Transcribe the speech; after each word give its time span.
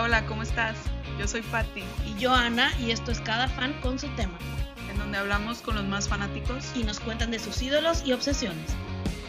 Hola, 0.00 0.20
hola, 0.20 0.26
¿cómo 0.28 0.42
estás? 0.42 0.78
Yo 1.18 1.28
soy 1.28 1.42
Patti, 1.42 1.84
Y 2.06 2.18
yo, 2.18 2.32
Ana, 2.32 2.72
y 2.80 2.90
esto 2.90 3.12
es 3.12 3.20
Cada 3.20 3.48
Fan 3.48 3.78
con 3.82 3.98
su 3.98 4.08
tema. 4.16 4.38
en 4.90 4.96
donde 4.98 5.18
hablamos 5.18 5.60
con 5.60 5.74
los 5.74 5.84
más 5.84 6.08
fanáticos. 6.08 6.64
Y 6.74 6.84
nos 6.84 7.00
cuentan 7.00 7.30
de 7.30 7.38
sus 7.38 7.60
ídolos 7.60 8.02
y 8.06 8.14
obsesiones. 8.14 8.64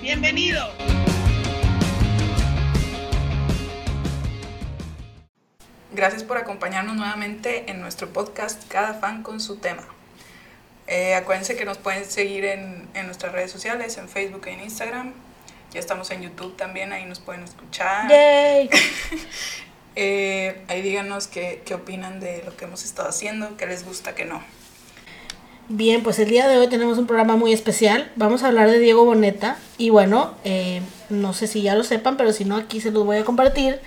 ¡Bienvenido! 0.02 0.66
Gracias 5.92 6.24
por 6.24 6.38
acompañarnos 6.38 6.96
nuevamente 6.96 7.70
en 7.70 7.82
nuestro 7.82 8.08
podcast 8.14 8.66
Cada 8.70 8.94
fan 8.94 9.24
con 9.24 9.42
su 9.42 9.58
tema. 9.58 9.84
Eh, 10.88 11.16
acuérdense 11.16 11.58
que 11.58 11.66
nos 11.66 11.80
pueden 11.80 12.06
seguir 12.06 12.46
en, 12.46 12.88
en 12.94 13.08
nuestras 13.08 13.34
redes 13.34 13.52
sociales, 13.52 13.98
en 13.98 14.08
Facebook 14.08 14.48
e 14.48 14.54
en 14.54 14.62
Instagram. 14.62 15.12
Ya 15.74 15.82
estamos 15.82 16.10
en 16.12 16.22
YouTube 16.22 16.56
también, 16.56 16.94
ahí 16.94 17.04
nos 17.04 17.20
pueden 17.20 17.44
escuchar. 17.44 18.10
¡Yay! 18.10 18.70
Eh, 19.96 20.62
ahí 20.68 20.82
díganos 20.82 21.28
qué, 21.28 21.62
qué 21.66 21.74
opinan 21.74 22.20
de 22.20 22.44
lo 22.46 22.56
que 22.56 22.66
hemos 22.66 22.86
estado 22.86 23.10
haciendo, 23.10 23.58
qué 23.58 23.66
les 23.66 23.86
gusta, 23.86 24.16
qué 24.16 24.26
no. 24.26 24.42
Bien, 25.74 26.04
pues 26.04 26.20
el 26.20 26.30
día 26.30 26.50
de 26.50 26.58
hoy 26.58 26.68
tenemos 26.68 26.98
un 26.98 27.08
programa 27.08 27.38
muy 27.38 27.54
especial. 27.54 28.12
Vamos 28.18 28.44
a 28.44 28.48
hablar 28.48 28.70
de 28.70 28.80
Diego 28.80 29.06
Boneta. 29.06 29.58
Y 29.78 29.90
bueno, 29.90 30.34
eh, 30.44 30.82
no 31.10 31.34
sé 31.34 31.48
si 31.48 31.62
ya 31.62 31.76
lo 31.76 31.84
sepan, 31.84 32.18
pero 32.18 32.34
si 32.34 32.44
no, 32.44 32.58
aquí 32.58 32.82
se 32.82 32.92
los 32.92 33.06
voy 33.06 33.18
a 33.18 33.24
compartir. 33.24 33.80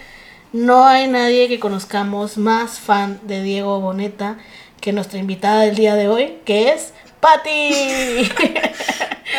No 0.53 0.87
hay 0.87 1.09
nadie 1.09 1.48
que 1.48 1.61
conozcamos 1.61 2.39
más 2.39 2.79
fan 2.79 3.21
de 3.25 3.43
Diego 3.43 3.81
Boneta 3.81 4.39
que 4.81 4.93
nuestra 4.93 5.19
invitada 5.19 5.62
del 5.62 5.75
día 5.75 5.95
de 5.95 6.09
hoy, 6.09 6.39
que 6.45 6.71
es 6.73 6.93
Patti. 7.21 8.31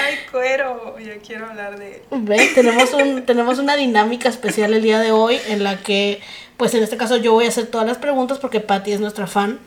¡Ay, 0.03 0.15
cuero! 0.31 0.95
Ya 0.99 1.17
quiero 1.25 1.47
hablar 1.47 1.77
de... 1.79 2.03
Ve, 2.11 2.51
tenemos, 2.53 2.93
un, 2.93 3.25
tenemos 3.25 3.59
una 3.59 3.75
dinámica 3.75 4.29
especial 4.29 4.73
el 4.73 4.81
día 4.81 4.99
de 4.99 5.11
hoy 5.11 5.39
en 5.47 5.63
la 5.63 5.77
que, 5.77 6.21
pues 6.57 6.73
en 6.73 6.83
este 6.83 6.97
caso 6.97 7.17
yo 7.17 7.33
voy 7.33 7.45
a 7.45 7.49
hacer 7.49 7.67
todas 7.67 7.87
las 7.87 7.97
preguntas 7.97 8.37
porque 8.39 8.59
Patty 8.59 8.91
es 8.91 8.99
nuestra 8.99 9.27
fan 9.27 9.59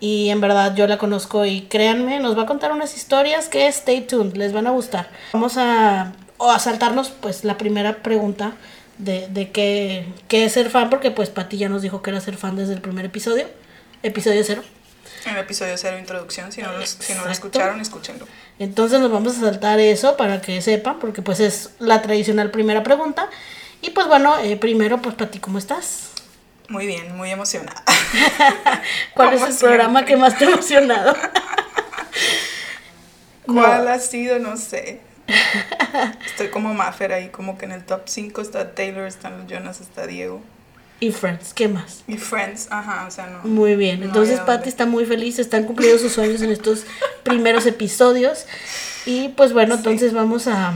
y 0.00 0.30
en 0.30 0.40
verdad 0.40 0.74
yo 0.74 0.86
la 0.86 0.98
conozco 0.98 1.44
y 1.44 1.62
créanme, 1.62 2.20
nos 2.20 2.36
va 2.36 2.42
a 2.42 2.46
contar 2.46 2.72
unas 2.72 2.96
historias 2.96 3.48
que 3.48 3.66
stay 3.68 4.02
tuned, 4.02 4.34
les 4.36 4.52
van 4.52 4.66
a 4.66 4.70
gustar. 4.70 5.10
Vamos 5.32 5.56
a, 5.56 6.12
o 6.38 6.50
a 6.50 6.58
saltarnos 6.58 7.10
pues 7.10 7.44
la 7.44 7.58
primera 7.58 8.02
pregunta 8.02 8.52
de, 8.98 9.28
de 9.28 9.50
qué, 9.50 10.06
qué 10.28 10.44
es 10.44 10.52
ser 10.52 10.70
fan 10.70 10.90
porque 10.90 11.10
pues 11.10 11.30
Patty 11.30 11.58
ya 11.58 11.68
nos 11.68 11.82
dijo 11.82 12.02
que 12.02 12.10
era 12.10 12.20
ser 12.20 12.36
fan 12.36 12.56
desde 12.56 12.74
el 12.74 12.80
primer 12.80 13.04
episodio, 13.04 13.46
episodio 14.02 14.42
cero. 14.44 14.62
En 15.26 15.34
el 15.34 15.40
episodio 15.40 15.76
cero 15.76 15.98
introducción, 15.98 16.50
si 16.50 16.62
no, 16.62 16.72
lo, 16.72 16.84
si 16.86 17.12
no 17.14 17.24
lo 17.24 17.30
escucharon, 17.30 17.80
escúchenlo. 17.80 18.26
Entonces 18.58 19.00
nos 19.00 19.10
vamos 19.10 19.36
a 19.36 19.40
saltar 19.40 19.78
eso 19.80 20.16
para 20.16 20.40
que 20.40 20.60
sepan, 20.62 20.98
porque 20.98 21.22
pues 21.22 21.40
es 21.40 21.70
la 21.78 22.00
tradicional 22.02 22.50
primera 22.50 22.82
pregunta. 22.82 23.28
Y 23.82 23.90
pues 23.90 24.06
bueno, 24.06 24.38
eh, 24.38 24.56
primero 24.56 25.00
pues 25.02 25.14
Pati, 25.14 25.38
¿cómo 25.38 25.58
estás? 25.58 26.10
Muy 26.68 26.86
bien, 26.86 27.16
muy 27.16 27.30
emocionada. 27.30 27.82
¿Cuál 29.14 29.34
es 29.34 29.42
el 29.42 29.54
programa 29.56 30.00
siempre. 30.00 30.14
que 30.14 30.20
más 30.20 30.38
te 30.38 30.44
ha 30.44 30.48
emocionado? 30.50 31.14
¿Cuál 33.46 33.84
No. 33.84 33.90
ha 33.90 33.98
sido? 33.98 34.38
No 34.38 34.56
sé. 34.56 35.00
Estoy 36.26 36.48
como 36.48 36.74
Maffer 36.74 37.12
ahí, 37.12 37.28
como 37.28 37.56
que 37.58 37.64
en 37.64 37.72
el 37.72 37.84
top 37.84 38.02
5 38.06 38.40
está 38.40 38.74
Taylor, 38.74 39.06
están 39.06 39.38
los 39.38 39.46
Jonas, 39.50 39.80
está 39.80 40.06
Diego. 40.06 40.40
Y 41.00 41.12
Friends, 41.12 41.54
¿qué 41.54 41.66
más? 41.66 42.04
Y 42.06 42.16
Friends, 42.18 42.68
ajá, 42.70 43.06
o 43.06 43.10
sea, 43.10 43.26
no. 43.28 43.48
Muy 43.48 43.74
bien, 43.76 44.00
no 44.00 44.06
entonces. 44.06 44.38
Pati 44.40 44.68
está 44.68 44.84
muy 44.86 45.06
feliz, 45.06 45.38
están 45.38 45.64
cumpliendo 45.64 45.98
sus 45.98 46.12
sueños 46.12 46.42
en 46.42 46.50
estos 46.50 46.84
primeros 47.22 47.64
episodios. 47.66 48.44
Y 49.06 49.28
pues 49.30 49.52
bueno, 49.54 49.74
Sí. 49.76 49.78
entonces 49.80 50.12
vamos 50.12 50.46
a, 50.46 50.74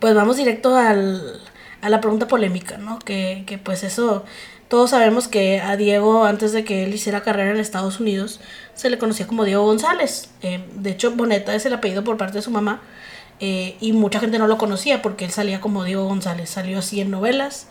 pues 0.00 0.14
vamos 0.14 0.36
directo 0.38 0.76
al, 0.76 1.40
a 1.82 1.90
la 1.90 2.00
pregunta 2.00 2.26
polémica, 2.26 2.78
¿no? 2.78 2.98
Que, 3.00 3.44
que 3.46 3.58
pues 3.58 3.84
eso, 3.84 4.24
todos 4.68 4.90
sabemos 4.90 5.28
que 5.28 5.60
a 5.60 5.76
Diego, 5.76 6.24
antes 6.24 6.52
de 6.52 6.64
que 6.64 6.84
él 6.84 6.94
hiciera 6.94 7.22
carrera 7.22 7.50
en 7.50 7.58
Estados 7.58 8.00
Unidos, 8.00 8.40
se 8.74 8.88
le 8.88 8.96
conocía 8.96 9.26
como 9.26 9.44
Diego 9.44 9.64
González. 9.64 10.30
Eh, 10.40 10.64
de 10.74 10.90
hecho, 10.90 11.10
Boneta 11.10 11.54
es 11.54 11.66
el 11.66 11.74
apellido 11.74 12.02
por 12.02 12.16
parte 12.16 12.38
de 12.38 12.42
su 12.42 12.50
mamá. 12.50 12.80
eh, 13.40 13.76
y 13.80 13.92
mucha 13.92 14.18
gente 14.20 14.38
no 14.38 14.46
lo 14.48 14.58
conocía 14.58 15.00
porque 15.02 15.24
él 15.26 15.30
salía 15.30 15.60
como 15.60 15.84
Diego 15.84 16.06
González. 16.06 16.48
Salió 16.50 16.78
así 16.80 17.00
en 17.00 17.10
novelas, 17.10 17.66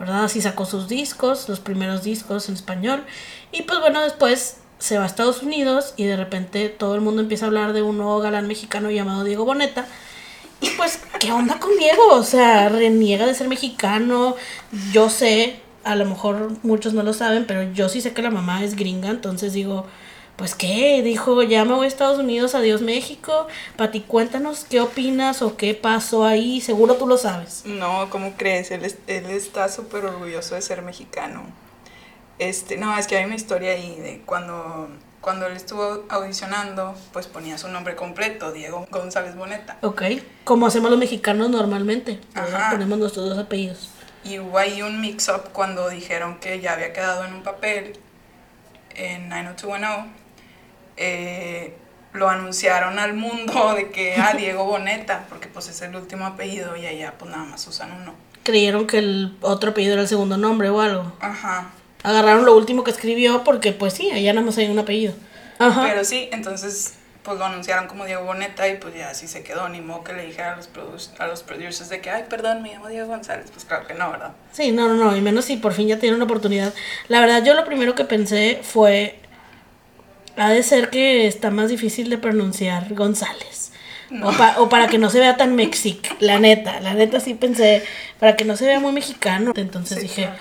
¿verdad? 0.00 0.24
Así 0.24 0.40
sacó 0.40 0.64
sus 0.64 0.88
discos, 0.88 1.48
los 1.48 1.60
primeros 1.60 2.02
discos 2.02 2.48
en 2.48 2.54
español. 2.54 3.04
Y 3.52 3.62
pues 3.62 3.78
bueno, 3.78 4.00
después 4.00 4.56
se 4.78 4.96
va 4.96 5.04
a 5.04 5.06
Estados 5.06 5.42
Unidos 5.42 5.92
y 5.96 6.04
de 6.04 6.16
repente 6.16 6.70
todo 6.70 6.94
el 6.94 7.02
mundo 7.02 7.20
empieza 7.20 7.44
a 7.44 7.48
hablar 7.48 7.74
de 7.74 7.82
un 7.82 7.98
nuevo 7.98 8.18
galán 8.18 8.48
mexicano 8.48 8.90
llamado 8.90 9.24
Diego 9.24 9.44
Boneta. 9.44 9.86
Y 10.62 10.70
pues, 10.70 11.00
¿qué 11.18 11.32
onda 11.32 11.58
con 11.58 11.76
Diego? 11.76 12.08
O 12.12 12.22
sea, 12.22 12.68
reniega 12.68 13.26
de 13.26 13.34
ser 13.34 13.48
mexicano. 13.48 14.36
Yo 14.92 15.10
sé, 15.10 15.60
a 15.84 15.96
lo 15.96 16.06
mejor 16.06 16.52
muchos 16.62 16.94
no 16.94 17.02
lo 17.02 17.12
saben, 17.12 17.44
pero 17.46 17.70
yo 17.72 17.88
sí 17.88 18.00
sé 18.00 18.12
que 18.12 18.22
la 18.22 18.30
mamá 18.30 18.64
es 18.64 18.76
gringa, 18.76 19.10
entonces 19.10 19.52
digo, 19.52 19.86
pues 20.40 20.54
qué, 20.54 21.02
dijo, 21.02 21.42
ya 21.42 21.66
me 21.66 21.74
voy 21.74 21.84
a 21.84 21.88
Estados 21.88 22.18
Unidos, 22.18 22.54
adiós 22.54 22.80
México. 22.80 23.46
Pati, 23.76 24.00
cuéntanos 24.00 24.64
qué 24.64 24.80
opinas 24.80 25.42
o 25.42 25.58
qué 25.58 25.74
pasó 25.74 26.24
ahí, 26.24 26.62
seguro 26.62 26.94
tú 26.94 27.06
lo 27.06 27.18
sabes. 27.18 27.62
No, 27.66 28.08
¿cómo 28.08 28.32
crees? 28.38 28.70
Él, 28.70 28.86
es- 28.86 28.96
él 29.06 29.26
está 29.26 29.68
súper 29.68 30.06
orgulloso 30.06 30.54
de 30.54 30.62
ser 30.62 30.80
mexicano. 30.80 31.42
Este, 32.38 32.78
no, 32.78 32.96
es 32.96 33.06
que 33.06 33.18
hay 33.18 33.26
una 33.26 33.34
historia 33.34 33.72
ahí 33.72 33.96
de 34.00 34.22
cuando, 34.24 34.88
cuando 35.20 35.44
él 35.46 35.54
estuvo 35.56 36.04
audicionando, 36.08 36.94
pues 37.12 37.26
ponía 37.26 37.58
su 37.58 37.68
nombre 37.68 37.94
completo, 37.94 38.50
Diego 38.50 38.86
González 38.90 39.36
Boneta. 39.36 39.76
Ok, 39.82 40.02
como 40.44 40.66
hacemos 40.66 40.90
los 40.90 40.98
mexicanos 40.98 41.50
normalmente. 41.50 42.18
Ajá. 42.34 42.70
ponemos 42.70 42.98
nuestros 42.98 43.28
dos 43.28 43.38
apellidos. 43.38 43.90
Y 44.24 44.38
hubo 44.38 44.56
ahí 44.56 44.80
un 44.80 45.02
mix-up 45.02 45.50
cuando 45.52 45.90
dijeron 45.90 46.38
que 46.40 46.60
ya 46.60 46.72
había 46.72 46.94
quedado 46.94 47.26
en 47.26 47.34
un 47.34 47.42
papel 47.42 47.98
en 48.94 49.28
90210. 49.28 50.19
Eh, 51.00 51.74
lo 52.12 52.28
anunciaron 52.28 52.98
al 52.98 53.14
mundo 53.14 53.74
de 53.76 53.90
que 53.90 54.14
a 54.16 54.34
Diego 54.34 54.64
Boneta, 54.64 55.24
porque 55.28 55.48
pues 55.48 55.68
es 55.68 55.80
el 55.82 55.96
último 55.96 56.26
apellido 56.26 56.76
y 56.76 56.86
allá 56.86 57.14
pues 57.18 57.30
nada 57.30 57.44
más 57.44 57.66
usan 57.66 57.90
uno. 58.02 58.14
Creyeron 58.44 58.86
que 58.86 58.98
el 58.98 59.36
otro 59.40 59.70
apellido 59.70 59.94
era 59.94 60.02
el 60.02 60.08
segundo 60.08 60.36
nombre 60.36 60.70
o 60.70 60.80
algo. 60.80 61.12
Ajá. 61.20 61.70
Agarraron 62.02 62.44
lo 62.44 62.56
último 62.56 62.84
que 62.84 62.90
escribió 62.90 63.44
porque 63.44 63.72
pues 63.72 63.94
sí, 63.94 64.10
allá 64.10 64.32
nada 64.32 64.46
más 64.46 64.56
hay 64.58 64.68
un 64.68 64.78
apellido. 64.78 65.14
Ajá. 65.58 65.82
Pero 65.88 66.04
sí, 66.04 66.28
entonces 66.32 66.94
pues 67.22 67.38
lo 67.38 67.44
anunciaron 67.44 67.86
como 67.86 68.06
Diego 68.06 68.24
Boneta 68.24 68.66
y 68.68 68.76
pues 68.78 68.94
ya 68.94 69.10
así 69.10 69.28
se 69.28 69.42
quedó, 69.42 69.68
ni 69.68 69.80
modo 69.80 70.04
que 70.04 70.14
le 70.14 70.24
dijera 70.24 70.54
a 70.54 70.56
los, 70.56 70.70
a 71.18 71.26
los 71.26 71.42
producers 71.42 71.88
de 71.88 72.00
que, 72.00 72.10
ay, 72.10 72.24
perdón, 72.28 72.62
me 72.62 72.72
llamo 72.72 72.88
Diego 72.88 73.08
González. 73.08 73.50
Pues 73.52 73.64
claro 73.66 73.86
que 73.86 73.94
no, 73.94 74.10
¿verdad? 74.10 74.32
Sí, 74.52 74.72
no, 74.72 74.88
no, 74.88 74.94
no, 74.94 75.16
y 75.16 75.20
menos 75.20 75.44
si 75.44 75.56
por 75.56 75.74
fin 75.74 75.88
ya 75.88 75.98
tiene 75.98 76.16
una 76.16 76.24
oportunidad. 76.24 76.72
La 77.08 77.20
verdad, 77.20 77.44
yo 77.44 77.54
lo 77.54 77.64
primero 77.64 77.94
que 77.94 78.04
pensé 78.04 78.60
fue, 78.62 79.19
ha 80.40 80.48
de 80.50 80.62
ser 80.62 80.90
que 80.90 81.26
está 81.26 81.50
más 81.50 81.68
difícil 81.68 82.08
de 82.10 82.18
pronunciar 82.18 82.94
González. 82.94 83.72
O, 84.24 84.32
pa- 84.32 84.56
o 84.58 84.68
para 84.68 84.88
que 84.88 84.98
no 84.98 85.08
se 85.10 85.20
vea 85.20 85.36
tan 85.36 85.54
mexic, 85.54 86.16
la 86.18 86.40
neta, 86.40 86.80
la 86.80 86.94
neta 86.94 87.20
sí 87.20 87.34
pensé, 87.34 87.84
para 88.18 88.34
que 88.34 88.44
no 88.44 88.56
se 88.56 88.66
vea 88.66 88.80
muy 88.80 88.90
mexicano. 88.92 89.52
Entonces 89.54 89.98
Sí, 89.98 90.02
dije, 90.08 90.22
claro. 90.24 90.38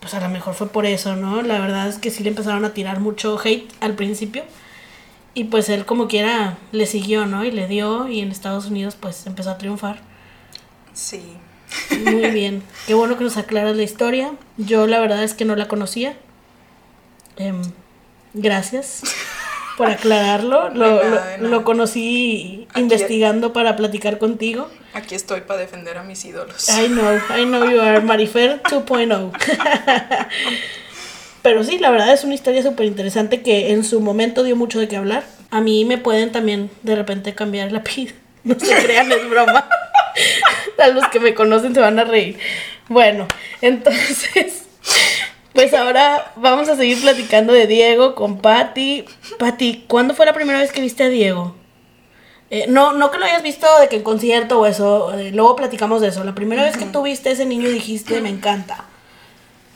pues 0.00 0.14
a 0.14 0.20
lo 0.20 0.28
mejor 0.28 0.54
fue 0.54 0.68
por 0.70 0.86
eso, 0.86 1.14
¿no? 1.14 1.42
La 1.42 1.60
verdad 1.60 1.86
es 1.88 1.98
que 1.98 2.10
sí 2.10 2.24
le 2.24 2.30
empezaron 2.30 2.64
a 2.64 2.74
tirar 2.74 2.98
mucho 2.98 3.38
hate 3.44 3.70
al 3.80 3.94
principio. 3.94 4.42
Y 5.34 5.44
pues 5.44 5.68
él 5.68 5.84
como 5.86 6.08
quiera 6.08 6.58
le 6.72 6.84
siguió, 6.86 7.24
¿no? 7.26 7.44
Y 7.44 7.52
le 7.52 7.68
dio 7.68 8.08
y 8.08 8.20
en 8.20 8.32
Estados 8.32 8.66
Unidos 8.66 8.96
pues 8.98 9.24
empezó 9.26 9.50
a 9.50 9.58
triunfar. 9.58 10.00
Sí. 10.92 11.22
Muy 12.04 12.30
bien. 12.30 12.62
Qué 12.86 12.94
bueno 12.94 13.16
que 13.16 13.24
nos 13.24 13.36
aclaras 13.36 13.76
la 13.76 13.82
historia. 13.84 14.32
Yo 14.58 14.86
la 14.88 14.98
verdad 14.98 15.22
es 15.22 15.32
que 15.34 15.44
no 15.44 15.54
la 15.56 15.68
conocía. 15.68 16.16
Em, 17.36 17.62
gracias 18.34 19.02
por 19.76 19.88
aclararlo. 19.90 20.68
Lo, 20.74 20.84
De 20.98 21.04
nada, 21.04 21.08
lo- 21.10 21.10
de 21.24 21.38
nada. 21.38 21.48
lo 21.48 21.64
conocí 21.64 22.66
Aquí- 22.70 22.80
investigando 22.80 23.52
para 23.52 23.76
platicar 23.76 24.18
contigo. 24.18 24.68
Aquí 24.94 25.14
estoy 25.14 25.40
para 25.42 25.60
defender 25.60 25.96
a 25.98 26.02
mis 26.02 26.24
ídolos. 26.24 26.68
I 26.68 26.86
know, 26.88 27.16
I 27.36 27.44
know 27.44 27.68
you 27.70 27.80
are 27.80 28.00
Marifer 28.00 28.60
2.0. 28.70 29.32
Pero 31.42 31.64
sí, 31.64 31.78
la 31.78 31.90
verdad 31.90 32.12
es 32.12 32.22
una 32.24 32.34
historia 32.34 32.62
súper 32.62 32.86
interesante 32.86 33.42
que 33.42 33.72
en 33.72 33.84
su 33.84 34.00
momento 34.00 34.44
dio 34.44 34.54
mucho 34.54 34.78
de 34.78 34.88
qué 34.88 34.96
hablar. 34.96 35.24
A 35.50 35.60
mí 35.60 35.84
me 35.84 35.98
pueden 35.98 36.30
también 36.30 36.70
de 36.82 36.94
repente 36.94 37.34
cambiar 37.34 37.68
el 37.68 37.76
apellido. 37.76 38.14
No 38.44 38.56
se 38.58 38.74
crean, 38.84 39.10
es 39.12 39.28
broma. 39.30 39.68
A 40.82 40.88
los 40.88 41.06
que 41.08 41.20
me 41.20 41.32
conocen 41.32 41.74
se 41.74 41.80
van 41.80 41.96
a 42.00 42.04
reír. 42.04 42.38
Bueno, 42.88 43.28
entonces, 43.60 44.64
pues 45.54 45.74
ahora 45.74 46.32
vamos 46.36 46.68
a 46.68 46.76
seguir 46.76 47.00
platicando 47.00 47.52
de 47.52 47.66
Diego 47.66 48.14
con 48.14 48.38
Patti. 48.38 49.04
Patti, 49.38 49.84
¿cuándo 49.88 50.14
fue 50.14 50.26
la 50.26 50.32
primera 50.32 50.58
vez 50.58 50.72
que 50.72 50.80
viste 50.80 51.04
a 51.04 51.08
Diego? 51.08 51.54
Eh, 52.50 52.66
no, 52.68 52.92
no 52.92 53.10
que 53.10 53.18
lo 53.18 53.24
hayas 53.24 53.42
visto 53.42 53.66
de 53.80 53.88
que 53.88 53.96
en 53.96 54.02
concierto 54.02 54.60
o 54.60 54.66
eso, 54.66 55.14
eh, 55.18 55.30
luego 55.32 55.56
platicamos 55.56 56.00
de 56.02 56.08
eso. 56.08 56.22
La 56.24 56.34
primera 56.34 56.62
vez 56.62 56.76
que 56.76 56.84
tú 56.84 57.02
viste 57.02 57.30
a 57.30 57.32
ese 57.32 57.46
niño 57.46 57.68
y 57.68 57.72
dijiste, 57.72 58.20
me 58.20 58.28
encanta. 58.28 58.84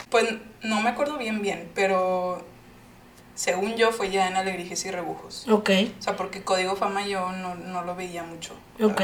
Pues 0.09 0.25
no 0.61 0.81
me 0.81 0.89
acuerdo 0.89 1.17
bien 1.17 1.41
bien, 1.41 1.69
pero 1.73 2.45
según 3.33 3.75
yo 3.75 3.91
fue 3.91 4.09
ya 4.11 4.27
en 4.27 4.35
Alegrijes 4.35 4.85
y 4.85 4.91
Rebujos. 4.91 5.47
Ok, 5.49 5.69
O 5.99 6.01
sea, 6.01 6.15
porque 6.15 6.43
Código 6.43 6.75
Fama 6.75 7.07
yo 7.07 7.31
no, 7.31 7.55
no 7.55 7.83
lo 7.83 7.95
veía 7.95 8.23
mucho. 8.23 8.53
ok. 8.81 9.01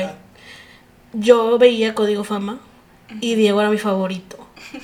Yo 1.13 1.57
veía 1.59 1.93
Código 1.93 2.23
Fama 2.23 2.59
y 3.21 3.35
Diego 3.35 3.59
era 3.61 3.69
mi 3.69 3.77
favorito. 3.77 4.37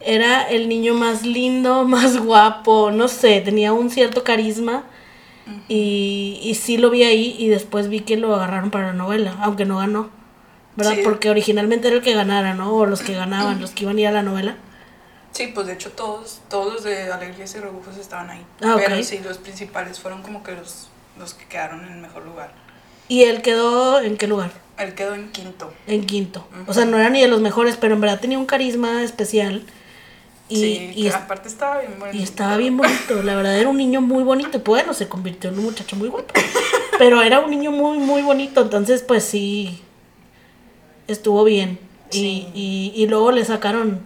era 0.00 0.42
el 0.42 0.68
niño 0.68 0.94
más 0.94 1.24
lindo, 1.24 1.84
más 1.88 2.18
guapo, 2.18 2.90
no 2.90 3.08
sé, 3.08 3.40
tenía 3.40 3.72
un 3.72 3.90
cierto 3.90 4.24
carisma. 4.24 4.84
Y, 5.66 6.38
y 6.44 6.54
sí 6.54 6.76
lo 6.76 6.90
vi 6.90 7.02
ahí 7.02 7.34
y 7.36 7.48
después 7.48 7.88
vi 7.88 8.00
que 8.00 8.16
lo 8.16 8.36
agarraron 8.36 8.70
para 8.70 8.88
la 8.88 8.92
novela, 8.92 9.36
aunque 9.40 9.64
no 9.64 9.78
ganó. 9.78 10.08
¿Verdad? 10.76 10.94
Sí. 10.94 11.00
Porque 11.02 11.28
originalmente 11.28 11.88
era 11.88 11.96
el 11.96 12.02
que 12.02 12.14
ganara, 12.14 12.54
¿no? 12.54 12.72
O 12.72 12.86
los 12.86 13.02
que 13.02 13.14
ganaban, 13.14 13.60
los 13.60 13.72
que 13.72 13.82
iban 13.82 13.96
a 13.96 14.00
ir 14.00 14.06
a 14.06 14.12
la 14.12 14.22
novela. 14.22 14.56
Sí, 15.32 15.48
pues 15.54 15.66
de 15.66 15.74
hecho 15.74 15.90
todos, 15.90 16.40
todos 16.48 16.74
los 16.74 16.84
de 16.84 17.10
Alegrías 17.10 17.54
y 17.54 17.58
Rebujos 17.58 17.96
estaban 17.96 18.30
ahí. 18.30 18.44
Ah. 18.62 18.76
Pero 18.76 19.02
sí, 19.02 19.20
los 19.24 19.38
principales 19.38 19.98
fueron 19.98 20.22
como 20.22 20.42
que 20.42 20.52
los, 20.52 20.88
los 21.18 21.34
que 21.34 21.46
quedaron 21.46 21.84
en 21.84 21.92
el 21.94 21.98
mejor 21.98 22.24
lugar. 22.24 22.52
Y 23.08 23.24
él 23.24 23.42
quedó 23.42 24.00
en 24.00 24.16
qué 24.16 24.26
lugar? 24.26 24.52
Él 24.78 24.94
quedó 24.94 25.14
en 25.14 25.30
quinto. 25.30 25.72
En 25.86 26.06
quinto. 26.06 26.46
O 26.66 26.72
sea, 26.72 26.84
no 26.84 26.96
era 26.96 27.10
ni 27.10 27.20
de 27.20 27.28
los 27.28 27.40
mejores, 27.40 27.76
pero 27.76 27.94
en 27.94 28.00
verdad 28.00 28.20
tenía 28.20 28.38
un 28.38 28.46
carisma 28.46 29.02
especial. 29.02 29.64
Y, 30.50 30.56
sí, 30.56 30.92
y, 30.96 31.08
aparte 31.08 31.48
estaba 31.48 31.78
bien 31.78 31.94
bueno. 31.98 32.18
y 32.18 32.22
estaba 32.22 32.56
bien 32.56 32.76
bonito. 32.76 33.22
La 33.22 33.36
verdad 33.36 33.56
era 33.56 33.68
un 33.68 33.76
niño 33.76 34.00
muy 34.00 34.24
bonito. 34.24 34.58
Y 34.58 34.60
bueno, 34.60 34.92
se 34.94 35.08
convirtió 35.08 35.50
en 35.50 35.58
un 35.58 35.64
muchacho 35.64 35.96
muy 35.96 36.08
guapo. 36.08 36.34
Pero 36.98 37.22
era 37.22 37.40
un 37.40 37.50
niño 37.50 37.70
muy, 37.70 37.98
muy 37.98 38.22
bonito. 38.22 38.60
Entonces, 38.60 39.02
pues 39.02 39.24
sí, 39.24 39.80
estuvo 41.06 41.44
bien. 41.44 41.78
Sí. 42.10 42.48
Y, 42.52 42.92
y, 42.96 43.02
y 43.02 43.06
luego 43.06 43.30
le 43.30 43.44
sacaron, 43.44 44.00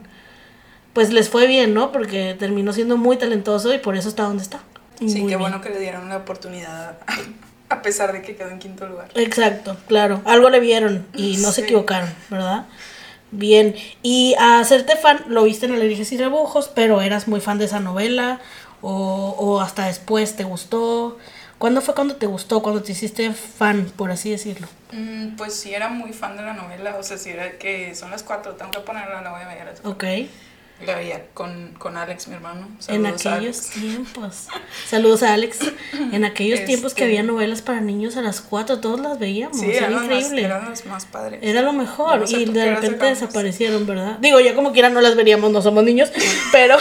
pues 0.92 1.10
les 1.12 1.30
fue 1.30 1.46
bien, 1.46 1.72
¿no? 1.72 1.90
Porque 1.90 2.36
terminó 2.38 2.72
siendo 2.74 2.98
muy 2.98 3.16
talentoso 3.16 3.72
y 3.72 3.78
por 3.78 3.96
eso 3.96 4.10
está 4.10 4.24
donde 4.24 4.42
está. 4.42 4.60
Sí, 4.98 5.06
Muy 5.06 5.20
qué 5.22 5.26
bien. 5.26 5.40
bueno 5.40 5.60
que 5.60 5.70
le 5.70 5.80
dieron 5.80 6.08
la 6.08 6.18
oportunidad, 6.18 6.98
a 7.68 7.82
pesar 7.82 8.12
de 8.12 8.22
que 8.22 8.36
quedó 8.36 8.50
en 8.50 8.58
quinto 8.58 8.86
lugar. 8.86 9.08
Exacto, 9.14 9.76
claro. 9.88 10.20
Algo 10.24 10.50
le 10.50 10.60
vieron 10.60 11.06
y 11.14 11.38
no 11.38 11.50
se 11.52 11.62
equivocaron, 11.62 12.10
¿verdad? 12.30 12.66
Bien. 13.36 13.74
Y 14.02 14.34
a 14.38 14.60
hacerte 14.60 14.96
fan, 14.96 15.24
lo 15.28 15.44
viste 15.44 15.66
en 15.66 15.72
Alegrías 15.72 16.10
y 16.12 16.16
Rebujos, 16.18 16.68
pero 16.68 17.00
eras 17.00 17.28
muy 17.28 17.40
fan 17.40 17.58
de 17.58 17.66
esa 17.66 17.80
novela 17.80 18.40
o, 18.80 19.34
o 19.38 19.60
hasta 19.60 19.86
después 19.86 20.36
te 20.36 20.44
gustó. 20.44 21.18
¿Cuándo 21.58 21.80
fue 21.80 21.94
cuando 21.94 22.16
te 22.16 22.26
gustó, 22.26 22.62
cuando 22.62 22.82
te 22.82 22.92
hiciste 22.92 23.32
fan, 23.32 23.90
por 23.96 24.10
así 24.10 24.30
decirlo? 24.30 24.66
Mm, 24.92 25.36
pues 25.36 25.54
sí, 25.54 25.72
era 25.72 25.88
muy 25.88 26.12
fan 26.12 26.36
de 26.36 26.42
la 26.42 26.52
novela. 26.52 26.96
O 26.98 27.02
sea, 27.02 27.16
si 27.16 27.30
era 27.30 27.58
que 27.58 27.94
son 27.94 28.10
las 28.10 28.22
cuatro, 28.22 28.52
tengo 28.54 28.70
que 28.70 28.80
ponerla, 28.80 29.22
la 29.22 29.30
voy 29.30 29.42
a 29.42 29.48
ver. 29.48 29.60
a 29.60 29.64
las 29.66 29.80
cuatro. 29.80 29.90
Ok. 29.92 30.28
La 30.84 30.96
veía 30.96 31.26
con, 31.34 31.72
con 31.78 31.96
Alex, 31.96 32.26
mi 32.28 32.34
hermano. 32.34 32.66
en 32.66 32.82
Saludos 32.82 33.26
aquellos 33.26 33.26
Alex. 33.36 33.70
tiempos. 33.70 34.46
Saludos 34.86 35.22
a 35.22 35.32
Alex. 35.32 35.58
En 36.12 36.24
aquellos 36.24 36.64
tiempos 36.64 36.92
que 36.94 37.02
Este- 37.02 37.04
había 37.04 37.22
novelas 37.22 37.62
para 37.62 37.80
niños 37.80 38.16
a 38.16 38.22
las 38.22 38.40
cuatro, 38.40 38.80
todos 38.80 38.98
las 39.00 39.18
veíamos. 39.20 39.58
Sí, 39.58 39.70
era 39.70 39.88
los, 39.88 40.02
más, 40.02 40.10
increíble. 40.10 40.42
eran 40.44 40.68
los 40.68 40.84
más 40.86 41.06
padres. 41.06 41.38
Era 41.42 41.62
lo 41.62 41.72
mejor 41.72 42.18
no 42.20 42.26
sé 42.26 42.38
y 42.40 42.44
de 42.46 42.74
repente 42.74 43.06
desaparecieron, 43.06 43.86
¿verdad? 43.86 44.18
Digo, 44.18 44.40
ya 44.40 44.54
como 44.56 44.72
quiera 44.72 44.90
no 44.90 45.00
las 45.00 45.14
veríamos, 45.14 45.50
no 45.52 45.62
somos 45.62 45.84
niños, 45.84 46.10
pero, 46.52 46.76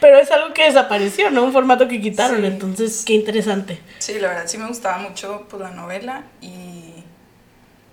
pero 0.00 0.18
es 0.18 0.30
algo 0.32 0.52
que 0.52 0.64
desapareció, 0.64 1.30
¿no? 1.30 1.44
Un 1.44 1.52
formato 1.52 1.86
que 1.86 2.00
quitaron, 2.00 2.40
Sí. 2.40 2.46
entonces 2.46 3.04
qué 3.06 3.12
interesante. 3.14 3.80
Sí, 4.00 4.18
la 4.18 4.28
verdad 4.28 4.44
sí 4.48 4.58
me 4.58 4.66
gustaba 4.66 4.98
mucho 4.98 5.46
pues, 5.48 5.62
la 5.62 5.70
novela 5.70 6.24
y 6.42 6.92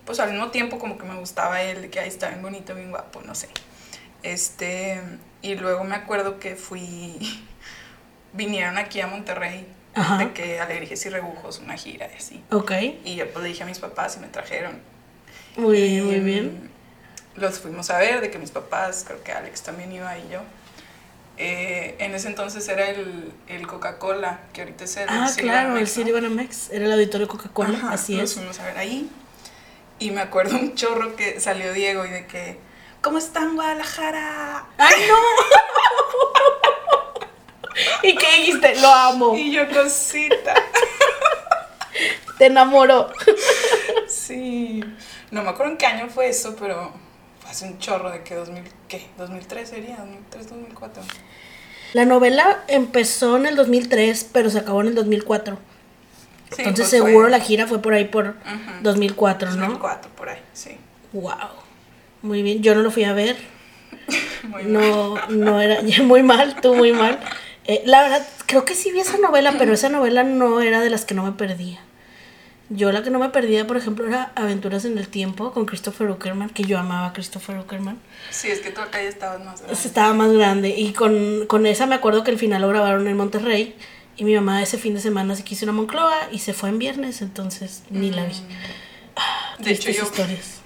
pues 0.04 0.20
al 0.20 0.32
mismo 0.32 0.50
tiempo 0.50 0.80
como 0.80 0.98
que 0.98 1.06
me 1.06 1.16
gustaba 1.20 1.62
él, 1.62 1.90
que 1.92 2.00
ahí 2.00 2.08
está 2.10 2.30
bien 2.30 2.42
bonito, 2.42 2.74
bien 2.76 2.90
guapo, 2.90 3.22
no 3.24 3.36
sé. 3.36 3.48
Este, 4.24 5.02
y 5.42 5.56
luego 5.56 5.84
me 5.84 5.96
acuerdo 5.96 6.40
que 6.40 6.56
fui, 6.56 7.44
vinieron 8.34 8.78
aquí 8.78 9.02
a 9.02 9.08
Monterrey, 9.08 9.66
Ajá. 9.94 10.18
de 10.20 10.32
que 10.34 10.60
Alegrías 10.60 11.06
y 11.06 11.10
Rebujos, 11.10 11.60
una 11.60 11.76
gira 11.76 12.08
y 12.12 12.16
así. 12.18 12.44
Ok, 12.52 12.72
Y 13.04 13.16
yo 13.16 13.30
pues 13.32 13.44
le 13.44 13.50
dije 13.50 13.64
a 13.64 13.66
mis 13.66 13.80
papás 13.80 14.18
y 14.18 14.20
me 14.20 14.28
trajeron. 14.28 14.80
muy 15.58 15.78
Y, 15.78 15.82
bien, 15.82 16.06
muy 16.06 16.20
bien. 16.20 16.72
Los 17.36 17.60
fuimos 17.60 17.90
a 17.90 17.98
ver, 17.98 18.22
de 18.22 18.30
que 18.30 18.38
mis 18.38 18.52
papás, 18.52 19.04
creo 19.08 19.24
que 19.24 19.32
Alex 19.32 19.62
también 19.64 19.92
iba 19.92 20.18
y 20.18 20.30
yo. 20.30 20.40
Eh, 21.38 21.96
en 22.00 22.14
ese 22.14 22.28
entonces 22.28 22.68
era 22.68 22.90
el, 22.90 23.32
el 23.48 23.66
Coca-Cola, 23.66 24.42
que 24.54 24.62
ahorita 24.62 24.84
es 24.84 24.98
el 24.98 25.10
Ah, 25.10 25.28
City 25.28 25.44
claro, 25.44 25.60
el 25.60 25.66
Banamex, 25.74 25.90
¿no? 25.98 26.04
City 26.04 26.12
Banamex, 26.12 26.70
era 26.72 26.86
el 26.86 26.92
auditorio 26.92 27.28
Coca-Cola, 27.28 27.90
así 27.90 28.16
nos 28.16 28.26
es. 28.32 28.36
fuimos 28.36 28.60
a 28.60 28.66
ver 28.66 28.78
ahí. 28.78 29.10
Y 29.98 30.12
me 30.12 30.22
acuerdo 30.22 30.58
un 30.60 30.76
chorro 30.76 31.16
que 31.16 31.40
salió 31.40 31.74
Diego 31.74 32.06
y 32.06 32.10
de 32.10 32.26
que, 32.28 32.58
¿cómo 33.02 33.18
están 33.18 33.56
Guadalajara? 33.56 34.66
¡Ay, 34.78 34.96
no! 35.08 35.16
¿Y 38.04 38.16
qué 38.16 38.28
dijiste? 38.38 38.80
Lo 38.82 38.88
amo, 38.94 39.36
Y 39.38 39.52
yo, 39.52 39.68
cosita. 39.70 40.54
te 42.38 42.46
enamoró. 42.48 43.12
sí. 44.08 44.84
No 45.32 45.44
me 45.44 45.50
acuerdo 45.50 45.72
en 45.72 45.78
qué 45.78 45.86
año 45.86 46.10
fue 46.10 46.28
eso, 46.30 46.56
pero 46.60 46.92
fue 47.40 47.52
hace 47.52 47.66
un 47.66 47.80
chorro 47.80 48.12
de 48.12 48.24
que 48.24 48.36
2000, 48.36 48.64
¿qué? 48.88 49.08
2003 49.18 49.70
sería, 49.70 49.98
2003, 49.98 50.50
2004. 50.50 51.04
La 51.94 52.06
novela 52.06 52.64
empezó 52.68 53.38
en 53.38 53.46
el 53.46 53.56
2003, 53.56 54.30
pero 54.32 54.50
se 54.50 54.60
acabó 54.60 54.82
en 54.82 54.88
el 54.88 54.96
2004. 54.96 55.58
Sí, 56.56 56.64
Entonces 56.64 56.90
pues 56.90 57.02
fue 57.02 57.10
seguro 57.12 57.30
la 57.30 57.40
gira 57.40 57.66
fue 57.68 57.82
por 57.82 57.94
ahí 57.94 58.06
por 58.06 58.28
Ujú. 58.30 58.36
2004, 58.82 59.52
¿no? 59.52 59.58
2004, 59.68 60.12
por 60.12 60.30
ahí, 60.30 60.42
sí. 60.54 60.78
Wow. 61.14 61.32
Muy 62.22 62.44
bien, 62.44 62.62
yo 62.62 62.76
no 62.76 62.82
lo 62.82 62.92
fui 62.92 63.04
a 63.04 63.14
ver. 63.14 63.38
Muy 64.44 64.64
mal. 64.64 64.74
No, 64.74 65.28
no 65.30 65.62
era 65.62 65.82
muy 66.04 66.24
mal, 66.24 66.60
tú 66.62 66.76
muy 66.76 66.92
mal. 66.92 67.20
Eh, 67.66 67.84
la 67.86 68.02
verdad, 68.02 68.28
creo 68.48 68.66
que 68.66 68.76
sí 68.76 68.92
vi 68.92 69.00
esa 69.00 69.18
novela, 69.18 69.56
pero 69.58 69.74
esa 69.74 69.90
novela 69.90 70.24
no 70.24 70.62
era 70.62 70.82
de 70.82 70.90
las 70.90 71.06
que 71.06 71.14
no 71.14 71.24
me 71.24 71.32
perdía. 71.32 71.80
Yo 72.70 72.92
la 72.92 73.04
que 73.04 73.10
no 73.10 73.20
me 73.20 73.30
perdía, 73.30 73.68
por 73.68 73.76
ejemplo, 73.76 74.08
era 74.08 74.32
Aventuras 74.36 74.86
en 74.86 74.98
el 74.98 75.10
Tiempo 75.10 75.52
con 75.52 75.66
Christopher 75.66 76.10
Uckerman, 76.10 76.50
que 76.50 76.64
yo 76.64 76.80
amaba 76.80 77.08
a 77.08 77.14
Christopher 77.14 77.58
Uckerman. 77.60 78.00
Sí, 78.30 78.48
es 78.50 78.62
que 78.62 78.72
tú 78.72 78.80
acá 78.80 79.04
ya 79.04 79.10
estabas 79.10 79.44
más 79.44 79.60
grande. 79.60 79.74
Estaba 79.74 80.14
más 80.14 80.32
grande 80.32 80.70
y 80.70 80.94
con, 80.94 81.48
con 81.48 81.66
esa 81.66 81.86
me 81.86 81.96
acuerdo 81.96 82.24
que 82.24 82.32
el 82.32 82.38
final 82.38 82.62
lo 82.62 82.70
grabaron 82.70 83.08
en 83.08 83.18
Monterrey 83.18 83.76
y 84.16 84.24
mi 84.24 84.34
mamá 84.36 84.62
ese 84.64 84.78
fin 84.78 84.94
de 84.94 85.02
semana 85.02 85.36
se 85.36 85.44
quiso 85.44 85.66
ir 85.66 85.70
a 85.70 85.74
Moncloa 85.74 86.30
y 86.32 86.40
se 86.40 86.54
fue 86.54 86.70
en 86.70 86.80
viernes, 86.80 87.22
entonces 87.22 87.84
ni 87.90 88.10
la 88.10 88.26
vi. 88.26 88.36
De 89.60 89.72
hecho, 89.72 89.92
yo, 89.92 90.04
historias. 90.04 90.61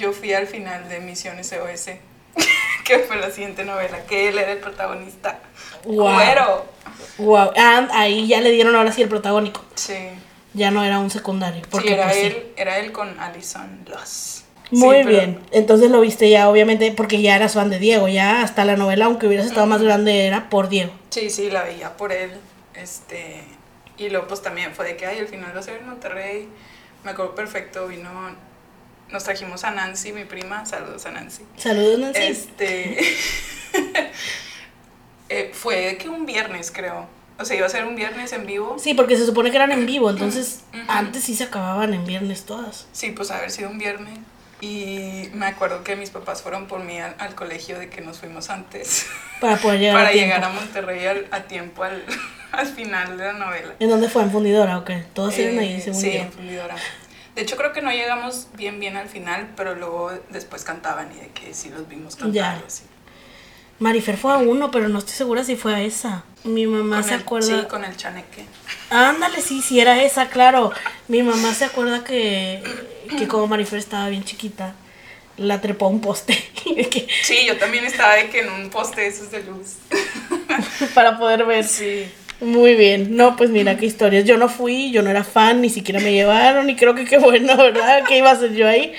Yo 0.00 0.12
fui 0.12 0.32
al 0.32 0.46
final 0.46 0.88
de 0.88 0.98
Misiones 1.00 1.46
SOS, 1.48 1.90
que 2.84 2.98
fue 3.00 3.16
la 3.16 3.30
siguiente 3.30 3.64
novela, 3.64 4.04
que 4.06 4.28
él 4.28 4.38
era 4.38 4.52
el 4.52 4.58
protagonista. 4.58 5.38
Wow. 5.84 6.62
Wow. 7.18 7.50
Ah, 7.56 7.86
ahí 7.92 8.26
ya 8.26 8.40
le 8.40 8.50
dieron 8.50 8.74
ahora 8.74 8.92
sí 8.92 9.02
el 9.02 9.08
protagónico. 9.08 9.62
Sí. 9.74 9.94
Ya 10.54 10.70
no 10.70 10.82
era 10.82 10.98
un 10.98 11.10
secundario. 11.10 11.62
Porque 11.70 11.88
sí, 11.88 11.94
era 11.94 12.04
pues, 12.04 12.16
sí. 12.16 12.26
él, 12.26 12.46
era 12.56 12.78
él 12.78 12.92
con 12.92 13.20
Alison 13.20 13.80
Loss. 13.86 14.44
Muy 14.70 14.96
Sí, 14.98 15.02
pero- 15.04 15.08
bien. 15.16 15.40
Entonces 15.52 15.90
lo 15.90 16.00
viste 16.00 16.28
ya, 16.30 16.48
obviamente, 16.48 16.92
porque 16.92 17.20
ya 17.22 17.36
eras 17.36 17.54
fan 17.54 17.70
de 17.70 17.78
Diego. 17.78 18.08
Ya 18.08 18.42
hasta 18.42 18.64
la 18.64 18.76
novela, 18.76 19.04
aunque 19.06 19.26
hubieras 19.26 19.46
estado 19.46 19.66
más 19.66 19.82
grande, 19.82 20.26
era 20.26 20.48
por 20.48 20.68
Diego. 20.68 20.92
Sí, 21.10 21.28
sí, 21.30 21.50
la 21.50 21.62
veía 21.64 21.96
por 21.96 22.12
él. 22.12 22.32
Este, 22.74 23.42
y 23.98 24.08
luego 24.08 24.26
pues 24.28 24.42
también 24.42 24.72
fue 24.74 24.86
de 24.86 24.96
que, 24.96 25.06
ay, 25.06 25.18
al 25.18 25.28
final 25.28 25.54
va 25.54 25.60
a 25.60 25.62
ser 25.62 25.76
en 25.80 25.86
Monterrey. 25.88 26.48
Me 27.04 27.10
acuerdo 27.12 27.34
perfecto, 27.34 27.86
vino, 27.88 28.10
nos 29.12 29.24
trajimos 29.24 29.64
a 29.64 29.70
Nancy, 29.70 30.12
mi 30.12 30.24
prima, 30.24 30.64
saludos 30.66 31.04
a 31.06 31.10
Nancy. 31.10 31.42
Saludos, 31.56 31.98
Nancy. 31.98 32.20
Este, 32.22 33.00
eh, 35.28 35.50
fue 35.54 35.76
de 35.86 35.96
que 35.98 36.08
un 36.08 36.26
viernes, 36.26 36.70
creo. 36.70 37.06
O 37.38 37.44
sea, 37.44 37.56
iba 37.56 37.66
a 37.66 37.70
ser 37.70 37.84
un 37.86 37.96
viernes 37.96 38.32
en 38.32 38.44
vivo. 38.46 38.76
Sí, 38.78 38.92
porque 38.94 39.16
se 39.16 39.24
supone 39.24 39.50
que 39.50 39.56
eran 39.56 39.72
en 39.72 39.86
vivo. 39.86 40.10
Entonces, 40.10 40.60
antes 40.88 41.24
sí 41.24 41.34
se 41.34 41.44
acababan 41.44 41.94
en 41.94 42.04
viernes 42.04 42.44
todas. 42.44 42.86
Sí, 42.92 43.12
pues 43.12 43.30
haber 43.30 43.50
sido 43.50 43.70
un 43.70 43.78
viernes. 43.78 44.18
Y 44.60 45.30
me 45.32 45.46
acuerdo 45.46 45.82
que 45.82 45.96
mis 45.96 46.10
papás 46.10 46.42
fueron 46.42 46.66
por 46.66 46.80
mí 46.84 46.98
al, 47.00 47.14
al 47.18 47.34
colegio 47.34 47.78
de 47.78 47.88
que 47.88 48.02
nos 48.02 48.18
fuimos 48.18 48.50
antes. 48.50 49.06
Para 49.40 49.56
poder 49.56 49.80
llegar 49.80 49.94
para 49.96 50.08
a 50.08 50.12
tiempo. 50.12 50.26
llegar 50.34 50.44
a 50.44 50.48
Monterrey 50.52 51.06
al- 51.06 51.26
a 51.30 51.40
tiempo 51.44 51.82
al, 51.82 52.04
al 52.52 52.66
final 52.66 53.16
de 53.16 53.24
la 53.24 53.32
novela. 53.32 53.72
¿En 53.78 53.88
dónde 53.88 54.10
fue? 54.10 54.22
¿En 54.22 54.30
Fundidora? 54.30 54.76
Ok. 54.76 54.90
Todas 55.14 55.38
eran 55.38 55.54
Eh, 55.54 55.60
ahí, 55.60 55.80
según 55.80 55.98
sí, 55.98 56.12
yo. 56.12 56.18
en 56.20 56.30
Fundidora. 56.32 56.76
De 57.40 57.44
hecho, 57.44 57.56
creo 57.56 57.72
que 57.72 57.80
no 57.80 57.90
llegamos 57.90 58.48
bien, 58.52 58.78
bien 58.78 58.98
al 58.98 59.08
final, 59.08 59.48
pero 59.56 59.74
luego 59.74 60.12
después 60.28 60.62
cantaban 60.62 61.10
y 61.10 61.20
de 61.20 61.28
que 61.28 61.54
sí 61.54 61.70
los 61.70 61.88
vimos 61.88 62.14
cantar. 62.14 62.62
Así. 62.66 62.82
Marifer 63.78 64.18
fue 64.18 64.34
a 64.34 64.36
uno, 64.36 64.70
pero 64.70 64.90
no 64.90 64.98
estoy 64.98 65.14
segura 65.14 65.42
si 65.42 65.56
fue 65.56 65.74
a 65.74 65.80
esa. 65.80 66.22
Mi 66.44 66.66
mamá 66.66 66.96
Con 66.96 67.04
se 67.08 67.14
el- 67.14 67.20
acuerda. 67.22 67.60
Sí, 67.62 67.66
con 67.66 67.82
el 67.86 67.96
chaneque. 67.96 68.44
Ándale, 68.90 69.40
sí, 69.40 69.62
sí 69.62 69.80
era 69.80 70.02
esa, 70.02 70.28
claro. 70.28 70.70
Mi 71.08 71.22
mamá 71.22 71.54
se 71.54 71.64
acuerda 71.64 72.04
que, 72.04 72.62
que 73.16 73.26
como 73.26 73.46
Marifer 73.46 73.78
estaba 73.78 74.10
bien 74.10 74.22
chiquita, 74.22 74.74
la 75.38 75.62
trepó 75.62 75.86
a 75.86 75.88
un 75.88 76.02
poste 76.02 76.34
que- 76.62 77.08
Sí, 77.22 77.46
yo 77.46 77.56
también 77.56 77.86
estaba 77.86 78.16
de 78.16 78.28
que 78.28 78.40
en 78.40 78.50
un 78.50 78.68
poste 78.68 79.00
de 79.00 79.06
esos 79.06 79.30
de 79.30 79.42
luz. 79.44 79.76
para 80.94 81.18
poder 81.18 81.46
ver. 81.46 81.64
Sí. 81.66 82.06
Muy 82.40 82.74
bien. 82.74 83.16
No, 83.16 83.36
pues 83.36 83.50
mira 83.50 83.76
qué 83.76 83.86
historias. 83.86 84.24
Yo 84.24 84.36
no 84.36 84.48
fui, 84.48 84.90
yo 84.90 85.02
no 85.02 85.10
era 85.10 85.24
fan, 85.24 85.60
ni 85.60 85.68
siquiera 85.68 86.00
me 86.00 86.12
llevaron 86.12 86.70
y 86.70 86.76
creo 86.76 86.94
que 86.94 87.04
qué 87.04 87.18
bueno, 87.18 87.56
¿verdad? 87.58 88.04
Que 88.04 88.18
iba 88.18 88.30
a 88.30 88.36
ser 88.36 88.54
yo 88.54 88.66
ahí. 88.66 88.92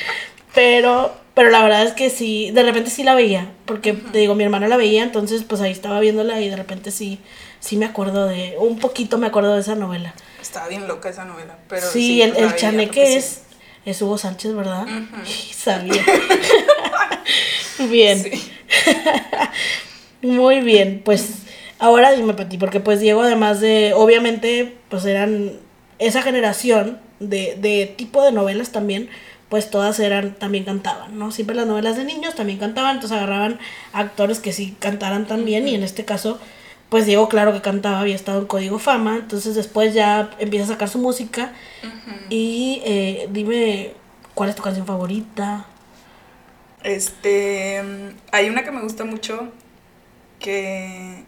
Pero, 0.53 1.15
pero 1.33 1.49
la 1.49 1.63
verdad 1.63 1.83
es 1.83 1.93
que 1.93 2.09
sí, 2.09 2.51
de 2.51 2.63
repente 2.63 2.89
sí 2.89 3.03
la 3.03 3.15
veía, 3.15 3.47
porque 3.65 3.93
te 3.93 4.19
digo, 4.19 4.35
mi 4.35 4.43
hermana 4.43 4.67
la 4.67 4.77
veía, 4.77 5.01
entonces 5.01 5.43
pues 5.43 5.61
ahí 5.61 5.71
estaba 5.71 5.99
viéndola 6.01 6.41
y 6.41 6.49
de 6.49 6.57
repente 6.57 6.91
sí, 6.91 7.19
sí 7.61 7.77
me 7.77 7.85
acuerdo 7.85 8.27
de, 8.27 8.55
un 8.59 8.79
poquito 8.79 9.17
me 9.17 9.27
acuerdo 9.27 9.55
de 9.55 9.61
esa 9.61 9.75
novela. 9.75 10.13
Estaba 10.41 10.67
bien 10.67 10.87
loca 10.87 11.09
esa 11.09 11.25
novela. 11.25 11.57
Pero 11.69 11.87
sí, 11.87 12.01
sí, 12.01 12.21
el, 12.21 12.35
el 12.35 12.55
chaneque 12.55 13.07
sí. 13.07 13.13
es, 13.13 13.41
es 13.85 14.01
Hugo 14.01 14.17
Sánchez, 14.17 14.53
¿verdad? 14.53 14.83
Ujú. 14.83 15.25
Sabía. 15.55 16.03
Bien. 17.89 18.23
Muy 20.21 20.59
bien, 20.59 21.01
pues 21.03 21.40
ahora 21.81 22.11
dime, 22.11 22.33
Pati, 22.33 22.57
porque 22.57 22.79
pues 22.79 23.01
Diego, 23.01 23.21
además 23.21 23.59
de, 23.59 23.93
obviamente, 23.93 24.77
pues 24.87 25.03
eran 25.03 25.51
esa 25.99 26.21
generación 26.21 26.99
de, 27.19 27.57
de 27.59 27.93
tipo 27.97 28.23
de 28.23 28.31
novelas 28.31 28.71
también, 28.71 29.09
pues 29.49 29.69
todas 29.69 29.99
eran, 29.99 30.35
también 30.35 30.63
cantaban, 30.63 31.19
¿no? 31.19 31.31
Siempre 31.31 31.55
las 31.55 31.67
novelas 31.67 31.97
de 31.97 32.05
niños 32.05 32.35
también 32.35 32.59
cantaban, 32.59 32.95
entonces 32.95 33.17
agarraban 33.17 33.59
actores 33.91 34.39
que 34.39 34.53
sí 34.53 34.77
cantaran 34.79 35.27
también, 35.27 35.67
y 35.67 35.75
en 35.75 35.83
este 35.83 36.05
caso, 36.05 36.39
pues 36.89 37.05
Diego, 37.05 37.27
claro 37.27 37.51
que 37.51 37.61
cantaba, 37.61 37.99
había 37.99 38.15
estado 38.15 38.39
en 38.39 38.45
Código 38.45 38.79
Fama, 38.79 39.17
entonces 39.17 39.55
después 39.55 39.93
ya 39.93 40.29
empieza 40.39 40.65
a 40.65 40.69
sacar 40.69 40.87
su 40.87 40.99
música, 40.99 41.51
y 42.29 42.81
eh, 42.85 43.27
dime, 43.31 43.93
¿cuál 44.35 44.49
es 44.49 44.55
tu 44.55 44.61
canción 44.61 44.85
favorita? 44.85 45.65
Este, 46.83 47.81
hay 48.31 48.49
una 48.49 48.63
que 48.63 48.71
me 48.71 48.81
gusta 48.81 49.03
mucho 49.03 49.49
que 50.39 51.25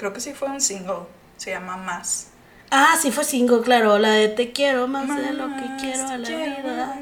creo 0.00 0.14
que 0.14 0.20
sí 0.20 0.32
fue 0.32 0.48
un 0.48 0.62
single, 0.62 1.00
se 1.36 1.50
llama 1.50 1.76
Más. 1.76 2.28
Ah, 2.70 2.96
sí 2.98 3.10
fue 3.10 3.22
single, 3.22 3.60
claro, 3.60 3.98
la 3.98 4.12
de 4.12 4.28
Te 4.28 4.50
quiero 4.52 4.88
más, 4.88 5.06
de 5.14 5.32
lo 5.34 5.46
que 5.48 5.66
quiero 5.78 6.08
a 6.08 6.16
la 6.16 6.26
vida. 6.26 6.96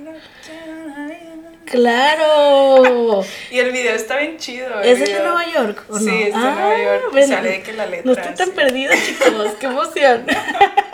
Claro. 1.64 3.22
y 3.52 3.58
el 3.60 3.70
video 3.70 3.94
está 3.94 4.16
bien 4.18 4.36
chido. 4.38 4.80
¿Es 4.80 5.00
el 5.00 5.12
de 5.12 5.20
Nueva 5.20 5.44
York? 5.46 5.84
¿o 5.88 5.98
sí, 5.98 6.06
no? 6.06 6.10
es 6.12 6.24
de 6.26 6.32
Ah, 6.34 6.54
Nueva 6.58 6.82
York. 6.82 7.04
y 7.12 7.14
ven, 7.14 7.28
sale 7.28 7.50
de 7.50 7.62
que 7.62 7.72
la 7.74 7.86
letra. 7.86 8.04
No 8.04 8.12
estoy 8.18 8.34
tan 8.34 8.46
sí. 8.48 8.52
perdida, 8.56 8.94
chicos. 9.06 9.50
Qué 9.60 9.66
emoción. 9.66 10.26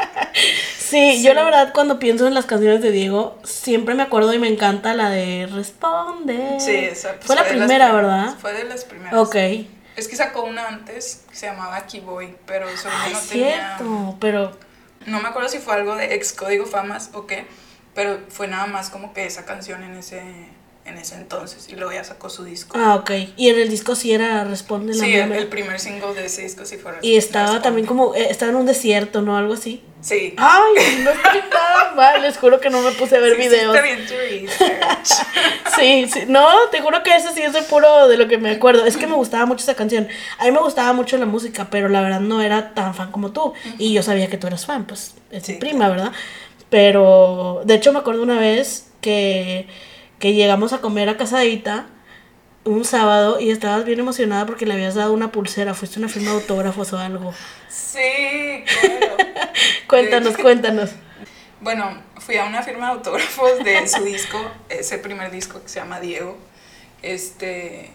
sí, 0.78 1.22
yo 1.22 1.32
la 1.32 1.44
verdad 1.44 1.72
cuando 1.72 1.98
pienso 1.98 2.26
en 2.26 2.34
las 2.34 2.44
canciones 2.44 2.82
de 2.82 2.90
Diego, 2.90 3.38
siempre 3.44 3.94
me 3.94 4.02
acuerdo 4.02 4.34
y 4.34 4.38
me 4.38 4.48
encanta 4.48 4.92
la 4.92 5.08
de 5.08 5.48
Responde. 5.50 6.58
Sí, 6.58 6.74
esa 6.74 7.14
pues, 7.14 7.26
Fue 7.26 7.36
la 7.36 7.42
las 7.42 7.50
primera. 7.50 7.92
¿verdad? 7.92 8.34
Fue 8.38 8.52
de 8.52 8.64
las 8.64 8.84
primeras. 8.84 9.14
Ok. 9.14 9.36
Es 9.96 10.08
que 10.08 10.16
sacó 10.16 10.42
una 10.42 10.66
antes 10.68 11.24
que 11.30 11.36
se 11.36 11.46
llamaba 11.46 11.76
Aquí 11.76 12.00
Voy, 12.00 12.36
pero 12.46 12.68
eso 12.68 12.88
no 12.88 13.04
tenía. 13.28 13.76
cierto, 13.76 14.16
pero 14.20 14.56
No 15.06 15.20
me 15.20 15.28
acuerdo 15.28 15.48
si 15.48 15.58
fue 15.58 15.74
algo 15.74 15.94
de 15.96 16.14
ex 16.14 16.32
Código 16.32 16.66
Famas 16.66 17.10
o 17.12 17.26
qué, 17.26 17.46
pero 17.94 18.18
fue 18.28 18.48
nada 18.48 18.66
más 18.66 18.90
como 18.90 19.12
que 19.12 19.24
esa 19.26 19.44
canción 19.44 19.84
en 19.84 19.94
ese, 19.94 20.22
en 20.86 20.98
ese 20.98 21.14
entonces 21.14 21.68
y 21.70 21.76
luego 21.76 21.92
ya 21.92 22.04
sacó 22.04 22.28
su 22.28 22.44
disco. 22.44 22.76
ah, 22.78 22.96
ok. 22.96 23.10
Y 23.36 23.48
en 23.48 23.58
el 23.58 23.68
disco 23.70 23.94
sí 23.94 24.12
era 24.12 24.44
Responde 24.44 24.94
la 24.94 25.04
sí, 25.04 25.14
el, 25.14 25.32
el 25.32 25.46
primer 25.48 25.80
single 25.80 26.12
de 26.14 26.26
ese 26.26 26.42
disco 26.42 26.64
sí 26.66 26.76
fue. 26.76 26.92
Y 27.02 27.16
estaba 27.16 27.44
Responde. 27.46 27.62
también 27.64 27.86
como 27.86 28.14
eh, 28.14 28.26
estaba 28.30 28.50
en 28.50 28.56
un 28.56 28.66
desierto, 28.66 29.22
¿no? 29.22 29.36
Algo 29.36 29.54
así. 29.54 29.82
Sí. 30.02 30.34
Ay, 30.36 31.00
no 31.02 31.10
estoy 31.10 31.40
nada 31.50 31.92
mal, 31.96 32.20
les 32.20 32.36
juro 32.36 32.60
que 32.60 32.68
no 32.68 32.82
me 32.82 32.90
puse 32.92 33.16
a 33.16 33.20
ver 33.20 33.32
Sí, 33.36 33.48
videos. 33.48 33.74
research. 33.74 35.26
Sí, 35.78 36.06
sí, 36.12 36.20
no, 36.28 36.46
te 36.70 36.80
juro 36.80 37.02
que 37.02 37.16
eso 37.16 37.30
sí 37.34 37.42
es 37.42 37.52
de 37.52 37.62
puro 37.62 38.06
de 38.06 38.16
lo 38.16 38.28
que 38.28 38.38
me 38.38 38.50
acuerdo. 38.52 38.84
Es 38.86 38.96
que 38.96 39.06
me 39.08 39.14
gustaba 39.16 39.44
mucho 39.46 39.62
esa 39.64 39.74
canción. 39.74 40.06
A 40.38 40.44
mí 40.44 40.52
me 40.52 40.60
gustaba 40.60 40.92
mucho 40.92 41.16
la 41.16 41.26
música, 41.26 41.66
pero 41.70 41.88
la 41.88 42.00
verdad 42.00 42.20
no 42.20 42.40
era 42.42 42.74
tan 42.74 42.94
fan 42.94 43.10
como 43.10 43.32
tú. 43.32 43.54
Y 43.78 43.92
yo 43.92 44.02
sabía 44.04 44.28
que 44.28 44.36
tú 44.38 44.46
eras 44.46 44.66
fan, 44.66 44.84
pues 44.86 45.14
es 45.32 45.48
mi 45.48 45.54
Sí, 45.54 45.60
prima, 45.60 45.88
¿verdad? 45.88 46.12
Pero 46.70 47.62
de 47.64 47.74
hecho 47.74 47.92
me 47.92 47.98
acuerdo 48.00 48.22
una 48.22 48.38
vez 48.38 48.86
que, 49.00 49.66
que 50.24 50.32
llegamos 50.32 50.72
a 50.72 50.80
comer 50.80 51.10
a 51.10 51.18
Casadita 51.18 51.84
un 52.64 52.86
sábado 52.86 53.38
y 53.40 53.50
estabas 53.50 53.84
bien 53.84 54.00
emocionada 54.00 54.46
porque 54.46 54.64
le 54.64 54.72
habías 54.72 54.94
dado 54.94 55.12
una 55.12 55.30
pulsera. 55.30 55.74
Fuiste 55.74 55.98
una 55.98 56.08
firma 56.08 56.30
de 56.30 56.36
autógrafos 56.36 56.94
o 56.94 56.98
algo. 56.98 57.34
Sí, 57.68 58.00
claro. 58.80 59.16
Cuéntanos, 59.86 60.34
cuéntanos. 60.38 60.92
Bueno, 61.60 62.02
fui 62.16 62.38
a 62.38 62.46
una 62.46 62.62
firma 62.62 62.86
de 62.86 62.92
autógrafos 62.92 63.62
de 63.64 63.86
su 63.86 64.02
disco, 64.06 64.38
ese 64.70 64.96
primer 64.96 65.30
disco 65.30 65.62
que 65.62 65.68
se 65.68 65.80
llama 65.80 66.00
Diego. 66.00 66.38
Este 67.02 67.90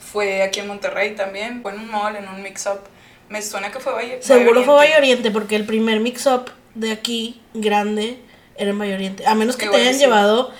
fue 0.00 0.42
aquí 0.42 0.58
en 0.58 0.66
Monterrey 0.66 1.14
también, 1.14 1.62
fue 1.62 1.74
en 1.74 1.78
un 1.78 1.90
mall, 1.92 2.16
en 2.16 2.26
un 2.26 2.42
mix-up. 2.42 2.80
Me 3.28 3.40
suena 3.40 3.70
que 3.70 3.78
fue 3.78 3.92
Valle. 3.92 4.20
Seguro 4.20 4.64
fue 4.64 4.74
Valle 4.74 4.96
Oriente. 4.96 5.30
Porque 5.30 5.54
el 5.54 5.64
primer 5.64 6.00
mix-up 6.00 6.50
de 6.74 6.90
aquí, 6.90 7.40
grande, 7.54 8.18
era 8.56 8.70
en 8.70 8.80
Valle 8.80 8.94
Oriente. 8.94 9.24
A 9.28 9.36
menos 9.36 9.56
que 9.56 9.68
te 9.68 9.76
hayan 9.76 9.96
llevado 9.96 10.52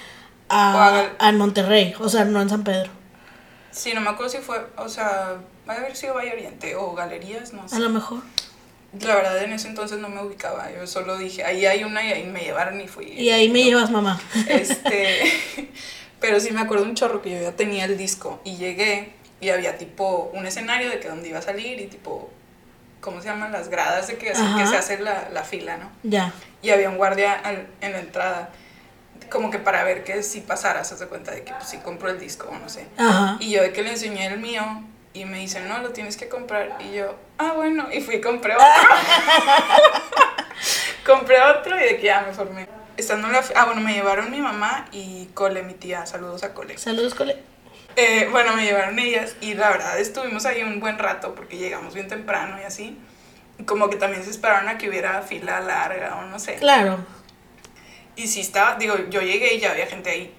a 0.54 1.00
a, 1.18 1.28
a 1.28 1.32
Monterrey, 1.32 1.94
o 1.98 2.08
sea, 2.08 2.24
no 2.24 2.40
en 2.40 2.48
San 2.48 2.64
Pedro. 2.64 2.90
Sí, 3.70 3.92
no 3.94 4.00
me 4.00 4.10
acuerdo 4.10 4.30
si 4.30 4.38
fue, 4.38 4.64
o 4.76 4.88
sea, 4.88 5.34
va 5.68 5.74
a 5.74 5.76
haber 5.78 5.96
sido 5.96 6.14
Valle 6.14 6.32
Oriente 6.32 6.76
o 6.76 6.94
Galerías, 6.94 7.52
no 7.52 7.62
A 7.64 7.68
sé. 7.68 7.78
lo 7.80 7.88
mejor. 7.90 8.20
La 9.00 9.16
verdad 9.16 9.42
en 9.42 9.52
ese 9.52 9.66
entonces 9.66 9.98
no 9.98 10.08
me 10.08 10.22
ubicaba, 10.22 10.70
yo 10.70 10.86
solo 10.86 11.16
dije, 11.18 11.42
ahí 11.44 11.66
hay 11.66 11.82
una 11.82 12.06
y 12.06 12.12
ahí 12.12 12.24
me 12.26 12.42
llevaron 12.44 12.80
y 12.80 12.86
fui. 12.86 13.06
Y 13.06 13.30
ahí 13.30 13.48
me 13.48 13.58
No. 13.60 13.64
llevas, 13.66 13.90
mamá. 13.90 14.20
Este, 14.48 15.18
pero 16.20 16.38
sí 16.38 16.52
me 16.52 16.60
acuerdo 16.60 16.84
un 16.84 16.94
chorro 16.94 17.20
que 17.20 17.30
yo 17.32 17.40
ya 17.42 17.52
tenía 17.52 17.84
el 17.86 17.98
disco 17.98 18.40
y 18.44 18.56
llegué 18.56 19.12
y 19.40 19.48
había 19.50 19.76
tipo 19.78 20.30
un 20.32 20.46
escenario 20.46 20.88
de 20.90 21.00
que 21.00 21.08
donde 21.08 21.28
iba 21.28 21.40
a 21.40 21.42
salir 21.42 21.80
y 21.80 21.86
tipo, 21.88 22.30
¿cómo 23.00 23.20
se 23.20 23.26
llaman? 23.28 23.50
Las 23.50 23.68
gradas 23.68 24.06
de 24.06 24.16
que, 24.16 24.26
que 24.26 24.34
se 24.66 24.76
hace 24.76 24.98
la, 25.00 25.28
la 25.32 25.42
fila, 25.42 25.76
¿no? 25.76 25.90
Ya. 26.04 26.32
Y 26.62 26.70
había 26.70 26.88
un 26.88 26.96
guardia 26.96 27.32
al- 27.32 27.66
en 27.80 27.92
la 27.92 27.98
entrada, 27.98 28.50
como 29.34 29.50
que 29.50 29.58
para 29.58 29.82
ver 29.82 30.04
que 30.04 30.22
si 30.22 30.40
pasara, 30.40 30.84
se 30.84 30.94
hace 30.94 31.08
cuenta 31.08 31.32
de 31.32 31.42
que 31.42 31.52
pues, 31.52 31.68
si 31.68 31.78
compro 31.78 32.08
el 32.08 32.20
disco 32.20 32.48
o 32.48 32.56
no 32.56 32.68
sé. 32.68 32.86
Ajá. 32.96 33.36
Y 33.40 33.50
yo 33.50 33.62
de 33.62 33.72
que 33.72 33.82
le 33.82 33.90
enseñé 33.90 34.28
el 34.28 34.38
mío 34.38 34.62
y 35.12 35.24
me 35.24 35.40
dice, 35.40 35.60
no, 35.62 35.78
lo 35.78 35.90
tienes 35.90 36.16
que 36.16 36.28
comprar. 36.28 36.76
Y 36.78 36.94
yo, 36.94 37.16
ah, 37.38 37.52
bueno, 37.56 37.88
y 37.92 38.00
fui 38.00 38.14
y 38.14 38.20
compré 38.20 38.54
otro. 38.54 38.64
compré 41.04 41.42
otro 41.42 41.76
y 41.76 41.82
de 41.82 41.96
que 41.96 42.04
ya 42.04 42.22
me 42.22 42.32
formé. 42.32 42.68
Estando 42.96 43.26
en 43.26 43.32
la... 43.32 43.42
Ah, 43.56 43.64
bueno, 43.64 43.80
me 43.80 43.92
llevaron 43.92 44.30
mi 44.30 44.40
mamá 44.40 44.86
y 44.92 45.26
Cole, 45.34 45.64
mi 45.64 45.74
tía. 45.74 46.06
Saludos 46.06 46.44
a 46.44 46.54
Cole. 46.54 46.78
Saludos, 46.78 47.16
cole. 47.16 47.36
Eh, 47.96 48.28
bueno, 48.30 48.54
me 48.54 48.64
llevaron 48.64 48.96
ellas 49.00 49.34
y 49.40 49.54
la 49.54 49.70
verdad 49.70 49.98
estuvimos 49.98 50.46
ahí 50.46 50.62
un 50.62 50.78
buen 50.78 50.96
rato 50.96 51.34
porque 51.34 51.56
llegamos 51.56 51.92
bien 51.92 52.06
temprano 52.06 52.60
y 52.60 52.64
así. 52.64 52.96
Como 53.66 53.90
que 53.90 53.96
también 53.96 54.22
se 54.22 54.30
esperaron 54.30 54.68
a 54.68 54.78
que 54.78 54.88
hubiera 54.88 55.22
fila 55.22 55.60
larga 55.60 56.18
o 56.18 56.22
no 56.22 56.38
sé. 56.38 56.54
Claro. 56.54 57.00
Y 58.16 58.28
sí 58.28 58.40
estaba, 58.40 58.76
digo, 58.76 58.94
yo 59.10 59.20
llegué 59.20 59.54
y 59.54 59.60
ya 59.60 59.72
había 59.72 59.86
gente 59.86 60.10
ahí. 60.10 60.34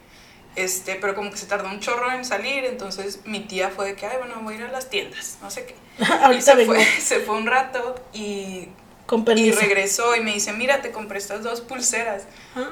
Este, 0.56 0.96
pero 0.96 1.16
como 1.16 1.32
que 1.32 1.38
se 1.38 1.48
tardó 1.48 1.68
un 1.68 1.82
chorro 1.82 2.10
en 2.14 2.24
salir, 2.24 2.64
entonces 2.64 3.20
mi 3.26 3.42
tía 3.42 3.70
fue 3.70 3.88
de 3.88 3.96
que, 3.96 4.06
ay, 4.06 4.16
bueno, 4.20 4.36
voy 4.42 4.54
a 4.54 4.58
ir 4.60 4.64
a 4.64 4.72
las 4.72 4.90
tiendas, 4.90 5.38
no 5.42 5.52
sé 5.52 5.66
qué. 5.66 5.76
y 6.00 6.04
Ahorita 6.24 6.42
se 6.42 6.56
vengo. 6.56 6.74
fue, 6.74 6.86
se 7.02 7.20
fue 7.20 7.36
un 7.36 7.46
rato 7.46 7.96
y, 8.14 8.70
Con 9.06 9.26
y 9.38 9.52
regresó 9.52 10.16
y 10.16 10.22
me 10.22 10.32
dice, 10.34 10.54
mira, 10.54 10.82
te 10.82 10.92
compré 10.92 11.18
estas 11.18 11.44
dos 11.44 11.60
pulseras. 11.60 12.24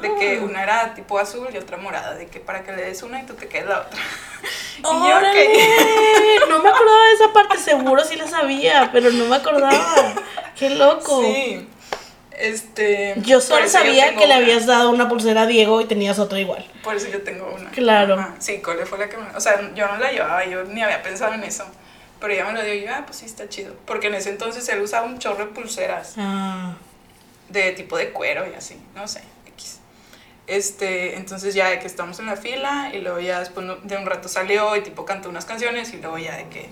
De 0.02 0.16
que 0.16 0.38
Ah. 0.40 0.44
una 0.46 0.64
era 0.64 0.94
tipo 0.94 1.20
azul 1.20 1.50
y 1.54 1.58
otra 1.58 1.76
morada, 1.76 2.16
de 2.16 2.28
que 2.28 2.40
para 2.40 2.64
que 2.64 2.72
le 2.72 2.84
des 2.86 3.04
una 3.04 3.22
y 3.22 3.26
tú 3.26 3.34
te 3.34 3.50
quedes 3.50 3.68
la 3.68 3.82
otra. 3.82 4.00
y 4.80 4.82
yo, 4.82 4.90
¡Órale! 4.90 5.46
ok. 5.46 6.50
No 6.50 6.64
me 6.64 6.70
acordaba 6.70 7.06
de 7.08 7.14
esa 7.16 7.34
parte, 7.34 7.58
seguro 7.58 8.06
sí 8.06 8.16
la 8.16 8.28
sabía, 8.30 8.90
pero 8.94 9.12
no 9.12 9.26
me 9.26 9.36
acordaba. 9.36 10.14
¡Qué 10.58 10.70
loco! 10.70 11.22
Sí. 11.22 11.68
Este. 12.38 13.14
Yo 13.18 13.40
solo 13.40 13.64
yo 13.66 13.70
sabía 13.70 14.16
que 14.16 14.26
le 14.28 14.34
habías 14.34 14.66
dado 14.66 14.90
una 14.90 15.08
pulsera 15.08 15.44
a 15.44 15.46
Diego 15.46 15.82
y 15.82 15.86
tenías 15.86 16.20
otra 16.20 16.40
igual. 16.40 16.66
Por 16.84 16.96
eso 16.96 17.08
yo 17.10 17.22
tengo 17.22 17.54
una. 17.54 17.70
Claro. 17.72 18.16
Ajá. 18.16 18.36
Sí, 18.40 18.60
Cole 18.60 18.86
fue 18.86 18.98
la 18.98 19.10
que 19.10 19.18
me... 19.18 19.24
O 19.36 19.40
sea, 19.40 19.60
yo 19.76 19.88
no 19.88 19.98
la 19.98 20.12
llevaba, 20.12 20.46
yo 20.46 20.64
ni 20.64 20.82
había 20.82 21.02
pensado 21.04 21.34
en 21.34 21.44
eso. 21.44 21.66
Pero 22.20 22.34
ella 22.34 22.46
me 22.46 22.54
lo 22.54 22.64
dio 22.64 22.74
y 22.74 22.82
yo, 22.86 22.88
ah, 22.94 23.04
pues 23.06 23.18
sí, 23.18 23.26
está 23.26 23.50
chido. 23.50 23.76
Porque 23.86 24.08
en 24.08 24.16
ese 24.16 24.30
entonces 24.30 24.68
él 24.70 24.82
usaba 24.82 25.06
un 25.06 25.20
chorro 25.20 25.46
de 25.46 25.52
pulseras 25.52 26.14
Ah, 26.18 26.74
de 27.50 27.72
tipo 27.74 27.98
de 27.98 28.12
cuero 28.12 28.46
y 28.50 28.56
así, 28.56 28.78
no 28.96 29.08
sé, 29.08 29.22
X. 29.48 29.80
Este, 30.48 31.18
entonces 31.18 31.54
ya 31.54 31.70
de 31.70 31.80
que 31.80 31.88
estamos 31.88 32.20
en 32.20 32.26
la 32.28 32.38
fila 32.38 32.92
y 32.94 33.00
luego 33.00 33.20
ya 33.20 33.40
después 33.42 33.68
de 33.84 33.98
un 33.98 34.06
rato 34.06 34.30
salió 34.30 34.76
y 34.78 34.82
tipo 34.82 35.06
cantó 35.06 35.30
unas 35.30 35.46
canciones 35.46 35.94
y 35.94 35.98
luego 35.98 36.18
ya 36.18 36.38
de 36.38 36.48
que, 36.48 36.70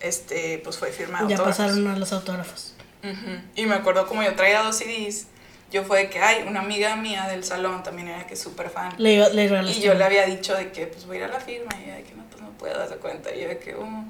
este, 0.00 0.60
pues 0.62 0.78
fue 0.78 0.92
firmado. 0.92 1.28
ya 1.28 1.42
pasaron 1.42 1.86
a 1.88 1.96
los 1.96 2.12
autógrafos. 2.12 2.71
Ujú. 3.02 3.40
Y 3.56 3.66
me 3.66 3.74
acuerdo 3.74 4.06
como 4.06 4.22
yo 4.22 4.34
traía 4.34 4.62
dos 4.62 4.76
CDs, 4.76 5.26
yo 5.70 5.84
fue 5.84 6.00
de 6.04 6.10
que, 6.10 6.18
ay, 6.20 6.44
una 6.46 6.60
amiga 6.60 6.96
mía 6.96 7.26
del 7.28 7.44
salón 7.44 7.82
también 7.82 8.08
era 8.08 8.26
que 8.26 8.36
súper 8.36 8.68
fan. 8.70 8.92
Le, 8.98 9.14
iba- 9.14 9.28
le 9.30 9.44
Y 9.70 9.80
yo 9.80 9.94
le 9.94 10.04
había 10.04 10.26
dicho 10.26 10.54
de 10.54 10.70
que 10.70 10.86
pues 10.86 11.06
voy 11.06 11.16
a 11.16 11.20
ir 11.20 11.24
a 11.24 11.28
la 11.28 11.40
firma 11.40 11.70
y 11.80 11.84
ella 11.84 11.96
de 11.96 12.02
que 12.04 12.14
no, 12.14 12.24
pues 12.30 12.42
no 12.42 12.50
puedo, 12.58 12.78
darse 12.78 12.96
cuenta. 12.96 13.34
Y 13.34 13.40
yo 13.42 13.48
de 13.48 13.58
que, 13.58 13.74
"Oh, 13.74 14.04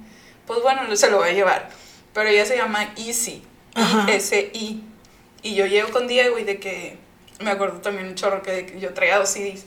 pues 0.46 0.60
bueno, 0.62 0.94
se 0.96 1.10
lo 1.10 1.18
voy 1.18 1.30
a 1.30 1.32
llevar. 1.32 1.68
Pero 2.12 2.28
ella 2.28 2.44
se 2.44 2.56
llama 2.56 2.92
Easy, 2.96 3.42
Ajá. 3.74 4.04
I-S-I. 4.10 4.82
Y 5.42 5.54
yo 5.54 5.66
llego 5.66 5.90
con 5.90 6.06
Diego 6.08 6.38
y 6.38 6.44
de 6.44 6.58
que, 6.60 6.98
me 7.40 7.50
acuerdo 7.50 7.80
también 7.80 8.08
un 8.08 8.14
chorro 8.16 8.42
que, 8.42 8.50
de 8.52 8.66
que 8.66 8.80
yo 8.80 8.92
traía 8.92 9.18
dos 9.18 9.28
CDs. 9.30 9.64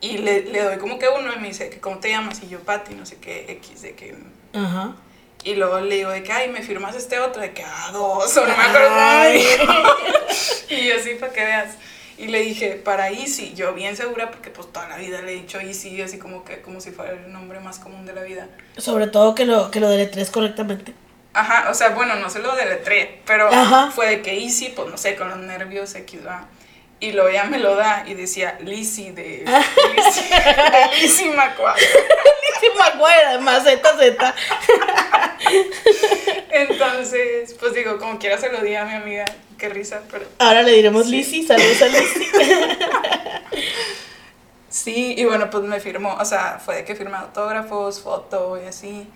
Y 0.00 0.18
le, 0.18 0.42
le 0.42 0.62
doy 0.62 0.76
como 0.78 0.98
que 0.98 1.08
uno 1.08 1.32
y 1.34 1.38
me 1.40 1.48
dice 1.48 1.70
que 1.70 1.80
cómo 1.80 1.98
te 1.98 2.10
llamas 2.10 2.40
y 2.42 2.48
yo 2.48 2.60
Pati, 2.60 2.94
no 2.94 3.06
sé 3.06 3.16
qué, 3.16 3.46
X, 3.52 3.82
de 3.82 3.94
que... 3.94 4.16
Ajá. 4.52 4.94
Y 5.48 5.54
luego 5.54 5.80
le 5.80 5.94
digo 5.94 6.10
de 6.10 6.22
que, 6.22 6.30
ay, 6.30 6.50
me 6.50 6.60
firmas 6.60 6.94
este 6.94 7.18
otro, 7.18 7.40
de 7.40 7.54
que, 7.54 7.64
ah, 7.64 7.88
dos, 7.90 8.36
o 8.36 8.46
no 8.46 8.54
me 8.54 8.62
acuerdo. 8.62 9.96
Y 10.68 10.88
yo 10.88 10.96
así, 10.96 11.14
para 11.14 11.32
que 11.32 11.42
veas. 11.42 11.74
Y 12.18 12.26
le 12.26 12.40
dije, 12.40 12.72
para 12.72 13.08
Easy, 13.08 13.54
yo 13.54 13.72
bien 13.72 13.96
segura, 13.96 14.30
porque 14.30 14.50
pues 14.50 14.70
toda 14.70 14.86
la 14.88 14.98
vida 14.98 15.22
le 15.22 15.32
he 15.32 15.34
dicho 15.36 15.58
Easy, 15.58 16.02
así 16.02 16.18
como 16.18 16.44
que, 16.44 16.60
como 16.60 16.82
si 16.82 16.90
fuera 16.90 17.12
el 17.12 17.32
nombre 17.32 17.60
más 17.60 17.78
común 17.78 18.04
de 18.04 18.12
la 18.12 18.20
vida. 18.24 18.46
Sobre 18.76 19.06
todo 19.06 19.34
que 19.34 19.46
lo, 19.46 19.70
que 19.70 19.80
lo 19.80 19.88
deletres 19.88 20.28
correctamente. 20.28 20.92
Ajá, 21.32 21.70
o 21.70 21.74
sea, 21.74 21.90
bueno, 21.90 22.16
no 22.16 22.28
se 22.28 22.40
lo 22.40 22.54
deletré, 22.54 23.22
pero 23.24 23.48
Ajá. 23.48 23.90
fue 23.90 24.06
de 24.06 24.20
que 24.20 24.38
Easy, 24.44 24.68
pues 24.76 24.90
no 24.90 24.98
sé, 24.98 25.16
con 25.16 25.30
los 25.30 25.38
nervios 25.38 25.94
X, 25.94 26.26
va. 26.26 26.46
Y 27.00 27.12
luego 27.12 27.30
ya 27.30 27.44
me 27.44 27.58
lo 27.58 27.76
da 27.76 28.04
y 28.06 28.14
decía 28.14 28.58
Lizzy 28.60 29.10
de 29.12 29.44
de 29.44 31.00
Lizzy 31.00 31.28
McGuire. 31.28 31.86
Maguire, 32.78 33.24
además, 33.26 33.64
Z, 33.64 33.96
Z. 33.96 34.34
Entonces, 36.50 37.54
pues 37.54 37.74
digo, 37.74 37.98
como 37.98 38.18
quiera 38.18 38.38
se 38.38 38.50
lo 38.50 38.60
di 38.60 38.74
a 38.74 38.84
mi 38.84 38.94
amiga, 38.94 39.24
qué 39.56 39.68
risa, 39.68 40.02
pero... 40.10 40.24
Ahora 40.38 40.62
le 40.62 40.72
diremos 40.72 41.06
Lizzie, 41.06 41.46
saludos 41.46 41.82
a 41.82 41.86
Lizzie. 41.86 42.26
Sí, 44.70 45.14
y 45.16 45.24
bueno, 45.24 45.48
pues 45.48 45.64
me 45.64 45.80
firmó, 45.80 46.14
o 46.20 46.24
sea, 46.26 46.60
fue 46.62 46.76
de 46.76 46.84
que 46.84 46.94
firmé 46.94 47.16
autógrafos, 47.16 48.00
foto 48.00 48.60
y 48.62 48.66
así, 48.66 49.08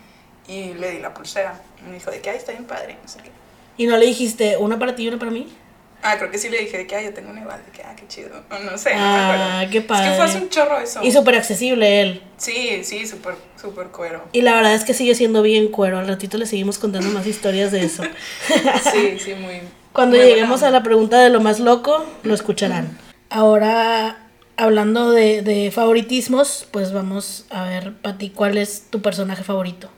y 0.49 0.73
le 0.73 0.93
di 0.93 0.99
la 0.99 1.13
pulsera. 1.13 1.61
Me 1.87 1.93
dijo 1.93 2.11
de 2.11 2.21
que, 2.21 2.31
ay, 2.31 2.39
está 2.39 2.53
bien 2.53 2.65
padre, 2.65 2.97
no 3.01 3.07
sé 3.07 3.21
qué. 3.23 3.31
¿Y 3.77 3.87
no 3.87 3.99
le 3.99 4.07
dijiste 4.07 4.57
una 4.57 4.79
para 4.79 4.97
ti 4.97 5.05
y 5.05 5.09
una 5.09 5.19
para 5.19 5.31
mí? 5.31 5.55
Ah, 6.03 6.17
creo 6.19 6.31
que 6.33 6.39
sí 6.39 6.49
le 6.49 6.59
dije 6.59 6.79
de 6.79 6.87
que, 6.87 6.97
ay, 6.97 7.05
yo 7.05 7.15
tengo 7.15 7.31
una 7.31 7.41
igual, 7.43 7.61
de 7.65 7.71
que, 7.71 7.83
ah, 7.83 7.95
qué 7.97 8.07
chido, 8.09 8.31
o 8.51 8.59
no 8.59 8.77
sé, 8.77 8.91
no 8.95 8.97
me 9.01 9.03
Ah, 9.07 9.67
qué 9.71 9.79
Es 9.79 9.85
padre. 9.85 10.11
que 10.11 10.17
fue 10.17 10.25
hace 10.25 10.39
un 10.39 10.49
chorro 10.49 10.79
eso. 10.81 11.01
Y 11.03 11.13
súper 11.13 11.37
accesible 11.37 12.01
él. 12.03 12.23
Sí, 12.39 12.83
sí, 12.83 13.07
súper, 13.07 13.37
súper 13.61 13.87
cuero. 13.89 14.25
Y 14.33 14.41
la 14.43 14.55
verdad 14.57 14.75
es 14.75 14.83
que 14.85 14.95
sigue 14.95 15.15
siendo 15.15 15.43
bien 15.43 15.69
cuero. 15.69 15.99
Al 16.01 16.09
ratito 16.09 16.39
le 16.39 16.47
seguimos 16.47 16.79
contando 16.79 17.09
más 17.11 17.27
historias 17.27 17.71
de 17.71 17.85
eso. 17.85 18.03
Sí, 18.93 19.19
sí, 19.21 19.35
muy... 19.35 19.61
Cuando 19.93 20.17
muy 20.17 20.27
lleguemos 20.27 20.61
buena 20.61 20.77
a 20.77 20.81
la 20.81 20.83
pregunta 20.83 21.21
de 21.21 21.31
lo 21.31 21.41
más 21.41 21.61
loco, 21.61 22.05
lo 22.25 22.35
escucharán. 22.35 22.99
Ahora, 23.31 24.27
hablando 24.57 25.13
de, 25.13 25.43
de 25.43 25.71
favoritismos, 25.71 26.67
pues 26.73 26.93
vamos 26.93 27.47
a 27.51 27.65
ver, 27.65 27.95
Pati, 27.95 28.31
¿cuál 28.31 28.59
es 28.59 28.87
tu 28.91 29.01
personaje 29.03 29.45
favorito 29.45 29.89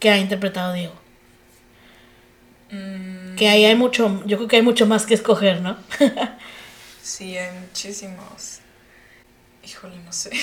que 0.00 0.10
ha 0.10 0.18
interpretado 0.18 0.72
Diego? 0.72 0.94
Mm, 2.70 3.21
Que 3.36 3.48
ahí 3.48 3.64
hay 3.64 3.74
mucho, 3.74 4.22
yo 4.26 4.36
creo 4.36 4.48
que 4.48 4.56
hay 4.56 4.62
mucho 4.62 4.86
más 4.86 5.06
que 5.06 5.14
escoger, 5.14 5.60
¿no? 5.60 5.76
sí, 7.02 7.36
hay 7.36 7.50
muchísimos. 7.60 8.60
Híjole, 9.64 9.96
no 10.04 10.12
sé. 10.12 10.30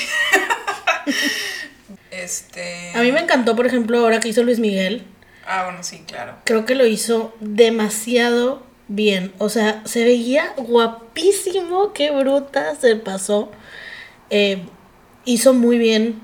este... 2.12 2.92
A 2.96 3.02
mí 3.02 3.12
me 3.12 3.20
encantó, 3.20 3.56
por 3.56 3.66
ejemplo, 3.66 4.00
ahora 4.00 4.20
que 4.20 4.30
hizo 4.30 4.44
Luis 4.44 4.60
Miguel. 4.60 5.04
Ah, 5.46 5.66
bueno, 5.66 5.80
sí, 5.82 6.04
claro. 6.06 6.36
Creo 6.46 6.66
que 6.66 6.76
lo 6.76 6.86
hizo 6.86 7.36
demasiado 7.40 8.64
bien. 8.88 9.34
O 9.40 9.50
sea, 9.50 9.82
se 9.86 10.04
veía 10.04 10.54
guapísimo. 10.58 11.94
Qué 11.94 12.12
bruta 12.12 12.76
se 12.76 12.96
pasó. 12.96 13.52
Eh, 14.30 14.64
hizo 15.26 15.54
muy 15.54 15.78
bien. 15.78 16.22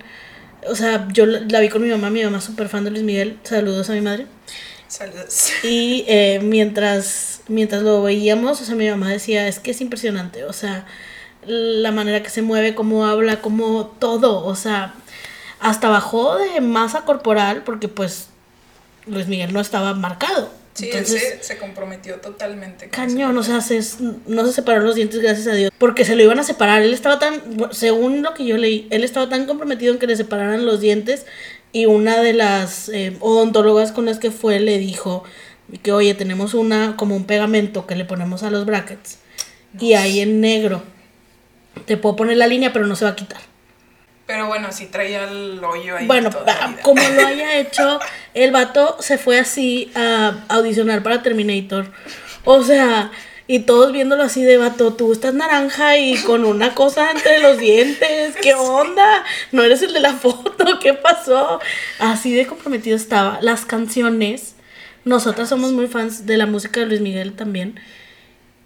O 0.67 0.75
sea, 0.75 1.07
yo 1.11 1.25
la, 1.25 1.39
la 1.39 1.59
vi 1.59 1.69
con 1.69 1.81
mi 1.81 1.89
mamá. 1.89 2.09
Mi 2.09 2.23
mamá 2.23 2.37
es 2.37 2.43
súper 2.43 2.69
fan 2.69 2.83
de 2.83 2.91
Luis 2.91 3.03
Miguel. 3.03 3.39
Saludos 3.43 3.89
a 3.89 3.93
mi 3.93 4.01
madre. 4.01 4.27
Saludos. 4.97 5.51
Y 5.63 6.05
eh, 6.07 6.39
mientras, 6.41 7.41
mientras 7.47 7.81
lo 7.81 8.01
veíamos, 8.03 8.61
o 8.61 8.65
sea, 8.65 8.75
mi 8.75 8.89
mamá 8.89 9.09
decía, 9.09 9.47
es 9.47 9.59
que 9.59 9.71
es 9.71 9.81
impresionante. 9.81 10.45
O 10.45 10.53
sea, 10.53 10.85
la 11.45 11.91
manera 11.91 12.23
que 12.23 12.29
se 12.29 12.41
mueve, 12.41 12.75
cómo 12.75 13.05
habla, 13.05 13.41
cómo 13.41 13.87
todo. 13.99 14.45
O 14.45 14.55
sea, 14.55 14.93
hasta 15.59 15.89
bajó 15.89 16.37
de 16.37 16.61
masa 16.61 17.01
corporal 17.03 17.63
porque 17.65 17.87
pues 17.89 18.27
Luis 19.05 19.27
Miguel 19.27 19.51
no 19.53 19.59
estaba 19.59 19.93
marcado. 19.93 20.49
Sí, 20.75 20.85
Entonces, 20.91 21.23
él 21.23 21.37
se, 21.41 21.43
se 21.53 21.57
comprometió 21.57 22.15
totalmente. 22.19 22.89
con 22.89 22.91
Cañón, 22.91 23.37
o 23.37 23.43
sea, 23.43 23.61
se- 23.61 23.81
no 24.27 24.45
se 24.45 24.51
separaron 24.51 24.85
los 24.85 24.95
dientes, 24.95 25.21
gracias 25.21 25.47
a 25.47 25.53
Dios. 25.53 25.71
Porque 25.77 26.03
se 26.03 26.15
lo 26.15 26.23
iban 26.23 26.37
a 26.39 26.43
separar. 26.43 26.81
Él 26.81 26.93
estaba 26.93 27.17
tan, 27.19 27.41
según 27.71 28.21
lo 28.21 28.33
que 28.33 28.45
yo 28.45 28.57
leí, 28.57 28.87
él 28.91 29.03
estaba 29.05 29.29
tan 29.29 29.45
comprometido 29.45 29.93
en 29.93 29.99
que 29.99 30.07
le 30.07 30.15
separaran 30.17 30.65
los 30.65 30.81
dientes. 30.81 31.25
Y 31.75 31.87
una 31.87 32.21
de 32.21 32.31
las 32.31 32.87
eh, 32.87 33.17
odontólogas 33.19 33.91
con 33.91 34.05
las 34.05 34.17
que 34.17 34.31
fue 34.31 34.61
le 34.61 34.77
dijo 34.77 35.25
que, 35.83 35.91
oye, 35.91 36.13
tenemos 36.13 36.53
una, 36.53 36.95
como 36.95 37.17
un 37.17 37.25
pegamento 37.25 37.85
que 37.85 37.97
le 37.97 38.05
ponemos 38.05 38.43
a 38.43 38.49
los 38.49 38.65
brackets. 38.65 39.19
Y 39.77 39.91
ahí 39.91 40.21
en 40.21 40.39
negro. 40.39 40.83
Te 41.85 41.97
puedo 41.97 42.15
poner 42.15 42.37
la 42.37 42.47
línea, 42.47 42.71
pero 42.71 42.87
no 42.87 42.95
se 42.95 43.03
va 43.03 43.11
a 43.11 43.15
quitar. 43.17 43.41
Pero 44.25 44.47
bueno, 44.47 44.71
sí 44.71 44.85
traía 44.85 45.25
el 45.25 45.61
hoyo 45.61 45.97
ahí. 45.97 46.07
Bueno, 46.07 46.29
toda 46.29 46.57
ah, 46.61 46.77
como 46.81 47.01
lo 47.09 47.27
haya 47.27 47.57
hecho, 47.57 47.99
el 48.33 48.53
vato 48.53 48.95
se 49.01 49.17
fue 49.17 49.37
así 49.37 49.91
a 49.95 50.45
audicionar 50.47 51.03
para 51.03 51.23
Terminator. 51.23 51.91
O 52.45 52.63
sea, 52.63 53.11
y 53.47 53.59
todos 53.59 53.91
viéndolo 53.91 54.23
así 54.23 54.43
de 54.43 54.57
vato, 54.57 54.93
tú 54.93 55.11
estás 55.11 55.33
naranja 55.33 55.97
y 55.97 56.15
con 56.23 56.45
una 56.45 56.73
cosa 56.73 57.11
entre 57.11 57.39
los 57.39 57.57
dientes, 57.59 58.35
¿qué 58.41 58.53
onda? 58.55 59.23
No 59.51 59.63
eres 59.63 59.81
el 59.81 59.93
de 59.93 59.99
la 59.99 60.13
foto, 60.13 60.65
¿qué 60.81 60.93
pasó? 60.93 61.59
Así 61.99 62.33
de 62.33 62.47
comprometido 62.47 62.95
estaba. 62.95 63.39
Las 63.41 63.65
canciones, 63.65 64.55
nosotras 65.03 65.49
somos 65.49 65.71
muy 65.73 65.87
fans 65.87 66.25
de 66.25 66.37
la 66.37 66.45
música 66.47 66.79
de 66.79 66.87
Luis 66.87 67.01
Miguel 67.01 67.33
también. 67.35 67.79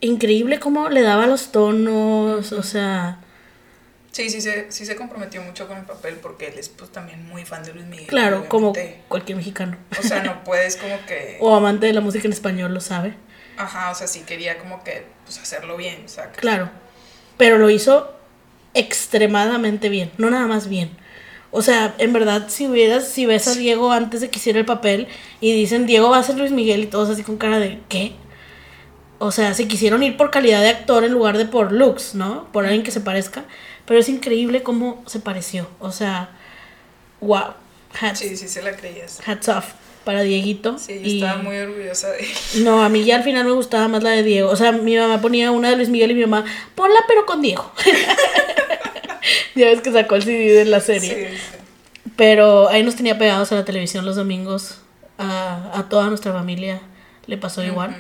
Increíble 0.02 0.60
cómo 0.60 0.88
le 0.90 1.02
daba 1.02 1.28
los 1.28 1.52
tonos, 1.52 2.52
o 2.54 2.64
sea, 2.64 3.20
Sí, 4.12 4.30
sí 4.30 4.42
se, 4.42 4.72
sí 4.72 4.86
se 4.86 4.96
comprometió 4.96 5.42
mucho 5.44 5.68
con 5.68 5.78
el 5.78 5.86
papel 5.86 6.16
porque 6.16 6.48
él 6.48 6.58
es 6.58 6.68
pues 6.70 6.92
también 6.92 7.26
muy 7.28 7.46
fan 7.46 7.64
de 7.64 7.74
Luis 7.74 7.86
Miguel. 7.86 8.08
claro, 8.08 8.50
como 8.50 8.72
obviamente. 8.72 9.04
cualquier 9.08 9.38
mexicano. 9.38 9.78
O 10.00 10.02
sea, 10.02 10.24
no 10.24 10.44
puedes 10.44 10.78
como 10.78 11.06
que... 11.06 11.38
O 11.40 11.56
amante 11.56 11.86
de 11.86 11.94
la 11.94 12.02
música 12.02 12.26
en 12.28 12.34
español 12.34 12.74
lo 12.74 12.82
sabe. 12.82 13.14
Ajá, 13.60 13.92
o 13.92 13.96
sea, 13.96 14.08
sí 14.08 14.22
quería 14.22 14.58
como 14.58 14.84
que 14.84 15.06
pues 15.26 15.38
hacerlo 15.38 15.78
bien, 15.78 16.02
o 16.06 16.08
sea, 16.08 16.32
que- 16.32 16.40
Claro. 16.40 16.70
Pero 17.38 17.58
lo 17.58 17.70
hizo 17.70 18.12
extremadamente 18.74 19.90
bien, 19.90 20.12
no 20.18 20.30
nada 20.30 20.48
más 20.48 20.68
bien. 20.68 20.90
O 21.52 21.62
sea, 21.62 21.96
en 21.98 22.14
verdad, 22.14 22.46
si 22.50 22.68
hubieras, 22.68 23.08
si 23.08 23.26
ves 23.26 23.48
a 23.48 23.54
Diego 23.56 23.92
antes 23.92 24.22
de 24.22 24.30
que 24.30 24.38
hiciera 24.40 24.60
el 24.60 24.66
papel 24.66 25.08
y 25.42 25.52
dicen 25.54 25.86
Diego 25.88 26.10
va 26.10 26.20
a 26.20 26.24
ser 26.24 26.38
Luis 26.38 26.52
Miguel 26.52 26.82
y 26.84 26.88
todos 26.88 27.10
así 27.10 27.24
con 27.24 27.38
cara 27.38 27.60
de 27.60 27.80
¿qué? 27.90 28.14
O 29.18 29.32
sea, 29.32 29.54
se 29.54 29.68
quisieron 29.68 30.02
ir 30.04 30.16
por 30.16 30.32
calidad 30.32 30.62
de 30.62 30.70
actor 30.70 31.04
en 31.04 31.12
lugar 31.12 31.38
de 31.38 31.46
por 31.46 31.72
looks, 31.72 32.16
¿no? 32.16 32.46
Por 32.54 32.66
alguien 32.66 32.84
que 32.84 32.92
se 32.92 33.02
parezca. 33.02 33.44
Pero 33.86 34.00
es 34.00 34.08
increíble 34.08 34.64
cómo 34.64 35.04
se 35.08 35.20
pareció. 35.20 35.68
O 35.80 35.92
sea, 35.92 36.30
wow. 37.20 37.54
Hats, 38.00 38.20
Sí, 38.20 38.38
sí 38.38 38.48
se 38.48 38.62
la 38.62 38.72
creías. 38.74 39.20
hats 39.28 39.50
off 39.50 39.74
para 40.04 40.22
Dieguito. 40.22 40.78
Sí, 40.80 40.96
yo 40.96 41.02
Y- 41.08 41.22
estaba 41.22 41.42
muy 41.42 41.58
orgullosa 41.58 42.10
de 42.12 42.20
él. 42.20 42.28
no, 42.64 42.84
a 42.84 42.90
mí 42.90 43.04
ya 43.04 43.18
al 43.18 43.24
final 43.24 43.46
me 43.46 43.52
gustaba 43.52 43.88
más 43.88 44.04
la 44.04 44.12
de 44.12 44.24
Diego. 44.24 44.50
O 44.50 44.56
sea, 44.56 44.72
mi 44.72 44.96
mamá 44.98 45.22
ponía 45.22 45.52
una 45.52 45.70
de 45.70 45.76
Luis 45.76 45.90
Miguel 45.90 46.12
y 46.12 46.16
mi 46.16 46.22
mamá, 46.26 46.46
ponla 46.76 47.00
pero 47.08 47.26
con 47.26 47.42
Diego. 47.42 47.72
ya 49.56 49.66
ves 49.68 49.82
que 49.82 49.92
sacó 49.92 50.16
el 50.16 50.24
CD 50.24 50.54
de 50.54 50.66
la 50.66 50.80
serie. 50.80 51.30
Sí, 51.32 51.36
sí. 51.36 51.58
Pero 52.16 52.70
ahí 52.70 52.84
nos 52.84 52.96
tenía 52.96 53.18
pegados 53.18 53.52
a 53.52 53.56
la 53.56 53.66
televisión 53.66 54.06
los 54.06 54.16
domingos. 54.16 54.80
A, 55.18 55.72
a 55.78 55.90
toda 55.90 56.08
nuestra 56.08 56.32
familia 56.32 56.82
le 57.28 57.38
pasó 57.38 57.64
igual. 57.64 57.96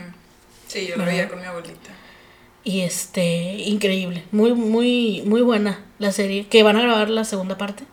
Sí, 0.68 0.88
yo 0.88 0.96
lo 0.96 1.04
veía 1.06 1.28
con 1.28 1.40
mi 1.40 1.46
abuelita. 1.46 1.90
Y 2.64 2.82
este, 2.82 3.56
increíble. 3.66 4.24
Muy, 4.32 4.54
muy, 4.54 5.24
muy 5.26 5.42
buena 5.42 5.84
la 5.98 6.12
serie. 6.12 6.48
Que 6.48 6.64
van 6.64 6.78
a 6.78 6.82
grabar 6.82 7.10
la 7.10 7.24
segunda 7.26 7.58
parte. 7.58 7.84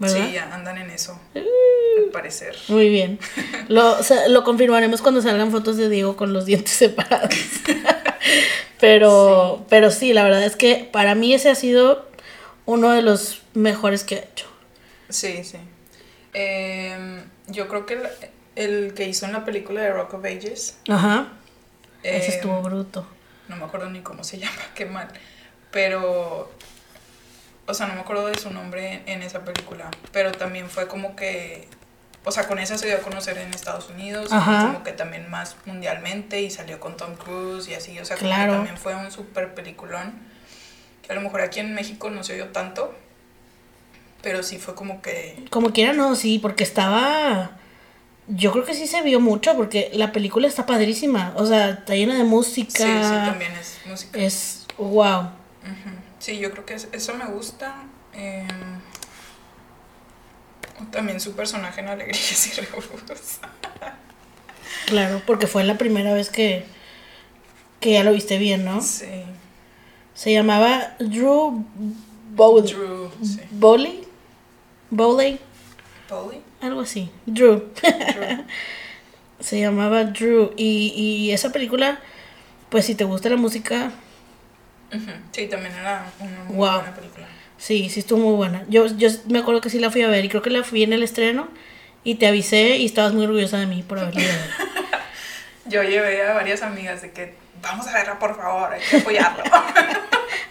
¿Verdad? 0.00 0.26
Sí, 0.26 0.32
ya 0.32 0.52
andan 0.52 0.78
en 0.78 0.90
eso. 0.90 1.20
Al 1.34 2.10
parecer. 2.12 2.56
Muy 2.68 2.88
bien. 2.88 3.20
Lo, 3.68 3.98
o 3.98 4.02
sea, 4.02 4.26
lo 4.28 4.42
confirmaremos 4.42 5.02
cuando 5.02 5.22
salgan 5.22 5.52
fotos 5.52 5.76
de 5.76 5.88
Diego 5.88 6.16
con 6.16 6.32
los 6.32 6.46
dientes 6.46 6.72
separados. 6.76 7.34
pero, 8.80 9.64
pero 9.68 9.90
sí, 9.92 10.12
la 10.12 10.24
verdad 10.24 10.42
es 10.42 10.56
que 10.56 10.88
para 10.90 11.14
mí 11.14 11.34
ese 11.34 11.50
ha 11.50 11.54
sido 11.54 12.08
uno 12.66 12.90
de 12.90 13.02
los 13.02 13.42
mejores 13.54 14.02
que 14.02 14.16
ha 14.16 14.18
hecho. 14.18 14.46
Sí, 15.08 15.44
sí. 15.44 15.58
Em, 16.32 17.22
yo 17.48 17.68
creo 17.68 17.86
que 17.86 17.94
el, 17.94 18.02
el 18.56 18.94
que 18.94 19.06
hizo 19.08 19.26
en 19.26 19.32
la 19.32 19.44
película 19.44 19.82
de 19.82 19.92
Rock 19.92 20.14
of 20.14 20.24
Ages. 20.24 20.78
Ajá. 20.88 21.28
Ese 22.02 22.26
em, 22.26 22.32
estuvo 22.32 22.62
bruto. 22.62 23.06
No 23.48 23.56
me 23.56 23.64
acuerdo 23.64 23.90
ni 23.90 24.00
cómo 24.00 24.24
se 24.24 24.38
llama, 24.40 24.62
qué 24.74 24.86
mal. 24.86 25.08
Pero. 25.70 26.50
O 27.70 27.74
sea, 27.74 27.86
no 27.86 27.94
me 27.94 28.00
acuerdo 28.00 28.26
de 28.26 28.36
su 28.36 28.50
nombre 28.50 29.02
en, 29.06 29.22
esa 29.22 29.44
película. 29.44 29.90
Pero 30.12 30.32
también 30.32 30.68
fue 30.68 30.88
como 30.88 31.14
que. 31.14 31.68
O 32.24 32.32
sea, 32.32 32.48
con 32.48 32.58
esa 32.58 32.76
se 32.76 32.86
dio 32.86 32.96
a 32.96 33.00
conocer 33.00 33.38
en 33.38 33.54
Estados 33.54 33.88
Unidos. 33.90 34.32
Ajá. 34.32 34.66
Como 34.66 34.82
que 34.82 34.92
también 34.92 35.30
más 35.30 35.56
mundialmente. 35.66 36.42
Y 36.42 36.50
salió 36.50 36.80
con 36.80 36.96
Tom 36.96 37.14
Cruise 37.14 37.68
y 37.68 37.74
así. 37.74 37.98
O 38.00 38.04
sea, 38.04 38.16
como 38.16 38.28
Claro. 38.28 38.52
que 38.52 38.56
también 38.56 38.76
fue 38.76 38.94
un 38.96 39.10
súper 39.12 39.54
peliculón. 39.54 40.14
Que 41.02 41.12
a 41.12 41.14
lo 41.14 41.20
mejor 41.20 41.42
aquí 41.42 41.60
en 41.60 41.72
México 41.74 42.10
no 42.10 42.24
se 42.24 42.34
oyó 42.34 42.48
tanto. 42.48 42.92
Pero 44.22 44.42
sí 44.42 44.58
fue 44.58 44.74
como 44.74 45.00
que. 45.00 45.44
Como 45.50 45.72
quiera, 45.72 45.92
no, 45.92 46.16
sí, 46.16 46.40
porque 46.40 46.64
estaba. 46.64 47.52
Yo 48.26 48.52
creo 48.52 48.64
que 48.64 48.74
sí 48.74 48.86
se 48.86 49.00
vio 49.02 49.20
mucho 49.20 49.56
porque 49.56 49.90
la 49.94 50.12
película 50.12 50.48
está 50.48 50.66
padrísima. 50.66 51.32
O 51.36 51.46
sea, 51.46 51.70
está 51.70 51.94
llena 51.94 52.16
de 52.16 52.24
música. 52.24 52.70
Sí, 52.70 52.84
sí, 52.84 53.14
también 53.26 53.52
es 53.52 53.78
música. 53.86 54.18
Es 54.18 54.66
wow. 54.76 55.20
Ujú. 55.62 56.09
Sí, 56.20 56.38
yo 56.38 56.52
creo 56.52 56.64
que 56.64 56.74
es- 56.74 56.88
eso 56.92 57.14
me 57.14 57.24
gusta. 57.26 57.74
em, 58.12 58.46
también 60.90 61.20
su 61.20 61.32
personaje 61.32 61.80
en 61.80 61.88
Alegrías 61.88 62.46
y 62.46 62.60
Rebujos. 62.60 63.38
Claro, 64.86 65.22
porque 65.26 65.46
fue 65.46 65.62
la 65.64 65.76
primera 65.78 66.12
vez 66.14 66.30
que, 66.30 66.64
que 67.80 67.92
ya 67.92 68.02
lo 68.04 68.12
viste 68.12 68.38
bien, 68.38 68.64
¿no? 68.64 68.80
Sí. 68.80 69.06
Se 70.14 70.32
llamaba 70.32 70.96
Drew 70.98 71.64
Bowley. 72.34 72.72
Drew, 72.72 73.10
sí. 73.22 73.40
Bowley. 73.50 74.04
Bowley. 74.90 75.38
Polly. 76.08 76.40
Algo 76.60 76.80
así. 76.80 77.10
Drew. 77.26 77.70
Drew. 77.82 78.44
Se 79.38 79.60
llamaba 79.60 80.04
Drew. 80.04 80.52
Y, 80.56 80.88
y 80.96 81.30
esa 81.30 81.52
película, 81.52 82.00
pues 82.68 82.84
si 82.86 82.94
te 82.96 83.04
gusta 83.04 83.28
la 83.30 83.36
música, 83.36 83.92
Sí, 85.32 85.46
también 85.46 85.72
era 85.74 86.04
una 86.18 86.44
muy 86.44 86.56
Wow. 86.56 86.74
buena 86.76 86.94
película. 86.94 87.26
Sí, 87.58 87.88
sí 87.90 88.00
estuvo 88.00 88.18
muy 88.20 88.34
buena. 88.36 88.64
Yo, 88.68 88.86
yo 88.86 89.08
me 89.28 89.38
acuerdo 89.38 89.60
que 89.60 89.70
sí 89.70 89.78
la 89.78 89.90
fui 89.90 90.02
a 90.02 90.08
ver 90.08 90.24
y 90.24 90.28
creo 90.28 90.42
que 90.42 90.50
la 90.50 90.62
fui 90.64 90.82
en 90.82 90.92
el 90.92 91.02
estreno 91.02 91.48
y 92.04 92.14
te 92.16 92.26
avisé 92.26 92.78
y 92.78 92.86
estabas 92.86 93.12
muy 93.12 93.24
orgullosa 93.24 93.58
de 93.58 93.66
mí 93.66 93.82
por 93.86 93.98
haberla 93.98 94.22
ido. 94.22 94.30
Yo 95.66 95.82
llevé 95.82 96.22
a 96.22 96.32
varias 96.32 96.62
amigas 96.62 97.02
de 97.02 97.12
que 97.12 97.34
vamos 97.62 97.86
a 97.86 97.92
verla, 97.92 98.18
por 98.18 98.34
favor, 98.36 98.72
hay 98.72 98.80
que 98.80 98.96
apoyarlo. 98.96 99.44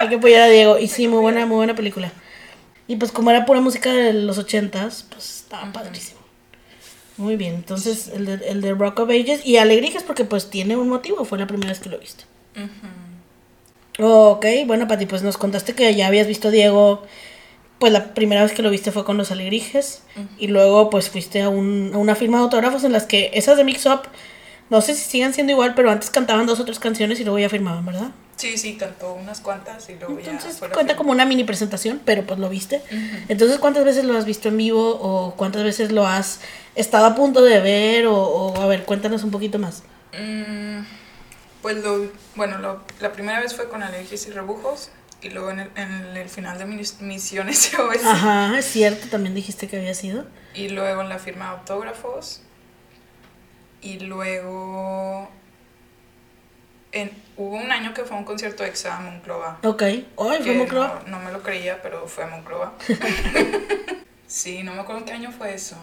Hay 0.02 0.08
que 0.08 0.16
apoyar 0.16 0.44
a 0.44 0.48
Diego. 0.48 0.78
Y 0.80 0.88
sí, 0.88 1.10
muy 1.10 1.20
buena, 1.20 1.46
muy 1.46 1.58
buena 1.58 1.76
película. 1.76 2.10
Y 2.88 2.96
pues 2.96 3.12
como 3.12 3.32
era 3.32 3.46
pura 3.46 3.60
música 3.60 3.92
de 3.92 4.14
los 4.14 4.38
ochentas, 4.38 5.06
pues 5.10 5.42
estaba 5.42 5.70
padrísimo. 5.74 6.22
Muy 7.18 7.36
bien, 7.36 7.56
entonces 7.56 8.08
el 8.08 8.26
de, 8.26 8.34
el 8.48 8.62
de 8.62 8.74
Rock 8.76 9.00
of 9.00 9.10
Ages 9.10 9.46
y 9.46 9.58
Alegrijas 9.58 10.04
porque 10.04 10.24
pues 10.24 10.50
tiene 10.50 10.78
un 10.78 10.88
motivo, 10.88 11.26
fue 11.26 11.38
la 11.38 11.48
primera 11.48 11.72
vez 11.74 11.82
que 11.82 11.90
lo 11.90 11.98
viste. 12.00 12.24
Ok, 14.00 14.46
bueno 14.66 14.88
Pati, 14.88 15.06
pues 15.06 15.24
nos 15.24 15.38
contaste 15.38 15.74
que 15.74 15.94
ya 15.96 16.08
habías 16.08 16.28
visto 16.28 16.48
a 16.48 16.52
Diego, 16.52 17.04
pues 17.80 17.92
la 17.94 18.14
primera 18.14 18.44
vez 18.44 18.54
que 18.54 18.62
lo 18.62 18.70
viste 18.70 18.92
fue 18.92 19.04
con 19.06 19.18
los 19.18 19.32
Alegrijes 19.32 20.04
y 20.38 20.48
luego 20.48 20.90
pues 20.90 21.10
fuiste 21.10 21.42
a, 21.42 21.50
un, 21.50 21.92
a 21.94 21.98
una 21.98 22.16
firma 22.16 22.38
de 22.38 22.44
autógrafos 22.44 22.84
en 22.84 22.92
las 22.92 23.06
que 23.06 23.32
esas 23.34 23.58
de 23.58 23.64
Mix 23.64 23.86
Up, 23.86 24.02
no 24.70 24.82
sé 24.82 24.94
si 24.96 25.02
sigan 25.02 25.34
siendo 25.34 25.52
igual, 25.52 25.74
pero 25.76 25.90
antes 25.92 26.10
cantaban 26.10 26.46
dos 26.46 26.60
o 26.60 26.66
tres 26.66 26.80
canciones 26.80 27.20
y 27.20 27.24
luego 27.24 27.40
ya 27.40 27.50
firmaban, 27.50 27.86
¿verdad? 27.86 28.12
Sí, 28.36 28.58
sí, 28.58 28.76
cantó 28.76 29.16
unas 29.16 29.42
cuantas 29.42 29.90
y 29.90 29.96
luego 29.96 30.18
Entonces 30.18 30.62
ya. 30.62 30.70
cuenta 30.70 30.96
como 30.96 31.12
una 31.12 31.26
mini 31.26 31.44
presentación, 31.44 32.00
pero 32.06 32.24
pues 32.26 32.40
lo 32.40 32.48
viste. 32.48 32.82
Entonces, 33.28 33.58
¿cuántas 33.60 33.84
veces 33.84 34.06
lo 34.06 34.18
has 34.18 34.24
visto 34.24 34.48
en 34.48 34.56
vivo 34.56 34.98
o 35.02 35.34
cuántas 35.36 35.64
veces 35.64 35.92
lo 35.92 36.08
has 36.08 36.40
estado 36.76 37.06
a 37.06 37.16
punto 37.16 37.42
de 37.44 37.60
ver? 37.60 38.08
O, 38.08 38.16
o, 38.16 38.62
a 38.62 38.66
ver, 38.68 38.86
cuéntanos 38.86 39.26
un 39.26 39.32
poquito 39.32 39.60
más. 39.60 39.84
Mm, 40.18 40.84
pues 41.62 41.78
lo, 41.78 42.10
bueno, 42.36 42.58
lo- 42.60 42.84
la 43.00 43.12
primera 43.12 43.40
vez 43.40 43.56
fue 43.56 43.68
con 43.70 43.84
alergias 43.84 44.26
y 44.28 44.32
rebujos 44.32 44.90
y 45.22 45.30
luego 45.32 45.52
en 45.52 45.60
el, 45.60 45.70
en 45.76 45.92
el 46.18 46.30
final 46.30 46.58
de 46.58 46.66
mis 46.66 47.02
misiones 47.02 47.58
SOS 47.76 48.06
Ajá, 48.06 48.58
es 48.58 48.66
cierto, 48.66 49.08
también 49.10 49.36
dijiste 49.36 49.68
que 49.68 49.78
había 49.78 49.94
sido. 49.94 50.26
y 50.54 50.70
luego 50.70 51.02
en 51.02 51.10
la 51.10 51.20
firma 51.20 51.46
de 51.46 51.52
autógrafos 51.60 52.42
y 53.82 54.00
luego 54.00 55.30
en, 56.92 57.12
hubo 57.38 57.56
un 57.56 57.72
año 57.72 57.94
que 57.94 58.04
fue 58.04 58.18
un 58.18 58.24
concierto 58.26 58.64
de 58.64 58.70
Exa 58.70 58.98
a 58.98 59.00
Monclova. 59.02 59.60
Ok. 59.64 59.82
Ay, 59.84 60.06
fue 60.18 60.40
que 60.44 60.52
Moncloa. 60.54 61.04
No, 61.06 61.18
no 61.20 61.24
me 61.24 61.32
lo 61.32 61.44
creía, 61.44 61.82
pero 61.82 62.08
fue 62.08 62.24
a 62.24 62.28
Monclova. 62.28 62.74
sí, 64.28 64.64
no 64.64 64.74
me 64.74 64.82
acuerdo 64.82 65.06
qué 65.06 65.12
año 65.14 65.32
fue 65.32 65.54
eso. 65.54 65.78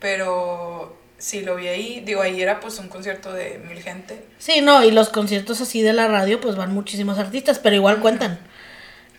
Pero 0.00 0.96
sí, 1.20 1.42
lo 1.42 1.56
vi 1.56 1.68
ahí. 1.68 2.00
Digo, 2.04 2.22
ahí 2.22 2.42
era 2.42 2.60
pues 2.60 2.78
un 2.80 2.88
concierto 2.88 3.32
de 3.32 3.58
mil 3.60 3.80
gente. 3.82 4.24
Sí, 4.38 4.60
no, 4.62 4.82
y 4.84 4.90
los 4.90 5.10
conciertos 5.10 5.60
así 5.60 5.82
de 5.82 5.92
la 5.92 6.08
radio, 6.08 6.40
pues 6.40 6.56
van 6.56 6.74
muchísimos 6.74 7.18
artistas, 7.18 7.58
pero 7.60 7.76
igual 7.76 8.00
cuentan. 8.00 8.40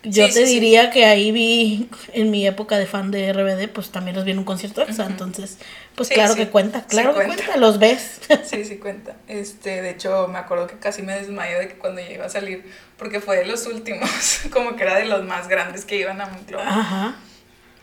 Yo 0.04 0.26
Sí, 0.26 0.34
te 0.34 0.40
sí, 0.40 0.46
sí. 0.46 0.54
diría 0.54 0.90
que 0.90 1.04
ahí 1.06 1.30
vi, 1.32 1.88
en 2.12 2.30
mi 2.32 2.46
época 2.46 2.76
de 2.78 2.86
fan 2.86 3.12
de 3.12 3.32
RBD, 3.32 3.68
pues 3.72 3.90
también 3.90 4.16
los 4.16 4.24
vi 4.24 4.32
en 4.32 4.38
un 4.40 4.44
concierto 4.44 4.82
EXA, 4.82 5.06
entonces, 5.06 5.58
pues 5.94 6.08
claro 6.08 6.34
que 6.34 6.48
cuenta, 6.48 6.86
claro 6.86 7.10
que 7.10 7.24
cuenta. 7.24 7.36
cuenta, 7.36 7.56
los 7.58 7.78
ves. 7.78 8.20
Sí, 8.44 8.64
sí 8.64 8.78
cuenta. 8.78 9.16
Este, 9.28 9.80
de 9.80 9.90
hecho, 9.90 10.28
me 10.28 10.38
acuerdo 10.38 10.66
que 10.66 10.78
casi 10.78 11.02
me 11.02 11.14
desmayé 11.14 11.54
de 11.58 11.68
que 11.68 11.74
cuando 11.78 12.00
ya 12.00 12.10
iba 12.10 12.26
a 12.26 12.28
salir, 12.28 12.64
porque 12.98 13.20
fue 13.20 13.36
de 13.38 13.46
los 13.46 13.66
últimos, 13.66 14.10
como 14.52 14.74
que 14.76 14.82
era 14.82 14.96
de 14.98 15.04
los 15.06 15.24
más 15.24 15.48
grandes 15.48 15.84
que 15.84 15.96
iban 15.96 16.20
a 16.20 16.26
Monclova. 16.26 16.66
Ajá. 16.68 17.16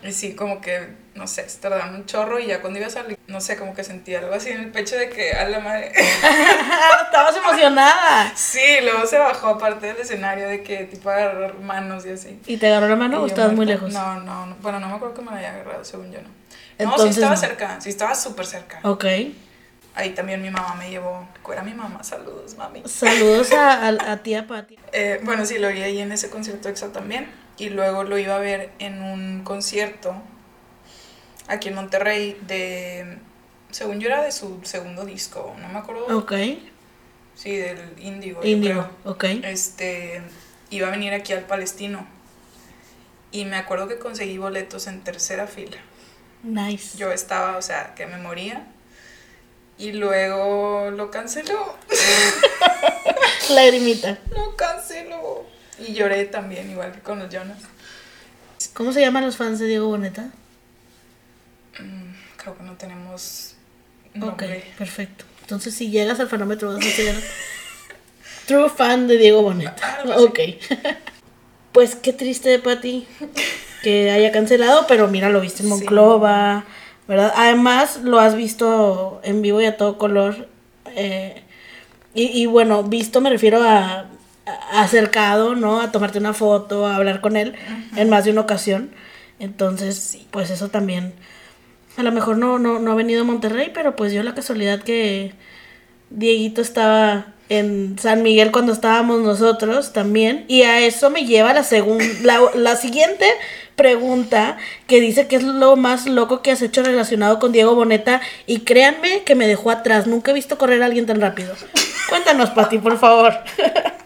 Y 0.02 0.14
sí, 0.14 0.34
como 0.34 0.62
que, 0.62 0.88
no 1.16 1.28
sé, 1.28 1.50
se 1.50 1.60
tardaron 1.60 1.94
un 1.94 2.06
chorro 2.06 2.40
y 2.40 2.48
ya 2.48 2.62
cuando 2.62 2.80
iba 2.80 2.88
a 2.88 2.92
salir, 2.92 3.20
no 3.28 3.42
sé, 3.42 3.58
como 3.58 3.74
que 3.74 3.84
sentí 3.84 4.16
algo 4.16 4.34
así 4.34 4.50
en 4.50 4.62
el 4.62 4.72
pecho 4.72 4.96
de 4.96 5.10
que, 5.10 5.34
a 5.34 5.48
la 5.50 5.60
madre. 5.60 5.92
Estabas 7.06 7.36
emocionada. 7.36 8.32
Sí, 8.36 8.62
luego 8.82 9.06
se 9.06 9.18
bajó 9.18 9.48
aparte 9.48 9.88
del 9.88 9.98
escenario 9.98 10.48
de 10.48 10.64
que 10.64 10.86
tipo 10.86 11.10
agarrar 11.10 11.56
manos 11.56 12.06
y 12.06 12.12
así. 12.12 12.40
¿Y 12.46 12.58
te 12.58 12.68
agarró 12.68 12.88
la 12.88 12.96
mano 12.96 13.18
Y 13.20 13.24
o 13.24 13.26
estabas 13.26 13.52
muy 13.54 13.66
lejos? 13.66 13.92
No, 13.92 14.22
no, 14.22 14.46
no, 14.46 14.56
bueno, 14.62 14.80
no 14.80 14.88
me 14.88 14.96
acuerdo 14.96 15.16
que 15.16 15.22
me 15.22 15.32
la 15.32 15.38
haya 15.38 15.54
agarrado, 15.54 15.84
según 15.84 16.12
yo 16.12 16.22
no. 16.22 16.30
No, 16.30 16.34
Entonces, 16.78 17.16
sí 17.16 17.20
estaba 17.20 17.36
no. 17.36 17.42
cerca, 17.42 17.82
sí 17.82 17.90
estaba 17.90 18.16
súper 18.16 18.46
cerca. 18.46 18.80
Ok. 18.84 19.06
Ahí 19.96 20.12
también 20.12 20.42
mi 20.42 20.50
mamá 20.50 20.76
me 20.76 20.90
llevó, 20.90 21.28
era 21.52 21.64
mi 21.64 21.74
mamá, 21.74 22.04
saludos 22.04 22.56
mami. 22.56 22.84
Saludos 22.86 23.52
a, 23.52 23.88
a, 23.88 24.12
a 24.12 24.18
tía 24.24 24.48
Pati. 24.48 24.78
Eh, 24.94 25.20
bueno, 25.24 25.46
sí, 25.46 25.58
lo 25.58 25.70
vi 25.70 25.82
ahí 25.82 26.00
en 26.00 26.12
ese 26.12 26.30
concierto 26.30 26.70
EXA 26.70 26.92
también. 26.92 27.30
Y 27.58 27.70
luego 27.70 28.04
lo 28.04 28.18
iba 28.18 28.36
a 28.36 28.40
ver 28.40 28.72
en 28.80 29.02
un 29.02 29.44
concierto 29.44 30.16
aquí 31.48 31.70
en 31.70 31.76
Monterrey 31.76 32.40
de, 32.48 33.18
según 33.72 34.00
yo 34.00 34.08
era 34.08 34.22
de 34.22 34.32
su 34.32 34.62
segundo 34.64 35.04
disco, 35.04 35.56
no 35.60 35.68
me 35.68 35.80
acuerdo. 35.80 36.18
Ok. 36.18 36.34
Sí, 37.36 37.56
del 37.56 37.80
Índigo. 37.98 38.44
Índigo. 38.44 38.90
Ok. 39.04 39.24
Este, 39.44 40.22
iba 40.70 40.88
a 40.88 40.92
venir 40.92 41.14
aquí 41.14 41.34
al 41.34 41.42
Palestino. 41.42 42.08
Y 43.32 43.46
me 43.46 43.58
acuerdo 43.58 43.88
que 43.88 44.00
conseguí 44.00 44.38
boletos 44.38 44.88
en 44.88 45.02
tercera 45.02 45.48
fila. 45.48 45.78
Nice. 46.44 46.98
Yo 46.98 47.12
estaba, 47.12 47.58
o 47.58 47.62
sea, 47.62 47.94
que 47.96 48.08
me 48.08 48.18
moría. 48.18 48.68
Y 49.80 49.94
luego 49.94 50.92
lo 50.92 51.10
canceló. 51.10 51.76
Lagrimita. 53.52 54.20
Lo 54.32 54.56
canceló. 54.56 55.46
Y 55.80 55.94
lloré 55.94 56.26
también, 56.26 56.70
igual 56.70 56.92
que 56.92 57.00
con 57.00 57.20
los 57.20 57.30
Jonas. 57.34 57.58
¿Cómo 58.74 58.92
se 58.92 59.00
llaman 59.02 59.26
los 59.26 59.38
fans 59.38 59.60
de 59.60 59.68
Diego 59.68 59.88
Boneta? 59.88 60.30
Mm, 61.80 62.12
creo 62.38 62.58
que 62.58 62.64
no 62.64 62.74
tenemos 62.74 63.56
Ok, 64.10 64.16
nombre. 64.16 64.66
perfecto. 64.78 65.24
Entonces, 65.42 65.74
si 65.74 65.90
llegas 65.90 66.20
al 66.20 66.28
fenómetro, 66.30 66.74
vas 66.74 66.86
a 66.86 66.90
ser 66.90 67.16
true 68.46 68.70
fan 68.70 69.08
de 69.08 69.18
Diego 69.18 69.42
Boneta. 69.42 70.00
Así. 70.04 70.12
Ok. 70.12 70.40
Pues 71.72 71.96
qué 71.96 72.12
triste 72.14 72.50
de 72.50 72.60
Pati 72.60 73.08
que 73.84 74.12
haya 74.12 74.32
cancelado, 74.34 74.86
pero 74.88 75.08
mira, 75.08 75.30
lo 75.30 75.40
viste 75.40 75.64
en 75.64 75.70
Sí. 75.70 75.76
¿Verdad? 77.10 77.34
Además, 77.38 78.02
lo 78.06 78.22
has 78.22 78.36
visto 78.36 79.22
en 79.26 79.44
vivo 79.44 79.62
y 79.62 79.68
a 79.68 79.78
todo 79.78 80.00
color. 80.00 80.50
eh, 80.88 81.44
y, 82.16 82.26
y 82.44 82.48
bueno, 82.48 82.84
visto 82.84 83.22
me 83.22 83.30
refiero 83.32 83.62
a, 83.64 84.08
a- 84.46 84.82
acercado, 84.84 85.56
¿no? 85.56 85.82
A 85.82 85.92
tomarte 85.92 86.20
una 86.20 86.34
foto, 86.34 86.88
a 86.88 86.96
hablar 86.98 87.22
con 87.22 87.38
él 87.38 87.56
en 87.98 88.10
más 88.10 88.26
de 88.26 88.32
una 88.32 88.42
ocasión. 88.42 88.92
Entonces, 89.40 90.20
pues 90.32 90.50
eso 90.52 90.70
también. 90.70 91.14
A 91.98 92.04
lo 92.04 92.12
mejor 92.12 92.38
no, 92.38 92.60
no, 92.60 92.80
no 92.80 92.92
ha 92.92 92.96
venido 92.96 93.22
a 93.22 93.26
Monterrey, 93.26 93.72
pero 93.74 93.96
pues 93.96 94.12
dio 94.12 94.24
la 94.24 94.36
casualidad 94.36 94.82
que 94.84 95.34
Dieguito 96.10 96.62
estaba 96.62 97.28
en 97.50 97.98
San 98.00 98.22
Miguel 98.24 98.52
cuando 98.52 98.72
estábamos 98.74 99.22
nosotros 99.22 99.92
también. 99.94 100.46
Y 100.48 100.62
a 100.64 100.80
eso 100.80 101.10
me 101.10 101.26
lleva 101.26 101.54
la, 101.54 101.64
segun- 101.64 102.22
la, 102.22 102.40
la 102.56 102.76
siguiente 102.76 103.26
pregunta 103.76 104.58
que 104.88 105.00
dice 105.00 105.28
que 105.28 105.36
es 105.38 105.44
lo 105.44 105.76
más 105.76 106.06
loco 106.06 106.42
que 106.42 106.52
has 106.52 106.62
hecho 106.62 106.84
relacionado 106.84 107.40
con 107.40 107.52
Diego 107.52 107.76
Boneta. 107.76 108.22
Y 108.46 108.62
créanme 108.62 109.24
que 109.24 109.36
me 109.36 109.48
dejó 109.48 109.72
atrás. 109.72 110.06
Nunca 110.08 110.32
he 110.32 110.34
visto 110.34 110.58
correr 110.58 110.82
a 110.84 110.86
alguien 110.86 111.06
tan 111.06 111.20
rápido. 111.22 111.56
Cuéntanos, 112.10 112.50
Pati, 112.52 112.78
por 112.78 112.98
favor. 113.00 113.34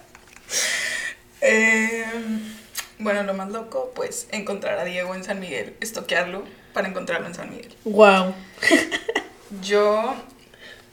Eh, 1.45 2.05
bueno, 2.99 3.23
lo 3.23 3.33
más 3.33 3.49
loco, 3.51 3.91
pues 3.95 4.27
encontrar 4.31 4.79
a 4.79 4.85
Diego 4.85 5.13
en 5.13 5.23
San 5.25 5.39
Miguel, 5.41 5.75
estoquearlo 5.81 6.43
para 6.73 6.87
encontrarlo 6.87 7.27
en 7.27 7.35
San 7.35 7.49
Miguel. 7.49 7.73
wow. 7.83 8.33
Yo, 9.61 10.15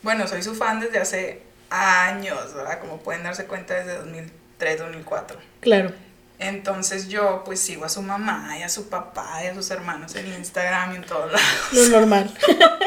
bueno, 0.02 0.26
soy 0.28 0.42
su 0.42 0.54
fan 0.54 0.80
desde 0.80 0.98
hace 0.98 1.42
años, 1.70 2.52
¿verdad? 2.54 2.80
Como 2.80 2.98
pueden 2.98 3.22
darse 3.22 3.46
cuenta 3.46 3.74
desde 3.74 3.96
2003, 3.96 4.78
2004. 4.80 5.38
Claro. 5.60 5.92
Entonces 6.40 7.08
yo 7.08 7.42
pues 7.44 7.60
sigo 7.60 7.84
a 7.84 7.90
su 7.90 8.00
mamá 8.00 8.58
y 8.58 8.62
a 8.62 8.68
su 8.68 8.88
papá 8.88 9.44
y 9.44 9.48
a 9.48 9.54
sus 9.54 9.70
hermanos 9.70 10.14
en 10.16 10.26
Instagram 10.32 10.92
y 10.92 10.96
en 10.96 11.04
todos 11.04 11.30
lados. 11.30 11.72
Lo 11.72 11.88
normal. 11.88 12.34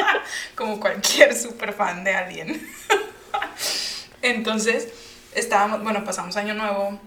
como 0.56 0.80
cualquier 0.80 1.36
super 1.36 1.72
fan 1.74 2.04
de 2.04 2.15
alguien. 2.15 2.67
Entonces, 4.24 4.88
estábamos, 5.36 5.84
bueno, 5.84 6.04
pasamos 6.04 6.36
año 6.36 6.56
nuevo 6.56 7.00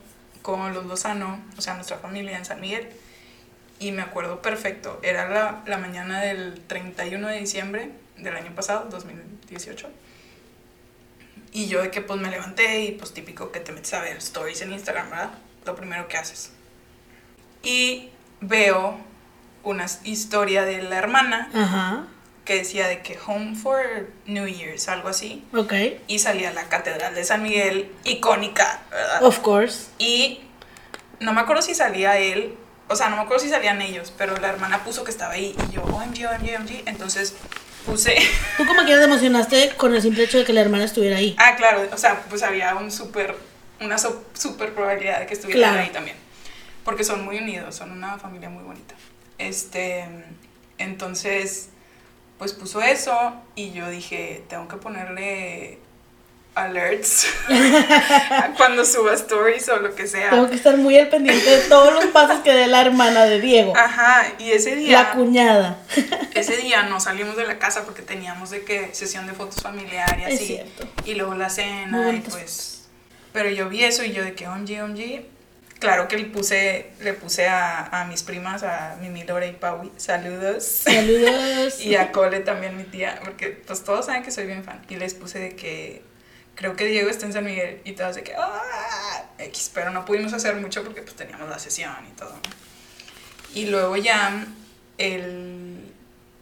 con 0.42 0.72
los 0.72 0.86
Lozano, 0.86 1.42
o 1.58 1.60
sea, 1.60 1.74
nuestra 1.74 1.98
familia 1.98 2.36
en 2.36 2.44
San 2.44 2.60
Miguel. 2.60 2.90
Y 3.78 3.90
me 3.90 4.02
acuerdo 4.02 4.40
perfecto, 4.40 5.00
era 5.02 5.28
la, 5.28 5.62
la 5.66 5.78
mañana 5.78 6.20
del 6.20 6.62
31 6.66 7.26
de 7.28 7.38
diciembre 7.40 7.90
del 8.16 8.36
año 8.36 8.54
pasado, 8.54 8.86
2018. 8.88 9.88
Y 11.56 11.68
yo 11.68 11.80
de 11.80 11.90
que 11.90 12.02
pues 12.02 12.20
me 12.20 12.28
levanté 12.30 12.80
y 12.82 12.92
pues 12.92 13.14
típico 13.14 13.50
que 13.50 13.60
te 13.60 13.72
metes 13.72 13.94
a 13.94 14.02
ver 14.02 14.18
stories 14.18 14.60
en 14.60 14.72
Instagram, 14.74 15.08
¿verdad? 15.08 15.30
Lo 15.64 15.74
primero 15.74 16.06
que 16.06 16.18
haces. 16.18 16.50
Y 17.62 18.10
veo 18.42 18.98
una 19.62 19.86
historia 20.04 20.66
de 20.66 20.82
la 20.82 20.98
hermana 20.98 21.48
Ajá. 21.54 22.08
que 22.44 22.56
decía 22.56 22.88
de 22.88 23.00
que 23.00 23.18
Home 23.26 23.56
for 23.56 24.10
New 24.26 24.46
Year's, 24.46 24.86
algo 24.88 25.08
así. 25.08 25.46
Ok. 25.54 25.72
Y 26.06 26.18
salía 26.18 26.52
la 26.52 26.68
Catedral 26.68 27.14
de 27.14 27.24
San 27.24 27.42
Miguel, 27.42 27.90
icónica, 28.04 28.82
¿verdad? 28.90 29.24
Of 29.24 29.38
course. 29.38 29.86
Y 29.96 30.42
no 31.20 31.32
me 31.32 31.40
acuerdo 31.40 31.62
si 31.62 31.74
salía 31.74 32.18
él, 32.18 32.54
o 32.88 32.96
sea, 32.96 33.08
no 33.08 33.16
me 33.16 33.22
acuerdo 33.22 33.42
si 33.42 33.48
salían 33.48 33.80
ellos, 33.80 34.12
pero 34.18 34.36
la 34.36 34.48
hermana 34.50 34.84
puso 34.84 35.04
que 35.04 35.10
estaba 35.10 35.32
ahí 35.32 35.56
y 35.70 35.72
yo, 35.72 35.82
OMG, 35.84 36.26
OMG, 36.26 36.54
OMG. 36.60 36.82
Entonces 36.84 37.34
puse, 37.87 38.16
Tú 38.57 38.66
como 38.66 38.83
quieras 38.85 39.01
te 39.01 39.11
emocionaste 39.11 39.70
con 39.77 39.94
el 39.94 40.03
simple 40.03 40.25
hecho 40.25 40.38
de 40.38 40.44
que 40.44 40.53
la 40.53 40.61
hermana 40.61 40.85
estuviera 40.85 41.16
ahí. 41.16 41.35
ah, 41.38 41.55
claro, 41.57 41.88
o 41.92 41.96
sea, 41.96 42.22
pues 42.29 42.42
había 42.42 42.75
un 42.75 42.90
súper, 42.90 43.35
una 43.81 43.96
súper 43.99 44.75
probabilidad 44.75 45.20
de 45.20 45.27
que 45.27 45.35
estuviera 45.35 45.68
Claro. 45.68 45.83
ahí 45.83 45.90
también. 45.90 46.16
porque 46.85 47.03
son 47.05 47.25
muy 47.25 47.38
unidos, 47.38 47.75
son 47.75 47.90
una 47.90 48.18
familia 48.18 48.49
muy 48.51 48.62
bonita. 48.62 48.94
Este, 49.38 50.05
entonces, 50.79 51.70
pues 52.38 52.53
puso 52.53 52.81
eso 52.83 53.35
y 53.55 53.72
yo 53.72 53.88
dije, 53.90 54.44
tengo 54.49 54.68
que 54.68 54.77
ponerle 54.77 55.79
alerts 56.56 57.28
cuando 58.56 58.84
suba 58.84 59.12
stories 59.14 59.68
o 59.68 59.76
lo 59.76 59.94
que 59.94 60.06
sea. 60.06 60.30
Tengo 60.30 60.48
que 60.48 60.56
estar 60.56 60.76
muy 60.76 60.98
al 60.98 61.08
pendiente 61.08 61.48
de 61.48 61.68
todos 61.68 61.92
los 61.92 62.06
pasos 62.06 62.40
que 62.40 62.52
dé 62.52 62.66
la 62.66 62.80
hermana 62.80 63.26
de 63.26 63.40
Diego. 63.40 63.76
Ajá, 63.76 64.26
y 64.38 64.50
ese 64.50 64.74
día... 64.74 65.02
La 65.02 65.12
cuñada. 65.12 65.78
ese 66.34 66.56
día 66.56 66.82
no 66.84 66.98
salimos 66.98 67.36
de 67.36 67.46
la 67.46 67.58
casa 67.58 67.84
porque 67.84 68.02
teníamos 68.02 68.50
de 68.50 68.64
que 68.64 68.94
sesión 68.94 69.26
de 69.26 69.34
fotos 69.34 69.62
familiar 69.62 70.18
y 70.18 70.24
así. 70.24 70.34
Es 70.34 70.46
cierto. 70.46 70.88
Y 71.04 71.14
luego 71.14 71.34
la 71.34 71.50
cena 71.50 72.12
y 72.12 72.20
pues... 72.20 72.88
Pero 73.32 73.50
yo 73.50 73.68
vi 73.68 73.84
eso 73.84 74.02
y 74.02 74.12
yo 74.12 74.24
de 74.24 74.32
que 74.32 74.48
OMG, 74.48 74.82
OMG. 74.82 75.36
Claro 75.78 76.08
que 76.08 76.16
le 76.16 76.24
puse, 76.24 76.92
le 77.02 77.12
puse 77.12 77.48
a, 77.48 78.00
a 78.00 78.06
mis 78.06 78.22
primas, 78.22 78.62
a 78.62 78.96
Mimi, 79.02 79.24
Lore 79.24 79.48
y 79.48 79.52
Pau, 79.52 79.92
saludos. 79.98 80.64
Saludos. 80.64 81.80
Y 81.84 81.96
a 81.96 82.12
Cole 82.12 82.40
también, 82.40 82.78
mi 82.78 82.84
tía, 82.84 83.20
porque 83.22 83.48
pues 83.48 83.84
todos 83.84 84.06
saben 84.06 84.22
que 84.22 84.30
soy 84.30 84.46
bien 84.46 84.64
fan. 84.64 84.80
Y 84.88 84.96
les 84.96 85.12
puse 85.12 85.38
de 85.38 85.54
que 85.54 86.02
creo 86.56 86.74
que 86.74 86.86
Diego 86.86 87.08
está 87.08 87.26
en 87.26 87.32
San 87.32 87.44
Miguel 87.44 87.80
y 87.84 87.92
todos 87.92 88.16
de 88.16 88.24
que, 88.24 88.34
¡ah! 88.34 89.30
X, 89.38 89.70
pero 89.72 89.90
no 89.90 90.04
pudimos 90.04 90.32
hacer 90.32 90.56
mucho 90.56 90.82
porque 90.82 91.02
pues 91.02 91.14
teníamos 91.14 91.48
la 91.48 91.58
sesión 91.58 91.94
y 92.10 92.16
todo. 92.16 92.34
Y 93.54 93.66
luego 93.66 93.96
ya, 93.96 94.44
el, 94.98 95.92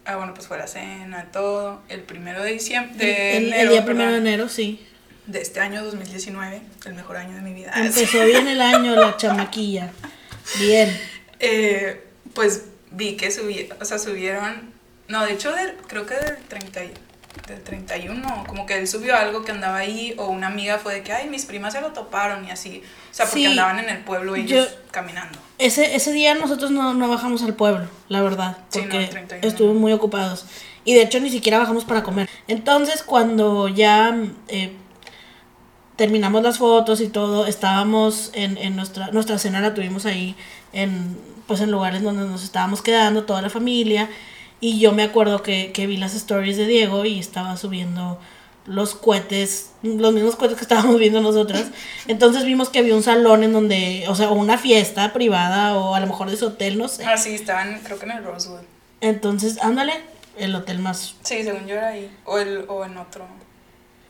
ah 0.05 0.17
bueno, 0.17 0.33
pues 0.33 0.47
fue 0.47 0.57
la 0.57 0.67
cena, 0.67 1.29
todo, 1.33 1.83
el 1.89 2.01
primero 2.03 2.43
de 2.43 2.53
diciembre, 2.53 3.05
de 3.05 3.61
el, 3.61 3.69
día 3.69 3.85
primero 3.85 4.13
de 4.13 4.19
enero, 4.19 4.49
sí. 4.49 4.85
de 5.27 5.43
este 5.43 5.61
año 5.61 5.85
2019, 5.85 6.63
el 6.87 6.95
mejor 6.95 7.17
año 7.17 7.35
de 7.35 7.43
mi 7.43 7.53
vida. 7.53 7.73
Empezó 7.75 8.25
bien 8.25 8.47
el 8.49 8.61
año 8.61 8.95
la 8.97 9.17
chamaquilla. 9.17 9.93
Bien. 10.59 10.99
Eh, 11.41 12.03
pues 12.33 12.67
vi 12.93 13.17
que 13.17 13.31
subí, 13.31 13.69
o 13.79 13.85
sea, 13.85 13.99
subieron, 13.99 14.73
no, 15.09 15.27
de 15.27 15.33
hecho, 15.33 15.53
del, 15.53 15.75
creo 15.89 16.07
que 16.07 16.15
del 16.15 16.37
30, 16.37 16.85
y- 16.85 16.95
del 17.47 17.63
31, 17.63 18.45
como 18.47 18.65
que 18.67 18.79
él 18.79 18.89
subió 18.89 19.17
algo 19.17 19.45
que 19.45 19.53
andaba 19.53 19.77
ahí, 19.79 20.15
o 20.17 20.27
una 20.29 20.47
amiga 20.47 20.79
fue 20.79 20.95
de 20.95 21.03
que, 21.03 21.13
ay, 21.13 21.29
mis 21.29 21.45
primas 21.45 21.75
se 21.75 21.81
lo 21.81 21.89
toparon 21.93 22.47
y 22.47 22.51
así, 22.51 22.83
o 23.11 23.15
sea, 23.15 23.27
porque 23.27 23.41
Sí, 23.41 23.47
andaban 23.47 23.79
en 23.81 23.91
el 23.91 23.99
pueblo 23.99 24.35
ellos 24.35 24.69
yo- 24.71 24.77
caminando. 24.91 25.39
Ese, 25.59 25.95
ese 25.95 26.13
día 26.13 26.35
nosotros 26.35 26.71
no, 26.71 26.95
no 26.95 27.09
bajamos 27.09 27.43
al 27.43 27.55
pueblo, 27.55 27.87
la 28.09 28.23
verdad, 28.23 28.59
Sí, 28.71 28.79
no, 28.79 28.85
porque 28.85 29.05
el 29.05 29.11
31. 29.11 29.47
estuvimos 29.49 29.77
muy 29.77 29.93
ocupados. 29.93 30.47
Y 30.87 30.95
de 30.95 31.03
hecho 31.03 31.21
ni 31.21 31.31
siquiera 31.31 31.59
bajamos 31.59 31.85
para 31.85 32.03
comer. 32.03 32.29
Entonces 32.49 33.03
cuando 33.03 33.69
ya 33.69 34.15
eh, 34.49 34.73
terminamos 35.97 36.43
las 36.43 36.59
fotos 36.59 37.01
y 37.01 37.09
todo, 37.09 37.47
estábamos 37.47 38.31
en, 38.35 38.59
en 38.59 38.75
nuestra, 38.77 39.09
nuestra 39.09 39.39
cena 39.39 39.61
la 39.61 39.75
tuvimos 39.75 40.07
ahí 40.07 40.35
en, 40.73 41.17
pues 41.47 41.61
en 41.61 41.71
lugares 41.71 42.03
donde 42.03 42.27
nos 42.27 42.43
estábamos 42.43 42.83
quedando, 42.83 43.25
toda 43.25 43.41
la 43.43 43.51
familia. 43.51 44.11
Y 44.65 44.79
yo 44.79 44.93
me 44.93 45.03
acuerdo 45.03 45.43
que, 45.43 45.73
que 45.73 45.87
vi 45.87 45.99
las 45.99 46.15
stories 46.15 46.57
de 46.57 46.67
Diego 46.67 47.05
y 47.05 47.19
estaba 47.19 47.55
subiendo 47.59 48.19
los 48.65 48.95
cohetes, 48.95 49.73
los 49.83 50.15
mismos 50.15 50.37
cohetes 50.37 50.57
que 50.57 50.63
estábamos 50.69 50.99
viendo 50.99 51.21
nosotras. 51.21 51.67
Entonces 52.09 52.47
vimos 52.47 52.71
que 52.71 52.79
había 52.79 52.95
un 52.95 53.03
salón 53.03 53.45
en 53.45 53.53
donde, 53.53 54.07
o 54.09 54.15
sea, 54.15 54.31
una 54.31 54.57
fiesta 54.57 55.13
privada 55.13 55.77
o 55.77 55.95
a 55.95 56.01
lo 56.01 56.07
mejor 56.07 56.31
de 56.31 56.39
su 56.39 56.47
hotel, 56.47 56.79
no 56.79 56.89
sé. 56.89 57.05
Ah, 57.05 57.19
sí, 57.19 57.35
estaban, 57.35 57.79
creo 57.85 57.99
que 57.99 58.07
en 58.07 58.13
el 58.13 58.25
Rosewood. 58.25 58.61
Entonces, 59.03 59.59
ándale, 59.61 59.93
el 60.39 60.55
hotel 60.55 60.79
más. 60.79 61.15
Sí, 61.23 61.45
según 61.45 61.67
yo 61.67 61.75
era 61.75 61.89
ahí, 61.89 62.11
o, 62.25 62.39
el, 62.39 62.65
o 62.67 62.87
en 62.87 62.97
otro, 62.97 63.27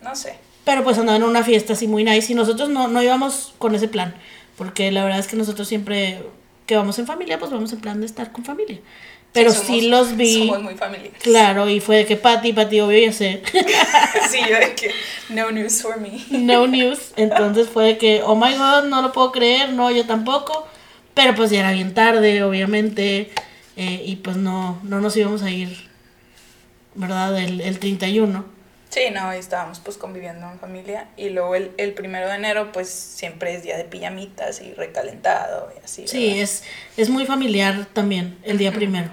no 0.05 0.15
sé. 0.15 0.39
Pero 0.65 0.85
pues 0.85 0.97
andaban 0.99 1.21
en 1.21 1.29
una 1.29 1.43
fiesta 1.43 1.73
así 1.73 1.89
muy 1.89 2.05
nice 2.05 2.31
y 2.31 2.37
nosotros 2.37 2.69
no, 2.69 2.87
no 2.87 3.03
íbamos 3.03 3.55
con 3.59 3.75
ese 3.75 3.89
plan. 3.89 4.15
Porque 4.57 4.93
la 4.93 5.03
verdad 5.03 5.19
es 5.19 5.27
que 5.27 5.35
nosotros 5.35 5.67
siempre 5.67 6.23
que 6.67 6.77
vamos 6.77 6.99
en 6.99 7.07
familia, 7.07 7.39
pues 7.39 7.51
vamos 7.51 7.73
en 7.73 7.81
plan 7.81 8.01
de 8.01 8.07
estar 8.07 8.33
con 8.33 8.45
familia. 8.45 8.79
Pero 9.35 9.51
sí, 9.51 9.59
somos- 9.67 9.83
los 9.85 10.17
vi. 10.17 10.39
Somos 10.47 10.63
muy 10.63 10.75
familiares. 10.77 11.21
Claro, 11.23 11.69
y 11.69 11.81
fue 11.81 11.97
de 11.99 12.07
que 12.07 12.17
Pati, 12.17 12.53
Pati, 12.55 12.81
obvio 12.81 12.99
ya 13.07 13.13
sé. 13.13 13.43
sí, 14.31 14.39
yo 14.49 14.57
de 14.57 14.75
que, 14.75 14.91
no 15.29 15.51
news 15.51 15.83
for 15.83 16.01
me. 16.01 16.25
no 16.31 16.67
news. 16.67 17.13
Entonces 17.17 17.69
fue 17.69 17.85
de 17.85 17.99
que, 17.99 18.23
oh 18.25 18.37
my 18.37 18.55
god, 18.57 18.85
no 18.85 19.03
lo 19.03 19.13
puedo 19.13 19.33
creer, 19.33 19.73
no, 19.73 19.91
yo 19.91 20.07
tampoco. 20.07 20.67
Pero 21.15 21.35
pues 21.35 21.51
ya 21.51 21.61
era 21.61 21.73
bien 21.73 21.93
tarde, 21.95 22.43
obviamente. 22.43 23.31
eh, 23.77 24.03
y 24.07 24.17
pues 24.17 24.37
no, 24.37 24.79
no 24.85 25.01
nos 25.01 25.17
íbamos 25.17 25.43
a 25.43 25.51
ir, 25.51 25.89
¿verdad? 26.95 27.37
El, 27.39 27.61
el 27.61 27.79
31. 27.79 28.45
Sí, 28.91 29.01
no, 29.13 29.23
ahí 29.31 29.41
estábamos 29.41 29.81
pues 29.81 29.97
conviviendo 29.97 30.49
en 30.51 30.61
familia. 30.61 31.09
Y 31.17 31.31
luego 31.31 31.57
el, 31.57 31.73
el 31.79 31.93
primero 31.95 32.29
de 32.29 32.37
enero, 32.37 32.71
pues 32.73 32.89
siempre 32.89 33.53
es 33.55 33.65
día 33.65 33.77
de 33.77 33.83
pijamitas 33.85 34.61
y 34.61 34.73
recalentado 34.75 35.73
y 35.77 35.85
así. 35.85 36.07
Sí, 36.07 36.27
¿verdad? 36.29 36.43
es, 36.43 36.63
es 36.97 37.11
muy 37.11 37.27
familiar 37.27 37.87
también 37.93 38.39
el 38.45 38.59
día 38.59 38.71
primero. 38.71 39.11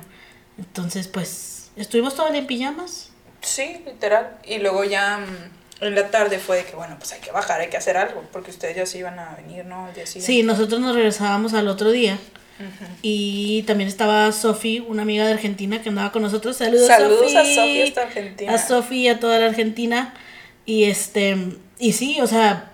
Entonces, 0.62 1.08
pues, 1.08 1.72
estuvimos 1.76 2.16
todo 2.16 2.28
el 2.28 2.34
día 2.34 2.42
en 2.42 2.48
pijamas. 2.48 3.10
Sí, 3.42 3.82
literal. 3.86 4.38
Y 4.46 4.60
luego 4.60 4.84
ya 4.84 5.18
mm, 5.18 5.86
en 5.86 5.96
la 5.96 6.12
tarde 6.12 6.38
fue 6.38 6.58
de 6.58 6.66
que, 6.66 6.76
bueno, 6.76 6.96
pues 7.00 7.12
hay 7.14 7.20
que 7.20 7.32
bajar, 7.32 7.60
hay 7.60 7.70
que 7.70 7.78
hacer 7.78 7.98
algo, 7.98 8.24
porque 8.32 8.52
ustedes 8.52 8.76
ya 8.76 8.86
se 8.86 9.00
iban 9.00 9.18
a 9.18 9.36
venir, 9.36 9.66
¿no? 9.66 9.88
El 9.88 9.96
día 9.96 10.06
Sí, 10.06 10.44
nosotros 10.44 10.80
nos 10.80 10.96
regresábamos 10.96 11.54
al 11.54 11.68
otro 11.68 11.92
día. 11.92 12.18
Y 13.02 13.64
también 13.64 13.88
estaba 13.88 14.32
Sofi, 14.32 14.86
una 14.88 15.02
amiga 15.02 15.26
de 15.26 15.34
Argentina 15.34 15.82
que 15.82 15.90
andaba 15.90 16.12
con 16.12 16.22
nosotros. 16.22 16.58
Saludos, 16.58 16.86
Saludos 16.86 17.34
a 17.34 17.44
Sofi. 17.44 17.82
Hasta 17.82 18.02
Argentina. 18.04 18.54
A 18.54 18.58
Sofi 18.60 18.96
y 18.98 19.08
a 19.08 19.20
toda 19.20 19.40
la 19.40 19.48
Argentina. 19.48 20.14
Y 20.68 20.84
este, 20.84 21.56
y 21.80 21.94
sí, 21.94 22.22
o 22.22 22.28
sea, 22.28 22.72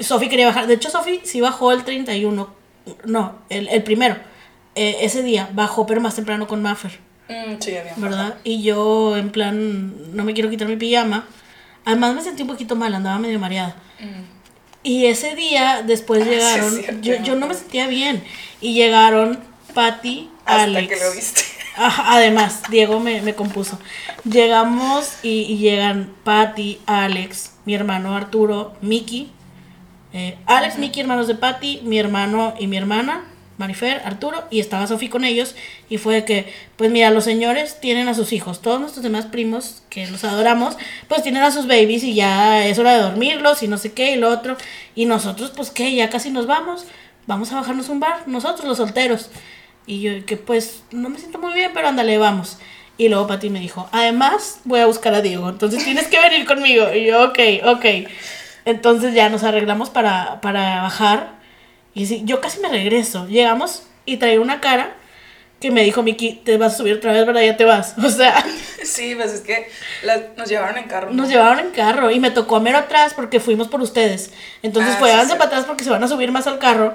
Sofi 0.00 0.28
quería 0.28 0.46
bajar. 0.46 0.66
De 0.66 0.74
hecho, 0.74 0.90
Sofi 0.90 1.20
sí 1.22 1.40
bajó 1.40 1.70
el 1.70 1.84
31. 1.84 2.52
No, 3.04 3.38
el, 3.48 3.68
el 3.68 3.84
primero. 3.84 4.16
Eh, 4.74 4.96
ese 5.02 5.22
día 5.22 5.48
bajó, 5.52 5.86
pero 5.86 6.00
más 6.00 6.16
temprano 6.16 6.48
con 6.48 6.60
Maffer. 6.60 6.98
Mm, 7.28 7.60
sí, 7.60 7.76
había 7.76 7.94
¿verdad? 7.96 8.34
Y 8.44 8.62
yo, 8.62 9.16
en 9.16 9.30
plan, 9.30 10.14
no 10.14 10.24
me 10.24 10.34
quiero 10.34 10.50
quitar 10.50 10.68
mi 10.68 10.76
pijama. 10.76 11.26
Además, 11.84 12.14
me 12.14 12.22
sentí 12.22 12.42
un 12.42 12.48
poquito 12.48 12.76
mal, 12.76 12.94
andaba 12.94 13.18
medio 13.18 13.38
mareada. 13.38 13.76
Mm. 14.00 14.22
Y 14.84 15.06
ese 15.06 15.34
día, 15.36 15.82
después 15.86 16.24
sí, 16.24 16.30
es 16.30 16.36
llegaron. 16.36 16.74
cierto, 16.74 17.00
yo, 17.02 17.22
yo 17.22 17.34
no 17.36 17.46
me 17.46 17.54
sentía 17.54 17.86
bien. 17.86 18.22
Y 18.60 18.74
llegaron 18.74 19.38
Patty, 19.74 20.28
Hasta 20.44 20.64
Alex. 20.64 20.88
que 20.88 21.04
lo 21.04 21.12
viste. 21.12 21.42
Además, 21.76 22.62
Diego 22.68 23.00
me, 23.00 23.22
me 23.22 23.34
compuso. 23.34 23.78
Llegamos 24.24 25.14
y, 25.22 25.40
y 25.42 25.56
llegan 25.58 26.12
Patty, 26.24 26.80
Alex, 26.86 27.52
mi 27.64 27.74
hermano 27.74 28.14
Arturo, 28.16 28.74
Miki. 28.82 29.30
eh, 30.12 30.36
Alex, 30.46 30.78
Miki, 30.78 31.00
hermanos 31.00 31.28
de 31.28 31.34
Patty, 31.34 31.80
mi 31.84 31.98
hermano 31.98 32.54
y 32.58 32.66
mi 32.66 32.76
hermana, 32.76 33.24
Marifer, 33.58 34.02
Arturo, 34.04 34.44
y 34.50 34.60
estaba 34.60 34.86
Sofi 34.86 35.08
con 35.08 35.24
ellos. 35.24 35.54
Y 35.88 35.98
fue 35.98 36.24
que, 36.24 36.52
pues 36.76 36.90
mira, 36.90 37.10
los 37.10 37.24
señores 37.24 37.80
tienen 37.80 38.08
a 38.08 38.14
sus 38.14 38.32
hijos, 38.32 38.62
todos 38.62 38.80
nuestros 38.80 39.02
demás 39.02 39.26
primos, 39.26 39.82
que 39.90 40.06
los 40.06 40.24
adoramos, 40.24 40.76
pues 41.08 41.22
tienen 41.22 41.42
a 41.42 41.50
sus 41.50 41.66
babies 41.66 42.04
y 42.04 42.14
ya 42.14 42.66
es 42.66 42.78
hora 42.78 42.94
de 42.94 43.02
dormirlos 43.02 43.62
y 43.62 43.68
no 43.68 43.78
sé 43.78 43.92
qué 43.92 44.12
y 44.12 44.16
lo 44.16 44.30
otro. 44.30 44.56
Y 44.94 45.06
nosotros, 45.06 45.52
pues 45.54 45.70
qué, 45.70 45.94
ya 45.94 46.10
casi 46.10 46.30
nos 46.30 46.46
vamos, 46.46 46.86
vamos 47.26 47.52
a 47.52 47.56
bajarnos 47.56 47.88
un 47.88 48.00
bar, 48.00 48.26
nosotros 48.26 48.66
los 48.66 48.78
solteros. 48.78 49.30
Y 49.86 50.00
yo, 50.00 50.26
que 50.26 50.36
pues 50.36 50.82
no 50.90 51.08
me 51.08 51.18
siento 51.18 51.38
muy 51.38 51.52
bien, 51.54 51.72
pero 51.74 51.88
ándale, 51.88 52.18
vamos. 52.18 52.58
Y 52.98 53.08
luego 53.08 53.26
Pati 53.26 53.50
me 53.50 53.60
dijo, 53.60 53.88
además 53.92 54.60
voy 54.64 54.80
a 54.80 54.86
buscar 54.86 55.14
a 55.14 55.22
Diego, 55.22 55.48
entonces 55.48 55.82
tienes 55.84 56.08
que 56.08 56.20
venir 56.20 56.46
conmigo. 56.46 56.92
Y 56.92 57.06
yo, 57.06 57.24
ok, 57.24 57.38
ok. 57.64 57.84
Entonces 58.64 59.14
ya 59.14 59.28
nos 59.28 59.42
arreglamos 59.42 59.90
para, 59.90 60.40
para 60.40 60.82
bajar. 60.82 61.41
Y 61.94 62.06
sí, 62.06 62.22
yo 62.24 62.40
casi 62.40 62.60
me 62.60 62.68
regreso. 62.68 63.26
Llegamos 63.26 63.82
y 64.06 64.16
traía 64.16 64.40
una 64.40 64.60
cara 64.60 64.94
que 65.60 65.70
me 65.70 65.84
dijo, 65.84 66.02
Miki, 66.02 66.40
te 66.44 66.56
vas 66.56 66.74
a 66.74 66.76
subir 66.78 66.94
otra 66.94 67.12
vez, 67.12 67.24
¿verdad? 67.24 67.42
Ya 67.42 67.56
te 67.56 67.64
vas. 67.64 67.94
O 68.04 68.10
sea, 68.10 68.44
Sí, 68.82 69.14
pues 69.14 69.32
es 69.32 69.40
que 69.42 69.68
la- 70.02 70.22
nos 70.36 70.48
llevaron 70.48 70.76
en 70.78 70.84
carro. 70.88 71.12
nos 71.12 71.26
¿no? 71.28 71.32
llevaron 71.32 71.60
en 71.60 71.70
carro 71.70 72.10
y 72.10 72.18
me 72.18 72.30
tocó 72.32 72.56
a 72.56 72.60
mero 72.60 72.78
atrás 72.78 73.14
porque 73.14 73.38
fuimos 73.38 73.68
por 73.68 73.80
ustedes. 73.80 74.32
Entonces 74.62 74.94
Ah, 74.96 74.98
fue, 74.98 75.10
sí, 75.12 75.32
para 75.32 75.44
atrás 75.44 75.64
porque 75.66 75.84
se 75.84 75.90
van 75.90 76.02
a 76.02 76.08
subir 76.08 76.32
más 76.32 76.46
al 76.48 76.58
carro. 76.58 76.92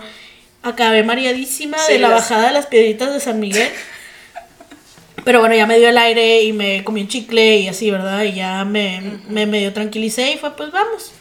Acabé 0.64 1.04
mareadísima 1.04 1.78
Sí, 1.78 1.94
de 1.94 2.00
la 2.00 2.10
las- 2.10 2.22
bajada 2.30 2.48
de 2.48 2.54
las 2.54 2.66
piedritas 2.66 3.14
de 3.14 3.20
San 3.22 3.40
Miguel. 3.40 3.70
Pero 5.24 5.40
bueno, 5.40 5.56
ya 5.56 5.66
me 5.66 5.78
dio 5.78 5.90
el 5.90 5.98
aire 5.98 6.44
y 6.44 6.54
me 6.54 6.84
comí 6.84 7.02
un 7.02 7.08
chicle 7.08 7.58
y 7.58 7.68
así, 7.68 7.92
¿verdad? 7.92 8.24
Y 8.24 8.34
ya 8.34 8.64
me, 8.66 9.20
me 9.28 9.46
medio 9.46 9.74
tranquilicé 9.74 10.32
y 10.32 10.38
fue, 10.38 10.56
pues 10.56 10.72
vamos. 10.72 11.12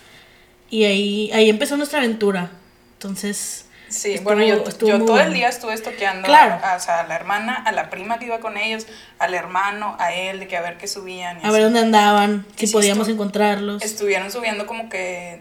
Y 0.71 0.85
ahí, 0.85 1.31
ahí 1.33 1.49
empezó 1.49 1.77
nuestra 1.77 1.99
aventura. 2.01 2.51
Entonces, 2.95 3.66
Sí, 3.89 4.15
Estuvo- 4.15 4.25
bueno, 4.35 4.43
yo, 4.45 4.65
yo 4.87 5.05
todo 5.05 5.21
el 5.21 5.33
día 5.33 5.49
estuve 5.49 5.73
estoqueando 5.75 6.27
Claro. 6.27 6.59
a, 6.65 6.75
o 6.77 6.81
sea, 6.81 7.01
a 7.01 7.07
la 7.07 7.15
hermana, 7.15 7.55
a 7.55 7.71
la 7.73 7.89
prima 7.89 8.19
que 8.19 8.27
iba 8.27 8.41
con 8.41 8.57
ellos, 8.57 8.87
al 9.19 9.33
hermano, 9.35 9.97
a 10.01 10.13
él, 10.13 10.41
de 10.41 10.49
que 10.49 10.57
a 10.57 10.61
ver 10.61 10.77
qué 10.77 10.89
subían. 10.89 11.37
y 11.37 11.41
a 11.41 11.49
así. 11.49 11.53
ver 11.53 11.63
dónde 11.63 11.81
andaban, 11.81 12.45
si 12.57 12.67
Sí, 12.67 12.73
podíamos 12.73 13.09
encontrarlos. 13.09 13.83
Estuvieron 13.83 14.31
subiendo 14.33 14.67
como 14.67 14.89
que 14.89 15.41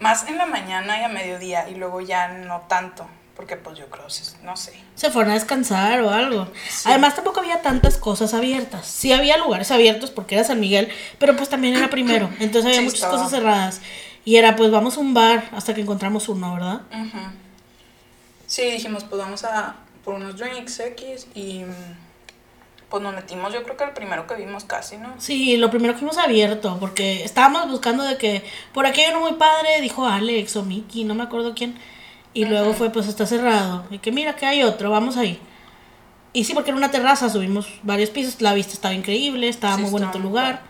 más 0.00 0.26
en 0.28 0.38
la 0.38 0.46
mañana 0.46 1.00
y 1.00 1.04
a 1.04 1.08
mediodía 1.08 1.68
y 1.68 1.76
luego 1.76 2.00
ya 2.00 2.26
no 2.28 2.62
tanto, 2.68 3.06
porque 3.36 3.56
pues 3.56 3.78
yo 3.78 3.86
creo, 3.88 4.06
no 4.42 4.56
sé. 4.56 4.72
se 4.96 5.10
fueron 5.10 5.30
a 5.30 5.34
descansar 5.34 6.00
o 6.02 6.10
algo. 6.10 6.48
Sí. 6.68 6.88
Además 6.88 7.14
tampoco 7.14 7.38
había 7.40 7.62
tantas 7.62 7.96
cosas 7.96 8.34
abiertas. 8.34 8.86
Sí 8.88 9.12
había 9.12 9.36
lugares 9.36 9.70
abiertos 9.70 10.10
porque 10.10 10.34
era 10.34 10.42
San 10.44 10.58
Miguel, 10.58 10.88
pero 11.20 11.36
pues 11.36 11.48
también 11.48 11.76
era 11.76 11.88
primero. 11.90 12.28
Entonces 12.40 12.64
había 12.64 12.78
Sí, 12.78 12.84
muchas 12.84 12.94
estaba. 13.02 13.12
cosas 13.14 13.30
cerradas. 13.30 13.80
Y 14.24 14.36
era 14.36 14.54
pues 14.56 14.70
vamos 14.70 14.96
a 14.96 15.00
un 15.00 15.14
bar 15.14 15.44
hasta 15.52 15.74
que 15.74 15.80
encontramos 15.80 16.28
uno, 16.28 16.54
¿verdad? 16.54 16.80
Ujú. 16.92 17.18
Sí, 18.52 18.70
dijimos, 18.70 19.04
pues 19.04 19.18
vamos 19.18 19.44
a 19.44 19.76
por 20.04 20.12
unos 20.12 20.36
drinks 20.36 20.78
X 20.78 21.26
y 21.34 21.60
mm, 21.60 21.96
pues 22.90 23.02
nos 23.02 23.14
metimos, 23.14 23.50
yo 23.50 23.62
creo 23.62 23.78
que 23.78 23.84
el 23.84 23.92
primero 23.92 24.26
que 24.26 24.34
vimos 24.34 24.64
casi, 24.64 24.98
¿no? 24.98 25.14
Sí, 25.16 25.56
lo 25.56 25.70
primero 25.70 25.94
que 25.94 26.00
hemos 26.02 26.18
abierto, 26.18 26.76
porque 26.78 27.24
estábamos 27.24 27.70
buscando 27.70 28.04
de 28.04 28.18
que 28.18 28.44
por 28.74 28.84
aquí 28.84 29.00
hay 29.00 29.10
uno 29.10 29.20
muy 29.20 29.38
padre, 29.38 29.80
dijo 29.80 30.06
Alex 30.06 30.54
o 30.56 30.64
Mickey, 30.64 31.04
no 31.04 31.14
me 31.14 31.22
acuerdo 31.22 31.54
quién. 31.54 31.78
Y 32.34 32.44
luego 32.44 32.74
fue, 32.74 32.90
pues 32.90 33.08
está 33.08 33.24
cerrado. 33.24 33.86
Y 33.88 34.00
que 34.00 34.12
mira 34.12 34.36
que 34.36 34.44
hay 34.44 34.62
otro, 34.64 34.90
vamos 34.90 35.16
ahí. 35.16 35.40
Y 36.34 36.44
sí, 36.44 36.52
porque 36.52 36.72
era 36.72 36.76
una 36.76 36.90
terraza, 36.90 37.30
subimos 37.30 37.80
varios 37.82 38.10
pisos, 38.10 38.42
la 38.42 38.52
vista 38.52 38.74
estaba 38.74 38.92
increíble, 38.92 39.48
estaba 39.48 39.76
Sí, 39.76 39.80
muy 39.80 39.90
bonito 39.92 40.18
el 40.18 40.24
lugar. 40.24 40.60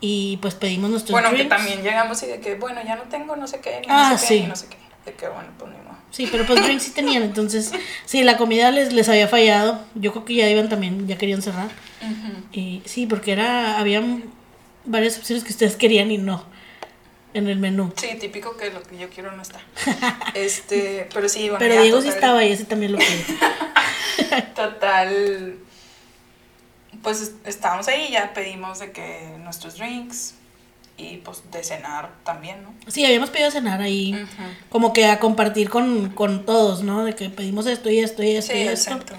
Y 0.00 0.36
pues 0.36 0.54
pedimos 0.54 0.88
nuestros 0.90 1.20
Bueno, 1.20 1.36
que 1.36 1.46
también 1.46 1.82
llegamos 1.82 2.22
y 2.22 2.26
de 2.26 2.38
que, 2.38 2.54
bueno, 2.54 2.80
ya 2.84 2.94
no 2.94 3.02
tengo 3.10 3.34
no 3.34 3.48
sé 3.48 3.60
qué, 3.60 3.82
Ah, 3.88 4.10
no 4.12 4.18
sé 4.18 4.28
qué, 4.28 4.34
sí. 4.34 4.40
ni 4.42 4.46
no 4.46 4.54
sé 4.54 4.68
qué. 4.68 4.76
De 5.04 5.16
que, 5.16 5.26
bueno, 5.28 5.48
pues. 5.58 5.87
Sí, 6.10 6.26
pero 6.30 6.46
pues 6.46 6.62
drinks 6.64 6.82
sí 6.84 6.90
tenían, 6.92 7.22
entonces 7.22 7.70
sí, 8.06 8.22
la 8.22 8.36
comida 8.38 8.70
les, 8.70 8.92
les 8.92 9.08
había 9.08 9.28
fallado. 9.28 9.84
Yo 9.94 10.12
creo 10.12 10.24
que 10.24 10.34
ya 10.34 10.48
iban 10.48 10.68
también, 10.68 11.06
ya 11.06 11.18
querían 11.18 11.42
cerrar. 11.42 11.68
Y 12.52 12.82
sí, 12.86 13.06
porque 13.06 13.32
era, 13.32 13.78
había 13.78 14.02
varias 14.84 15.18
opciones 15.18 15.44
que 15.44 15.50
ustedes 15.52 15.76
querían 15.76 16.10
y 16.10 16.18
no 16.18 16.44
en 17.34 17.46
el 17.48 17.58
menú. 17.58 17.92
Sí, 17.96 18.08
típico 18.18 18.56
que 18.56 18.70
lo 18.70 18.82
que 18.82 18.96
yo 18.98 19.08
quiero 19.10 19.32
no 19.32 19.42
está. 19.42 19.60
Este, 20.34 21.06
pero 21.12 21.28
sí, 21.28 21.42
bueno, 21.50 21.58
Pero 21.58 21.82
Diego 21.82 22.00
sí 22.00 22.08
estaba 22.08 22.42
y 22.44 22.52
ese 22.52 22.64
también 22.64 22.92
lo 22.92 22.98
quería. 22.98 23.24
Total, 24.54 25.56
pues 27.02 27.20
es- 27.20 27.32
estábamos 27.44 27.86
ahí, 27.88 28.08
ya 28.10 28.32
pedimos 28.32 28.78
de 28.78 28.92
que 28.92 29.36
nuestros 29.40 29.76
drinks 29.76 30.34
y 30.98 31.18
pues 31.18 31.42
de 31.50 31.62
cenar 31.64 32.10
también, 32.24 32.62
¿no? 32.64 32.74
Sí, 32.88 33.04
habíamos 33.06 33.30
pedido 33.30 33.50
cenar 33.50 33.80
ahí, 33.80 34.26
como 34.68 34.92
que 34.92 35.06
a 35.06 35.18
compartir 35.20 35.70
con, 35.70 36.10
con 36.10 36.44
todos, 36.44 36.82
¿no? 36.82 37.04
De 37.04 37.14
que 37.14 37.30
pedimos 37.30 37.66
esto 37.66 37.88
y 37.88 38.00
esto 38.00 38.22
y 38.22 38.36
esto 38.36 38.52
Sí, 38.52 38.58
y 38.58 38.62
esto. 38.68 38.90
exacto. 38.90 39.14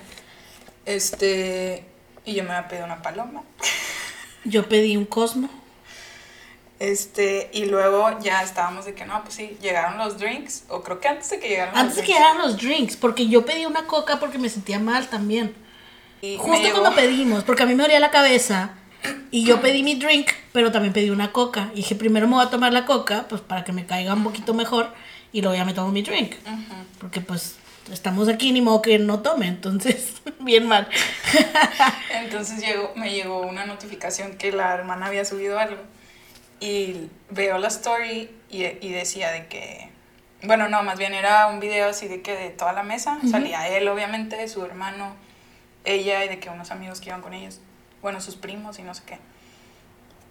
Este, 0.86 1.86
y 2.26 2.34
yo 2.34 2.44
me 2.44 2.52
había 2.52 2.68
pedido 2.68 2.86
una 2.86 3.02
paloma. 3.02 3.44
Yo 4.46 4.68
pedí 4.70 4.96
un 4.96 5.06
Cosmo. 5.06 5.50
Este, 6.80 7.50
y 7.52 7.66
luego 7.66 8.18
ya 8.22 8.42
estábamos 8.42 8.86
de 8.86 8.94
que 8.94 9.06
no, 9.06 9.22
pues 9.24 9.34
sí, 9.36 9.58
llegaron 9.62 9.98
los 9.98 10.18
drinks, 10.18 10.64
o 10.70 10.82
creo 10.82 11.02
que 11.02 11.10
antes 11.10 11.30
de 11.30 11.40
que 11.40 11.50
llegaran 11.50 11.76
Antes 11.78 11.98
de 11.98 12.02
los 12.02 12.08
que 12.08 12.14
drinks. 12.14 12.20
llegaran 12.20 12.42
los 12.42 12.58
drinks, 12.58 12.96
porque 12.96 13.28
yo 13.28 13.46
pedí 13.46 13.66
una 13.66 13.86
coca 13.86 14.18
porque 14.20 14.38
me 14.38 14.48
sentía 14.50 14.80
mal 14.80 15.08
también. 15.10 15.54
Y 16.22 16.38
Justo 16.38 16.72
cuando 16.72 16.96
pedimos, 16.96 17.44
porque 17.44 17.64
a 17.64 17.66
mí 17.66 17.76
me 17.76 17.84
dolía 17.84 18.00
la 18.00 18.12
cabeza 18.12 18.76
y 19.32 19.44
yo 19.46 19.62
pedí 19.62 19.84
mi 19.84 19.96
drink, 19.96 20.30
pero 20.52 20.72
también 20.72 20.94
pedí 20.94 21.10
una 21.10 21.32
coca. 21.32 21.70
Y 21.74 21.78
dije, 21.78 21.96
primero 21.96 22.28
me 22.28 22.36
voy 22.36 22.46
a 22.46 22.50
tomar 22.50 22.74
la 22.74 22.86
coca, 22.86 23.26
pues 23.30 23.42
para 23.42 23.64
que 23.64 23.72
me 23.72 23.86
caiga 23.86 24.14
un 24.14 24.24
poquito 24.24 24.54
mejor, 24.54 24.94
y 25.32 25.42
luego 25.42 25.56
ya 25.56 25.66
me 25.66 25.74
tomo 25.74 25.92
mi 25.92 26.02
drink. 26.02 26.36
Porque 27.00 27.22
pues 27.22 27.58
estamos 27.92 28.28
aquí, 28.28 28.52
ni 28.52 28.62
modo 28.62 28.82
que 28.82 29.00
no 29.00 29.20
tome, 29.20 29.48
entonces, 29.48 30.16
bien 30.40 30.68
mal. 30.68 30.88
Entonces 32.14 32.60
llegó, 32.60 32.92
me 32.96 33.12
llegó 33.12 33.42
una 33.42 33.66
notificación 33.66 34.36
que 34.38 34.52
la 34.52 34.74
hermana 34.74 35.08
había 35.08 35.26
subido 35.26 35.60
algo. 35.60 35.82
Y 36.60 37.08
veo 37.30 37.58
la 37.58 37.70
story 37.70 38.30
y, 38.50 38.64
y 38.66 38.92
decía 38.92 39.32
de 39.32 39.48
que. 39.48 39.90
Bueno, 40.44 40.70
no, 40.70 40.84
más 40.84 40.98
bien 40.98 41.14
era 41.14 41.48
un 41.48 41.60
video 41.60 41.90
así 41.90 42.08
de 42.08 42.22
que 42.22 42.36
de 42.36 42.50
toda 42.50 42.74
la 42.74 42.84
mesa. 42.84 43.20
Salía 43.30 43.68
él, 43.70 43.88
obviamente, 43.88 44.48
su 44.48 44.64
hermano, 44.64 45.16
ella 45.84 46.24
y 46.24 46.30
de 46.30 46.40
que 46.40 46.50
unos 46.50 46.72
amigos 46.72 47.02
que 47.02 47.10
iban 47.10 47.22
con 47.22 47.34
ellos. 47.34 47.60
Bueno, 48.02 48.22
sus 48.22 48.36
primos 48.36 48.80
y 48.80 48.84
no 48.84 48.94
sé 48.94 49.04
qué. 49.06 49.20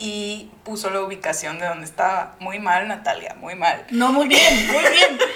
Y 0.00 0.50
puso 0.64 0.90
la 0.90 1.00
ubicación 1.00 1.58
de 1.58 1.66
donde 1.66 1.84
estaba. 1.84 2.36
Muy 2.38 2.60
mal, 2.60 2.86
Natalia, 2.86 3.34
muy 3.40 3.54
mal. 3.56 3.84
No, 3.90 4.12
muy 4.12 4.28
bien, 4.28 4.66
muy 4.72 4.82
bien. 4.90 5.18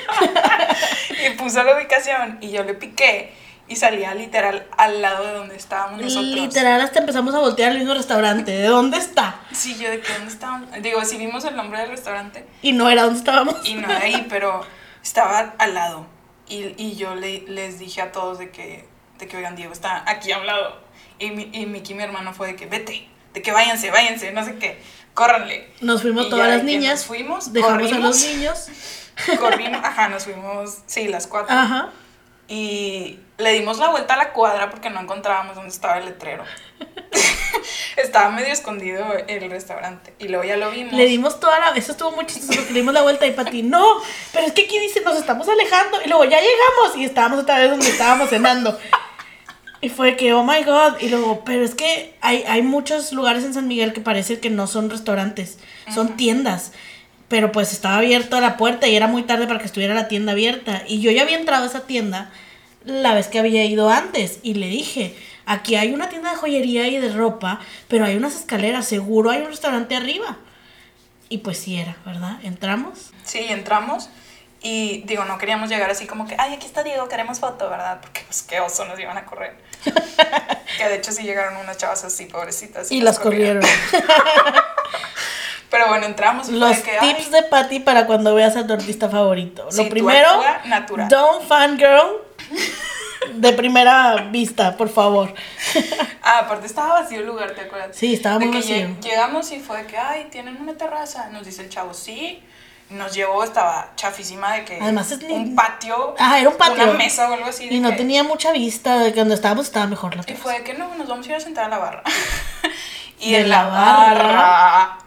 Y 1.25 1.31
puso 1.37 1.63
la 1.63 1.77
ubicación 1.77 2.39
y 2.41 2.51
yo 2.51 2.65
le 2.65 2.75
piqué. 2.75 3.33
Y 3.69 3.77
salía 3.77 4.13
literal 4.15 4.67
al 4.77 5.01
lado 5.01 5.25
de 5.25 5.33
donde 5.35 5.57
estábamos 5.57 6.01
nosotros. 6.01 6.35
Literal, 6.35 6.81
hasta 6.81 6.99
empezamos 6.99 7.33
a 7.35 7.39
voltear 7.39 7.71
al 7.71 7.79
mismo 7.79 7.95
restaurante. 7.95 8.51
¿De 8.51 8.67
dónde 8.67 8.99
está? 8.99 9.41
Sí, 9.53 9.79
yo 9.79 9.89
de 9.89 10.01
que 10.01 10.13
dónde 10.13 10.33
estábamos. 10.33 10.69
Digo, 10.83 11.05
sí 11.05 11.17
vimos 11.17 11.45
el 11.45 11.55
nombre 11.57 11.79
del 11.81 11.91
restaurante 11.91 12.45
Y 12.61 12.73
no 12.73 12.91
era 12.91 13.05
donde 13.05 13.19
estábamos. 13.21 13.57
y 13.67 13.75
no 13.75 13.89
era 13.89 14.01
ahí, 14.01 14.27
pero 14.29 14.63
estaba 15.03 15.55
al 15.59 15.75
lado. 15.75 16.07
Y, 16.49 16.75
y 16.77 16.97
yo 16.97 17.15
le, 17.15 17.43
les 17.47 17.79
dije 17.79 18.03
a 18.03 18.11
todos 18.13 18.39
de 18.39 18.51
que, 18.51 18.85
de 19.19 19.29
que, 19.29 19.37
oigan, 19.37 19.55
Diego 19.55 19.73
está 19.73 20.03
aquí 20.11 20.33
a 20.33 20.39
un 20.39 20.47
lado. 20.47 20.82
Y, 21.23 21.31
mi, 21.31 21.49
y 21.53 21.67
Miki, 21.67 21.95
mi 21.95 22.03
hermano, 22.03 22.35
fue 22.35 22.49
de 22.49 22.57
que, 22.57 22.67
vete, 22.67 23.09
de 23.33 23.43
que 23.43 23.53
váyanse, 23.53 23.91
váyanse, 23.93 24.33
no 24.33 24.45
sé 24.45 24.57
qué, 24.57 24.83
córranle. 25.15 25.69
Nos 25.81 26.03
fuimos 26.03 26.27
Y 26.27 26.31
todas 26.31 26.49
ya 26.49 26.57
las 26.57 26.65
niñas. 26.65 26.95
Nos 26.95 27.07
fuimos, 27.07 27.53
Dejamos 27.53 27.79
corrimos, 27.79 28.05
a 28.05 28.09
los 28.09 28.27
niños. 28.27 28.69
corrimos, 29.39 29.85
ajá, 29.85 30.09
nos 30.09 30.25
fuimos, 30.25 30.79
sí, 30.87 31.07
las 31.07 31.29
cuatro. 31.29 31.55
Ajá. 31.57 31.91
Y 32.49 33.21
le 33.39 33.53
dimos 33.53 33.79
la 33.79 33.91
vuelta 33.91 34.15
a 34.15 34.17
la 34.17 34.33
cuadra 34.33 34.69
porque 34.69 34.91
no 34.91 35.01
encontrábamos 35.01 35.55
dónde 35.55 35.71
estaba 35.71 35.99
el 35.99 36.07
letrero. 36.07 36.45
estaba 37.97 38.31
medio 38.31 38.53
escondido 38.53 39.05
el 39.29 39.49
restaurante. 39.49 40.15
Y 40.19 40.27
luego 40.29 40.45
ya 40.45 40.57
lo 40.57 40.73
vimos. 40.73 40.93
Le 40.93 41.07
dimos 41.07 41.39
toda 41.39 41.61
la. 41.61 41.71
Eso 41.71 41.93
estuvo 41.93 42.11
muy 42.11 42.27
chistoso 42.27 42.55
porque 42.55 42.73
le 42.73 42.81
dimos 42.81 42.95
la 42.95 43.03
vuelta 43.03 43.27
y 43.27 43.31
para 43.31 43.49
ti, 43.49 43.63
no. 43.63 44.03
Pero 44.33 44.47
es 44.47 44.53
que 44.53 44.63
aquí 44.63 44.79
dice, 44.81 45.01
nos 45.03 45.17
estamos 45.17 45.49
alejando. 45.49 46.03
Y 46.05 46.09
luego 46.09 46.25
ya 46.25 46.41
llegamos 46.41 46.97
y 46.97 47.05
estábamos 47.05 47.39
otra 47.39 47.59
vez 47.59 47.71
donde 47.71 47.89
estábamos 47.89 48.29
cenando. 48.29 48.77
Y 49.83 49.89
fue 49.89 50.17
que, 50.17 50.33
oh 50.33 50.45
my 50.45 50.63
god. 50.63 51.01
Y 51.01 51.09
luego, 51.09 51.45
pero 51.45 51.65
es 51.65 51.75
que 51.75 52.15
hay, 52.21 52.45
hay 52.47 52.63
muchos 52.63 53.13
lugares 53.13 53.45
en 53.45 53.53
San 53.53 53.67
Miguel 53.67 53.93
que 53.93 54.01
parece 54.01 54.39
que 54.39 54.49
no 54.49 54.69
son 54.69 54.89
restaurantes, 54.89 55.59
son 55.93 56.17
tiendas. 56.17 56.73
Pero 57.27 57.51
pues 57.51 57.73
estaba 57.73 57.99
abierta 57.99 58.41
la 58.41 58.57
puerta 58.57 58.87
y 58.87 58.95
era 58.95 59.09
muy 59.09 59.25
tarde 59.25 59.49
para 59.49 59.59
que 59.59 59.67
estuviera 59.67 59.93
la 59.93 60.07
tienda 60.07 60.33
abierta. 60.33 60.85
Y 60.87 61.01
yo 61.01 61.11
ya 61.11 61.23
había 61.23 61.37
entrado 61.37 61.65
a 61.65 61.67
esa 61.67 61.81
tienda 61.81 62.31
la 62.85 63.13
vez 63.13 63.27
que 63.27 63.41
había 63.41 63.65
ido 63.65 63.91
antes. 63.91 64.39
Y 64.45 64.55
le 64.55 64.69
dije, 64.69 65.17
aquí 65.47 65.75
hay 65.75 65.93
una 65.93 66.09
tienda 66.09 66.31
de 66.31 66.37
joyería 66.37 66.87
y 66.87 66.99
de 66.99 67.13
ropa, 67.13 67.59
pero 67.89 68.05
hay 68.05 68.17
unas 68.17 68.37
escaleras, 68.37 68.87
seguro 68.87 69.31
hay 69.31 69.41
un 69.41 69.49
restaurante 69.49 69.97
arriba. 69.97 70.39
Y 71.29 71.39
pues 71.39 71.59
sí 71.59 71.77
era, 71.77 71.97
¿verdad? 72.07 72.39
Entramos. 72.45 73.11
Sí, 73.25 73.41
entramos. 73.49 74.11
Y 74.63 75.03
digo, 75.07 75.25
no 75.25 75.39
queríamos 75.39 75.69
llegar 75.71 75.91
así 75.91 76.07
como 76.07 76.29
que, 76.29 76.37
ay, 76.39 76.55
aquí 76.55 76.67
está 76.67 76.85
Diego, 76.85 77.09
queremos 77.09 77.41
foto, 77.41 77.69
¿verdad? 77.69 78.01
Porque 78.01 78.23
pues 78.27 78.43
qué 78.43 78.61
oso 78.61 78.85
nos 78.85 78.99
iban 79.01 79.19
a 79.19 79.25
correr. 79.25 79.57
Que 79.85 80.89
de 80.89 80.97
hecho 80.97 81.13
sí 81.13 81.23
llegaron 81.23 81.57
unas 81.57 81.77
chavas 81.77 82.05
así, 82.05 82.27
pobrecitas. 82.27 82.91
Y 82.91 83.01
las 83.01 83.19
corrieron. 83.19 83.63
Pero 85.71 85.89
bueno, 85.89 86.07
entramos. 86.07 86.49
Los 86.49 86.77
ay, 87.01 87.15
tips 87.15 87.31
de 87.31 87.43
Patty 87.45 87.81
para 87.81 88.07
cuando 88.07 88.35
veas 88.35 88.57
a 88.57 88.67
tu 88.67 88.75
artista 88.75 89.09
favorito. 89.09 89.69
Sí, 89.71 89.85
Lo 89.85 89.89
primero, 89.89 90.29
natural. 90.67 91.09
don't 91.09 91.47
fangirl 91.49 92.21
de 93.35 93.53
primera 93.55 94.17
vista, 94.31 94.77
por 94.77 94.89
favor. 94.89 95.33
Ah, 96.25 96.39
aparte 96.45 96.69
estaba 96.69 97.01
vacío 97.01 97.19
el 97.19 97.27
lugar, 97.27 97.51
¿te 97.51 97.63
acuerdas? 97.63 97.97
Sí, 97.97 98.15
estaba 98.15 98.39
muy 98.39 98.55
vacío. 98.57 98.77
lle- 98.77 99.01
Llegamos 99.03 99.51
y 99.51 99.59
fue 99.59 99.79
de 99.79 99.87
que, 99.89 99.99
ay, 99.99 100.29
tienen 100.31 100.57
una 100.61 100.75
terraza. 100.75 101.31
Nos 101.31 101.45
dice 101.45 101.63
el 101.63 101.69
chavo, 101.69 101.93
sí. 101.95 102.41
Nos 102.93 103.15
llevó, 103.15 103.43
estaba 103.45 103.91
chafísima 103.97 104.53
de 104.55 104.65
que 104.65 104.79
Además 104.81 105.11
es 105.13 105.23
un 105.23 105.55
patio. 105.55 106.15
Ah, 106.19 106.39
era 106.39 106.49
un 106.51 106.57
patio. 106.57 106.83
Una 106.85 106.93
mesa 106.93 107.29
o 107.31 107.33
algo 107.35 107.47
así. 107.47 107.69
de 107.69 107.75
Y 107.75 107.81
no 107.81 107.91
que- 107.91 107.97
tenía 107.97 108.23
mucha 108.25 108.53
vista 108.53 108.99
de 108.99 109.13
que 109.13 109.21
donde 109.21 109.35
estábamos 109.35 109.67
estaba 109.67 109.87
mejor 109.87 110.15
la 110.15 110.23
Y 110.27 110.35
fue 110.35 110.53
de 110.59 110.65
que 110.65 110.75
no, 110.75 110.95
nos 110.97 111.09
vamos 111.09 111.27
a 111.27 111.31
ir 111.31 111.37
a 111.37 111.41
sentar 111.41 111.65
a 111.67 111.69
la 111.69 111.79
barra. 111.79 112.03
y 113.19 113.33
De 113.33 113.41
en 113.41 113.49
la 113.49 113.65
la 113.65 113.69
barra. 113.71 114.25
barra. 114.33 114.99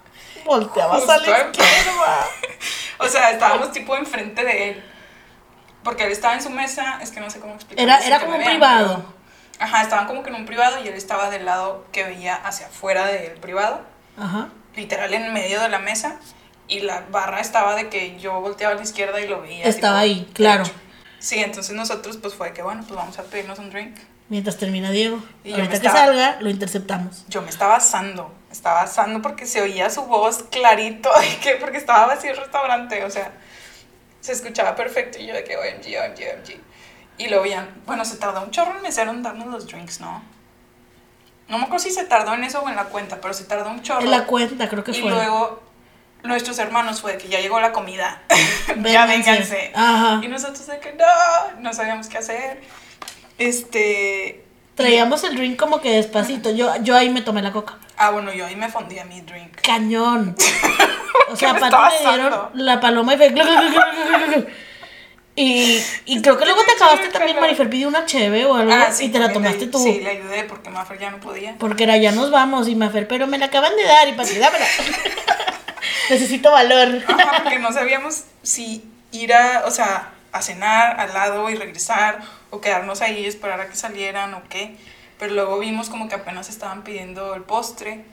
Volteabas 0.45 0.97
justo 0.97 1.11
a 1.11 1.17
la 1.17 1.23
izquierda. 1.23 2.27
O 2.97 3.07
sea, 3.09 3.29
estábamos 3.31 3.71
tipo 3.73 3.95
enfrente 3.97 4.43
de 4.45 4.69
él. 4.69 4.83
Porque 5.83 6.05
él 6.05 6.11
estaba 6.13 6.33
en 6.33 6.41
su 6.41 6.49
mesa, 6.49 6.97
es 7.01 7.11
que 7.11 7.19
no 7.19 7.29
sé 7.29 7.39
cómo 7.41 7.53
explicarlo. 7.55 7.91
Era- 7.93 8.03
era 8.05 8.19
como 8.21 8.31
un 8.33 8.37
vean, 8.39 8.49
privado. 8.51 8.95
pero- 8.95 9.15
Ajá, 9.67 9.81
estaban 9.83 10.07
como 10.07 10.23
que 10.23 10.29
en 10.29 10.35
un 10.35 10.45
privado 10.45 10.83
y 10.83 10.87
él 10.87 10.93
estaba 10.95 11.29
del 11.29 11.45
lado 11.45 11.85
que 11.91 12.03
veía 12.05 12.35
hacia 12.35 12.67
afuera 12.67 13.05
del 13.05 13.33
privado. 13.33 13.81
Ajá. 14.17 14.47
literal 14.77 15.13
en 15.13 15.31
medio 15.33 15.59
de 15.61 15.67
la 15.69 15.79
mesa 15.79 16.17
y 16.67 16.79
la 16.81 17.05
barra 17.11 17.39
estaba 17.41 17.75
de 17.75 17.89
que 17.89 18.17
yo 18.19 18.39
volteaba 18.41 18.73
a 18.73 18.77
la 18.77 18.83
izquierda 18.83 19.19
y 19.21 19.27
lo 19.27 19.41
veía. 19.41 19.65
Estaba 19.65 20.01
tipo, 20.03 20.13
ahí, 20.21 20.29
claro. 20.33 20.63
derecho. 20.63 20.79
Sí, 21.19 21.39
entonces 21.39 21.75
nosotros 21.75 22.17
pues 22.17 22.33
fue 22.35 22.53
que 22.53 22.61
bueno, 22.61 22.83
pues 22.87 22.95
vamos 22.95 23.17
a 23.19 23.23
pedirnos 23.23 23.57
un 23.59 23.69
drink. 23.69 23.95
Mientras 24.29 24.57
termina 24.57 24.89
Diego. 24.91 25.23
Y 25.43 25.53
Ahorita 25.53 25.69
que 25.69 25.75
estaba- 25.87 25.99
salga, 25.99 26.37
lo 26.41 26.49
interceptamos. 26.49 27.25
Yo 27.27 27.41
me 27.43 27.49
estaba 27.49 27.75
asando, 27.75 28.33
estaba 28.51 28.81
asando 28.81 29.21
porque 29.21 29.45
se 29.45 29.61
oía 29.61 29.89
su 29.91 30.03
voz 30.05 30.43
clarito, 30.51 31.09
de 31.19 31.37
que, 31.39 31.55
porque 31.57 31.77
estaba 31.77 32.07
vacío 32.07 32.31
el 32.31 32.37
restaurante, 32.37 33.03
o 33.03 33.09
sea, 33.09 33.31
se 34.21 34.31
escuchaba 34.31 34.75
perfecto 34.75 35.19
y 35.19 35.27
yo 35.27 35.33
de 35.35 35.43
que 35.43 35.55
OMG, 35.55 35.99
OMG, 35.99 36.35
OMG. 36.37 36.59
Y 37.19 37.27
luego 37.29 37.45
ya, 37.45 37.69
bueno, 37.85 38.03
se 38.03 38.17
tardó 38.17 38.41
un 38.41 38.51
chorro 38.51 38.75
en 38.75 38.81
mesero 38.81 39.11
en 39.11 39.21
darnos 39.23 39.47
los 39.47 39.67
drinks, 39.67 40.01
¿no? 40.01 40.21
No 41.47 41.59
me 41.59 41.65
acuerdo 41.65 41.83
si 41.85 41.91
se 41.91 42.03
tardó 42.05 42.33
en 42.33 42.43
eso 42.43 42.61
o 42.61 42.67
en 42.69 42.75
la 42.75 42.85
cuenta, 42.85 43.21
pero 43.21 43.33
se 43.33 43.43
tardó 43.43 43.69
un 43.69 43.81
chorro. 43.83 44.01
En 44.01 44.09
la 44.11 44.25
cuenta, 44.25 44.67
creo 44.67 44.83
que 44.83 44.91
Y 44.91 45.01
fue. 45.01 45.11
luego 45.11 45.61
nuestros 46.25 46.59
hermanos 46.59 47.01
fue 47.01 47.17
que 47.17 47.27
ya 47.27 47.39
llegó 47.39 47.59
la 47.59 47.71
comida. 47.71 48.21
ya 48.83 49.05
Vénganse. 49.05 49.71
Ajá. 49.75 50.19
Y 50.23 50.27
nosotros 50.27 50.65
de 50.67 50.79
que 50.79 50.93
no, 50.93 51.05
no 51.61 51.73
sabíamos 51.73 52.07
qué 52.07 52.17
hacer. 52.19 52.61
Este. 53.37 54.43
Traíamos 54.75 55.23
el 55.23 55.35
drink 55.37 55.57
como 55.57 55.79
que 55.79 55.91
despacito. 55.91 56.51
Yo, 56.51 56.73
yo 56.81 56.95
ahí 56.97 57.09
me 57.09 57.21
tomé 57.21 57.41
la 57.41 57.51
coca. 57.51 57.77
Ah, 57.97 58.09
bueno, 58.11 58.33
yo 58.33 58.45
ahí 58.45 58.55
me 58.57 58.67
fondía 58.69 59.05
mi 59.05 59.21
drink. 59.21 59.59
Cañón. 59.61 60.35
O 61.27 61.35
sea, 61.35 61.53
me 61.53 61.59
Pati 61.59 61.73
estaba 61.73 61.89
me 61.89 61.97
dieron 61.99 62.33
asando. 62.33 62.51
la 62.53 62.79
paloma 62.79 63.13
y 63.15 63.17
fue. 63.17 63.33
Y, 65.35 65.81
y 66.05 66.21
creo 66.21 66.37
que 66.37 66.45
luego 66.45 66.61
te 66.63 66.71
acabaste 66.73 67.07
también. 67.09 67.39
Marifer 67.39 67.69
pidió 67.69 67.87
una 67.87 68.05
cheve 68.05 68.45
o 68.45 68.53
algo 68.55 68.71
Ah, 68.71 68.91
sí, 68.91 69.05
y 69.05 69.09
te 69.09 69.17
la 69.19 69.33
tomaste 69.33 69.65
le- 69.65 69.71
tú. 69.71 69.79
Sí, 69.79 69.99
le 70.01 70.11
ayudé 70.11 70.43
porque 70.43 70.69
Maffer 70.69 70.99
ya 70.99 71.09
no 71.11 71.19
podía. 71.19 71.55
Porque 71.57 71.83
era 71.85 71.97
ya 71.97 72.11
nos 72.11 72.31
vamos 72.31 72.67
y 72.67 72.75
Mafer, 72.75 73.07
pero 73.07 73.27
me 73.27 73.37
la 73.37 73.47
acaban 73.47 73.75
de 73.75 73.83
dar 73.83 74.07
y 74.07 74.11
para 74.13 74.29
ti, 74.29 74.37
dámela. 74.37 74.65
Necesito 76.09 76.51
valor. 76.51 77.03
Ajá, 77.07 77.43
porque 77.43 77.59
no 77.59 77.71
sabíamos 77.71 78.23
si 78.43 78.83
ir 79.11 79.33
a, 79.33 79.63
o 79.65 79.71
sea, 79.71 80.11
a 80.31 80.41
cenar 80.41 80.99
al 80.99 81.13
lado 81.13 81.49
y 81.49 81.55
regresar 81.55 82.19
o 82.49 82.61
quedarnos 82.61 83.01
ahí 83.01 83.19
y 83.19 83.25
esperar 83.25 83.59
a 83.61 83.69
que 83.69 83.75
salieran 83.75 84.33
o 84.33 84.43
qué. 84.49 84.77
Pero 85.19 85.33
luego 85.33 85.59
vimos 85.59 85.89
como 85.89 86.09
que 86.09 86.15
apenas 86.15 86.49
estaban 86.49 86.83
pidiendo 86.83 87.35
el 87.35 87.43
postre 87.43 88.03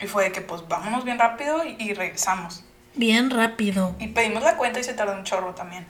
y 0.00 0.06
fue 0.06 0.24
de 0.24 0.32
que 0.32 0.40
pues 0.40 0.66
vámonos 0.68 1.04
bien 1.04 1.18
rápido 1.18 1.64
y, 1.64 1.76
y 1.78 1.94
regresamos. 1.94 2.64
Bien 2.94 3.30
rápido. 3.30 3.96
Y 3.98 4.08
pedimos 4.08 4.42
la 4.42 4.56
cuenta 4.56 4.78
y 4.78 4.84
se 4.84 4.94
tardó 4.94 5.14
un 5.14 5.24
chorro 5.24 5.54
también. 5.54 5.86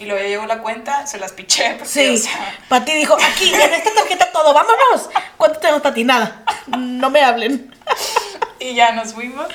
Y 0.00 0.04
luego 0.04 0.20
ya 0.22 0.28
llegó 0.28 0.46
la 0.46 0.58
cuenta, 0.58 1.06
se 1.06 1.18
las 1.18 1.32
piché 1.32 1.70
porque, 1.78 1.88
Sí, 1.88 2.14
o 2.14 2.16
sea, 2.16 2.58
Pati 2.68 2.94
dijo, 2.94 3.14
aquí, 3.14 3.52
en 3.52 3.74
esta 3.74 3.92
tarjeta 3.92 4.30
todo, 4.32 4.54
vámonos. 4.54 5.10
¿Cuánto 5.36 5.58
tenemos, 5.58 5.82
Pati? 5.82 6.04
Nada. 6.04 6.44
No 6.76 7.10
me 7.10 7.20
hablen. 7.20 7.74
y 8.60 8.74
ya 8.74 8.92
nos 8.92 9.14
fuimos. 9.14 9.46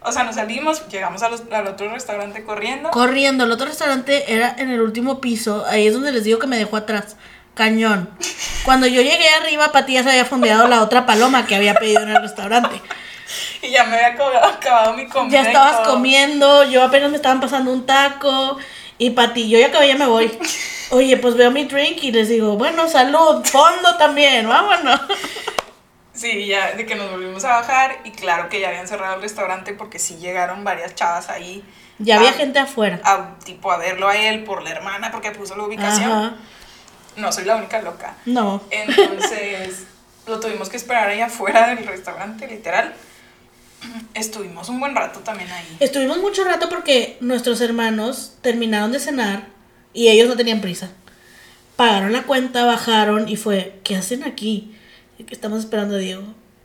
O 0.00 0.12
sea, 0.12 0.24
nos 0.24 0.36
salimos, 0.36 0.86
llegamos 0.88 1.22
a 1.22 1.28
los- 1.28 1.42
al 1.50 1.66
otro 1.66 1.90
restaurante 1.92 2.44
corriendo. 2.44 2.90
Corriendo, 2.90 3.44
el 3.44 3.52
otro 3.52 3.66
restaurante 3.66 4.32
era 4.32 4.54
en 4.58 4.70
el 4.70 4.80
último 4.80 5.20
piso. 5.20 5.64
Ahí 5.68 5.86
es 5.86 5.94
donde 5.94 6.12
les 6.12 6.24
digo 6.24 6.38
que 6.38 6.46
me 6.46 6.56
dejó 6.56 6.76
atrás. 6.76 7.16
Cañón. 7.54 8.08
Cuando 8.64 8.86
yo 8.86 9.02
llegué 9.02 9.28
arriba, 9.40 9.72
Pati 9.72 9.94
ya 9.94 10.04
se 10.04 10.10
había 10.10 10.24
fondeado 10.24 10.68
la 10.68 10.82
otra 10.82 11.06
paloma 11.06 11.44
que 11.46 11.56
había 11.56 11.74
pedido 11.74 12.02
en 12.02 12.10
el 12.10 12.22
restaurante. 12.22 12.80
y 13.62 13.70
ya 13.70 13.82
me 13.84 13.96
había 13.96 14.08
acabado, 14.08 14.44
acabado 14.46 14.92
mi 14.94 15.08
comida. 15.08 15.42
Ya 15.42 15.48
estabas 15.48 15.88
comiendo, 15.88 16.62
yo 16.70 16.84
apenas 16.84 17.10
me 17.10 17.16
estaban 17.16 17.40
pasando 17.40 17.72
un 17.72 17.84
taco. 17.84 18.56
Y 18.98 19.10
Pati, 19.10 19.48
yo 19.48 19.58
ya 19.58 19.66
acabé, 19.66 19.88
ya 19.88 19.96
me 19.96 20.06
voy. 20.06 20.30
Oye, 20.90 21.16
pues 21.16 21.34
veo 21.34 21.50
mi 21.50 21.64
drink 21.64 22.02
y 22.04 22.12
les 22.12 22.28
digo, 22.28 22.56
bueno, 22.56 22.88
salud, 22.88 23.44
fondo 23.44 23.96
también, 23.98 24.48
vámonos. 24.48 25.00
Sí, 26.18 26.46
ya 26.46 26.72
de 26.72 26.84
que 26.84 26.96
nos 26.96 27.10
volvimos 27.12 27.44
a 27.44 27.50
bajar 27.60 28.00
y 28.04 28.10
claro 28.10 28.48
que 28.48 28.60
ya 28.60 28.68
habían 28.68 28.88
cerrado 28.88 29.14
el 29.16 29.22
restaurante 29.22 29.72
porque 29.72 30.00
sí 30.00 30.16
llegaron 30.16 30.64
varias 30.64 30.94
chavas 30.96 31.28
ahí. 31.30 31.62
Ya 32.00 32.16
había 32.16 32.30
a- 32.30 32.32
gente 32.32 32.58
afuera. 32.58 33.00
a, 33.04 33.38
tipo 33.44 33.70
a 33.70 33.76
verlo 33.76 34.08
a 34.08 34.16
él 34.16 34.42
por 34.42 34.62
la 34.62 34.70
hermana 34.70 35.12
porque 35.12 35.30
puso 35.30 35.54
la 35.56 35.62
ubicación. 35.64 36.10
Ajá. 36.10 36.34
No 37.16 37.30
soy 37.32 37.44
la 37.44 37.54
única 37.56 37.80
loca. 37.82 38.16
No. 38.26 38.62
Entonces 38.70 39.84
lo 40.26 40.40
tuvimos 40.40 40.68
que 40.68 40.76
esperar 40.76 41.08
ahí 41.08 41.20
afuera 41.20 41.68
del 41.74 41.86
restaurante, 41.86 42.48
literal. 42.48 42.94
Estuvimos 44.14 44.68
un 44.68 44.80
buen 44.80 44.94
rato 44.96 45.20
también 45.20 45.50
ahí. 45.52 45.76
Estuvimos 45.78 46.18
mucho 46.18 46.42
rato 46.44 46.68
porque 46.68 47.16
nuestros 47.20 47.60
hermanos 47.60 48.34
terminaron 48.42 48.90
de 48.90 48.98
cenar 48.98 49.46
y 49.94 50.08
ellos 50.08 50.28
no 50.28 50.36
tenían 50.36 50.60
prisa. 50.60 50.90
Pagaron 51.76 52.12
la 52.12 52.24
cuenta, 52.24 52.64
bajaron 52.64 53.28
y 53.28 53.36
fue, 53.36 53.78
¿qué 53.84 53.96
hacen 53.96 54.24
aquí? 54.24 54.74
Estamos 55.30 55.60
esperando 55.60 55.96
a 55.96 55.98
Diego. 55.98 56.22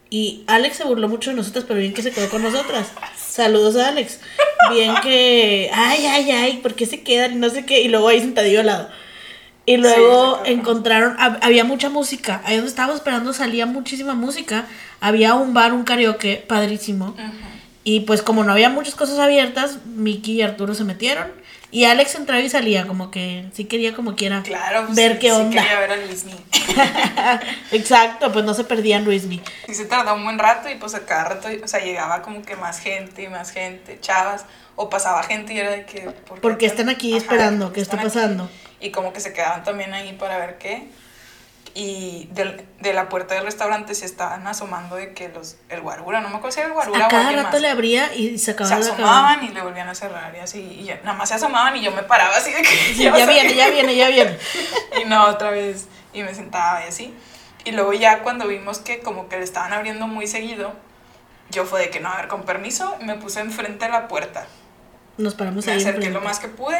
Y 0.09 0.43
Alex 0.47 0.77
se 0.77 0.83
burló 0.83 1.09
mucho 1.09 1.31
de 1.31 1.35
nosotras, 1.35 1.65
pero 1.67 1.79
bien 1.79 1.93
que 1.93 2.03
se 2.03 2.11
quedó 2.11 2.29
con 2.29 2.43
nosotras. 2.43 2.91
Saludos 3.17 3.75
a 3.77 3.87
Alex. 3.89 4.19
Bien 4.71 4.93
que, 5.01 5.71
ay, 5.73 6.05
ay, 6.05 6.31
ay, 6.31 6.57
¿por 6.61 6.75
qué 6.75 6.85
se 6.85 7.01
quedan? 7.01 7.33
Y 7.33 7.35
no 7.37 7.49
sé 7.49 7.65
qué. 7.65 7.81
Y 7.81 7.87
luego 7.87 8.07
ahí 8.09 8.19
sentadillo 8.19 8.59
al 8.59 8.67
lado. 8.67 8.89
Y 9.65 9.77
luego 9.77 10.41
encontraron, 10.45 11.17
hab- 11.17 11.39
había 11.41 11.63
mucha 11.63 11.89
música. 11.89 12.41
Ahí 12.45 12.55
donde 12.57 12.69
estábamos 12.69 12.97
esperando 12.97 13.33
salía 13.33 13.65
muchísima 13.65 14.13
música. 14.13 14.67
Había 15.01 15.33
un 15.33 15.53
bar, 15.53 15.73
un 15.73 15.83
karaoke 15.83 16.43
padrísimo. 16.47 17.07
Ujú. 17.07 17.21
Y 17.83 18.01
pues 18.01 18.21
como 18.21 18.43
no 18.43 18.51
había 18.51 18.69
muchas 18.69 18.93
cosas 18.95 19.17
abiertas, 19.19 19.79
Miki 19.85 20.33
y 20.33 20.41
Arturo 20.43 20.75
se 20.75 20.83
metieron. 20.83 21.27
Y 21.73 21.85
Alex 21.85 22.13
entraba 22.13 22.39
y 22.39 22.49
salía, 22.49 22.85
como 22.85 23.09
que 23.09 23.45
sí 23.53 23.65
quería 23.65 23.95
como 23.95 24.15
quiera 24.15 24.43
Claro, 24.43 24.83
pues, 24.85 24.95
ver 24.95 25.13
sí, 25.13 25.19
qué 25.19 25.29
sí 25.29 25.35
onda. 25.35 25.61
quería 25.61 25.79
ver 25.79 25.91
a 25.91 25.97
Disney. 25.97 26.35
Exacto, 27.71 28.31
pues 28.31 28.45
no 28.45 28.53
se 28.53 28.63
perdían 28.63 29.03
Luismi. 29.03 29.41
Sí 29.65 29.73
se 29.73 29.85
tardó 29.85 30.13
un 30.13 30.23
buen 30.23 30.37
rato 30.37 30.69
y 30.69 30.75
pues 30.75 30.93
a 30.93 31.05
cada 31.05 31.25
rato, 31.29 31.47
o 31.63 31.67
sea, 31.67 31.79
llegaba 31.79 32.21
como 32.21 32.43
que 32.43 32.55
más 32.55 32.79
gente 32.79 33.23
y 33.23 33.27
más 33.27 33.51
gente, 33.51 33.99
chavas, 33.99 34.45
o 34.75 34.87
pasaba 34.89 35.23
gente 35.23 35.53
y 35.53 35.59
era 35.59 35.71
de 35.71 35.85
que... 35.85 36.01
¿por 36.01 36.39
¿Por 36.41 36.57
qué 36.59 36.67
están 36.67 36.89
aquí 36.89 37.15
esperando? 37.15 37.73
¿Qué 37.73 37.81
está 37.81 37.95
aquí? 37.97 38.05
pasando? 38.05 38.49
Y 38.79 38.91
como 38.91 39.11
que 39.11 39.19
se 39.19 39.33
quedaban 39.33 39.63
también 39.63 39.93
ahí 39.95 40.13
para 40.13 40.37
ver 40.37 40.59
qué. 40.59 40.87
Y 41.75 42.27
del- 42.33 42.63
de, 42.81 42.93
la 42.93 43.09
puerta 43.09 43.33
del 43.33 43.45
restaurante 43.45 43.95
se 43.95 44.05
estaban 44.05 44.45
asomando 44.45 44.95
de 44.95 45.13
que 45.15 45.29
los, 45.29 45.55
el 45.69 45.81
guarura, 45.81 46.21
no 46.21 46.29
me 46.29 46.35
acuerdo 46.35 46.51
si 46.53 46.59
era 46.59 46.67
el 46.67 46.73
guarura 46.73 47.03
A 47.05 47.07
o 47.07 47.09
cada 47.09 47.27
alguien 47.29 47.43
rato 47.45 47.55
más. 47.55 47.61
le 47.61 47.69
abría 47.69 48.13
y 48.13 48.37
se 48.37 48.45
se 48.45 48.51
acababa 48.51 48.75
de 48.77 48.83
acabar. 48.91 49.01
asomaban 49.01 49.43
y 49.45 49.47
le 49.49 49.61
volvían 49.61 49.89
a 49.89 49.95
cerrar 49.95 50.35
y 50.35 50.39
así, 50.39 50.59
y 50.61 50.83
ya, 50.83 50.99
nada 51.03 51.17
más 51.17 51.29
se 51.29 51.35
asomaban 51.35 51.75
y 51.75 51.81
yo 51.81 51.91
me 51.91 52.03
paraba 52.03 52.35
así 52.37 52.51
de 52.51 52.61
que 52.61 52.67
Sí, 52.67 53.03
ya 53.03 53.11
viene, 53.25 53.55
ya 53.55 53.69
viene, 53.71 53.95
ya 53.95 54.09
viene. 54.09 54.37
y 55.01 55.05
no 55.05 55.25
otra 55.25 55.49
vez 55.49 55.87
y 56.13 56.21
me 56.21 56.35
sentaba 56.35 56.85
y 56.85 56.89
así 56.89 57.11
y 57.65 57.71
luego 57.71 57.91
ya 57.93 58.19
cuando 58.21 58.47
vimos 58.47 58.77
que 58.77 58.99
como 58.99 59.27
que 59.27 59.37
le 59.39 59.43
estaban 59.43 59.73
abriendo 59.73 60.05
muy 60.05 60.27
seguido 60.27 60.73
yo 61.49 61.65
fue 61.65 61.79
de 61.81 61.89
que 61.89 61.99
no 61.99 62.09
a 62.09 62.17
ver 62.17 62.27
con 62.27 62.43
permiso 62.43 62.95
me 63.01 63.15
puse 63.15 63.39
enfrente 63.39 63.85
de 63.85 63.91
la 63.91 64.07
puerta 64.07 64.45
Nos 65.17 65.33
paramos 65.33 65.65
me 65.65 65.71
ahí. 65.71 65.77
acerqué 65.79 65.95
enfrente. 66.05 66.19
lo 66.19 66.23
más 66.23 66.39
que 66.39 66.49
pude 66.49 66.79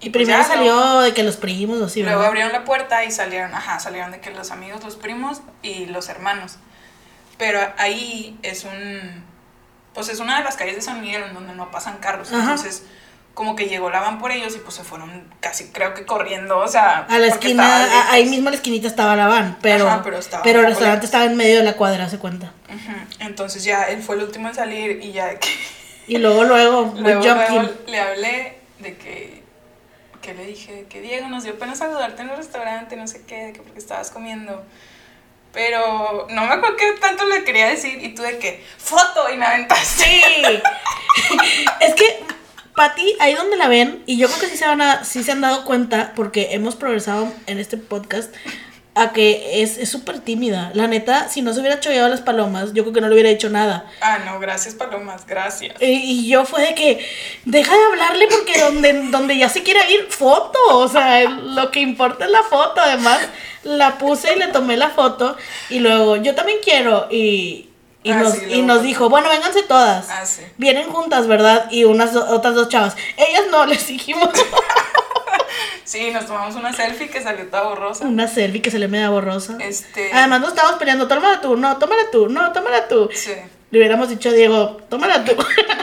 Y 0.00 0.10
pues 0.10 0.24
primero 0.24 0.38
ya, 0.42 0.44
salió 0.48 0.74
luego, 0.74 1.00
de 1.02 1.14
que 1.14 1.22
los 1.22 1.36
primos 1.36 1.80
así, 1.82 2.00
luego 2.02 2.16
¿verdad? 2.18 2.28
abrieron 2.28 2.52
la 2.52 2.64
puerta 2.64 3.04
y 3.04 3.10
salieron 3.10 3.54
ajá 3.54 3.78
salieron 3.80 4.10
de 4.12 4.20
que 4.20 4.30
los 4.30 4.50
amigos 4.50 4.82
los 4.82 4.96
primos 4.96 5.42
y 5.62 5.86
los 5.86 6.08
hermanos 6.08 6.56
pero 7.38 7.60
ahí 7.78 8.38
es 8.42 8.64
un 8.64 9.24
pues 9.94 10.08
es 10.08 10.20
una 10.20 10.38
de 10.38 10.44
las 10.44 10.56
calles 10.56 10.76
de 10.76 10.82
San 10.82 11.00
Miguel 11.00 11.22
en 11.24 11.34
donde 11.34 11.54
no 11.54 11.70
pasan 11.70 11.98
carros 11.98 12.28
Ajá. 12.32 12.40
entonces 12.40 12.84
como 13.34 13.56
que 13.56 13.66
llegó 13.66 13.90
la 13.90 14.00
van 14.00 14.18
por 14.18 14.32
ellos 14.32 14.54
y 14.56 14.58
pues 14.58 14.74
se 14.74 14.84
fueron 14.84 15.24
casi 15.40 15.68
creo 15.70 15.94
que 15.94 16.04
corriendo 16.06 16.58
o 16.58 16.68
sea 16.68 17.06
A 17.08 17.18
la 17.18 17.26
esquina, 17.26 17.84
a- 17.84 18.12
ahí 18.12 18.26
mismo 18.26 18.48
a 18.48 18.50
la 18.52 18.56
esquinita 18.56 18.86
estaba 18.88 19.16
la 19.16 19.26
van, 19.28 19.58
pero, 19.62 19.86
Ajá, 19.86 20.02
pero 20.02 20.18
estaba 20.18 20.42
pero 20.42 20.60
el 20.60 20.66
restaurante 20.66 21.06
estaba 21.06 21.24
en 21.24 21.36
medio 21.36 21.58
de 21.58 21.64
la 21.64 21.74
cuadra, 21.74 22.08
se 22.08 22.18
cuenta. 22.18 22.52
Ujú, 22.68 22.96
Entonces 23.20 23.64
ya 23.64 23.84
él 23.84 24.02
fue 24.02 24.16
el 24.16 24.22
último 24.24 24.48
en 24.48 24.54
salir 24.54 25.00
y 25.02 25.12
ya 25.12 25.26
de 25.28 25.38
que 25.38 25.48
Y 26.08 26.18
luego, 26.18 26.44
luego, 26.44 26.92
luego, 26.98 27.22
luego 27.22 27.68
le 27.86 28.00
hablé 28.00 28.58
de 28.80 28.96
que, 28.96 29.39
le 30.34 30.46
dije 30.46 30.86
que 30.88 31.00
Diego 31.00 31.28
nos 31.28 31.44
dio 31.44 31.58
pena 31.58 31.74
saludarte 31.74 32.22
en 32.22 32.30
el 32.30 32.36
restaurante, 32.36 32.96
no 32.96 33.06
sé 33.06 33.22
qué, 33.26 33.52
que 33.54 33.62
porque 33.62 33.78
estabas 33.78 34.10
comiendo. 34.10 34.64
Pero 35.52 36.28
no 36.30 36.42
me 36.42 36.54
acuerdo 36.54 36.76
qué 36.76 36.92
tanto 37.00 37.24
le 37.26 37.42
quería 37.44 37.68
decir 37.68 38.02
y 38.02 38.14
tú 38.14 38.22
de 38.22 38.38
que 38.38 38.64
foto 38.78 39.30
y 39.32 39.36
me 39.36 39.46
aventaste. 39.46 40.04
Sí. 40.04 40.42
es 41.80 41.94
que 41.94 42.24
Pati, 42.76 43.16
ahí 43.18 43.34
donde 43.34 43.56
la 43.56 43.68
ven, 43.68 44.02
y 44.06 44.16
yo 44.16 44.28
creo 44.28 44.40
que 44.40 44.46
sí 44.46 44.56
se, 44.56 44.66
van 44.66 44.80
a, 44.80 45.04
sí 45.04 45.22
se 45.24 45.32
han 45.32 45.40
dado 45.40 45.64
cuenta, 45.64 46.12
porque 46.14 46.48
hemos 46.52 46.76
progresado 46.76 47.32
en 47.46 47.58
este 47.58 47.76
podcast, 47.76 48.32
a 48.94 49.12
que 49.12 49.62
es 49.62 49.78
es 49.78 49.88
súper 49.88 50.18
tímida. 50.20 50.72
La 50.74 50.86
neta, 50.88 51.28
si 51.28 51.42
no 51.42 51.52
se 51.54 51.60
hubiera 51.60 51.78
chollado 51.80 52.08
las 52.08 52.20
palomas, 52.20 52.72
yo 52.72 52.82
creo 52.82 52.92
que 52.92 53.00
no 53.00 53.08
le 53.08 53.14
hubiera 53.14 53.30
hecho 53.30 53.48
nada. 53.48 53.86
Ah, 54.00 54.18
no, 54.24 54.40
gracias 54.40 54.74
Palomas, 54.74 55.26
gracias. 55.26 55.74
Y, 55.80 55.86
y 55.86 56.28
yo 56.28 56.44
fue 56.44 56.62
de 56.62 56.74
que, 56.74 57.06
deja 57.44 57.72
de 57.74 57.84
hablarle 57.84 58.26
porque 58.28 58.58
donde, 58.60 58.92
donde 59.10 59.36
ya 59.38 59.48
se 59.48 59.62
quiere 59.62 59.80
ir, 59.92 60.06
foto. 60.10 60.58
O 60.70 60.88
sea, 60.88 61.22
lo 61.30 61.70
que 61.70 61.80
importa 61.80 62.24
es 62.24 62.30
la 62.30 62.42
foto. 62.42 62.80
Además, 62.80 63.20
la 63.62 63.96
puse 63.98 64.34
y 64.34 64.38
le 64.38 64.48
tomé 64.48 64.76
la 64.76 64.88
foto. 64.90 65.36
Y 65.68 65.78
luego, 65.78 66.16
yo 66.16 66.34
también 66.34 66.58
quiero. 66.64 67.06
Y, 67.10 67.68
y, 68.02 68.10
Ah, 68.10 68.16
nos, 68.16 68.32
sí, 68.34 68.44
y 68.48 68.62
nos 68.62 68.82
dijo, 68.82 69.08
bueno, 69.08 69.28
vénganse 69.28 69.62
todas. 69.62 70.08
Ah, 70.10 70.26
sí. 70.26 70.42
Vienen 70.56 70.88
juntas, 70.88 71.26
¿verdad? 71.28 71.70
Y 71.70 71.84
unas 71.84 72.12
do- 72.12 72.26
otras 72.34 72.54
dos 72.56 72.68
chavas. 72.68 72.96
Ellas 73.16 73.44
no, 73.50 73.66
les 73.72 73.86
dijimos 73.86 74.30
Sí, 75.90 76.12
nos 76.12 76.26
tomamos 76.26 76.54
una 76.54 76.72
selfie 76.72 77.08
que 77.08 77.20
salió 77.20 77.46
toda 77.48 77.64
borrosa. 77.64 78.06
una 78.06 78.28
selfie 78.28 78.62
que 78.62 78.70
le 78.78 78.86
media 78.86 79.10
borrosa. 79.10 79.58
Este. 79.58 80.12
Además, 80.12 80.40
nos 80.40 80.50
estábamos 80.50 80.78
peleando, 80.78 81.08
tómala 81.08 81.40
tú, 81.40 81.56
no, 81.56 81.78
tómala 81.78 82.02
tú, 82.12 82.28
no, 82.28 82.52
tómala 82.52 82.86
tú. 82.86 83.10
Sí. 83.12 83.32
Le 83.72 83.78
hubiéramos 83.80 84.08
dicho 84.08 84.28
a 84.28 84.32
Diego, 84.32 84.80
tómala 84.88 85.24
tú. 85.24 85.32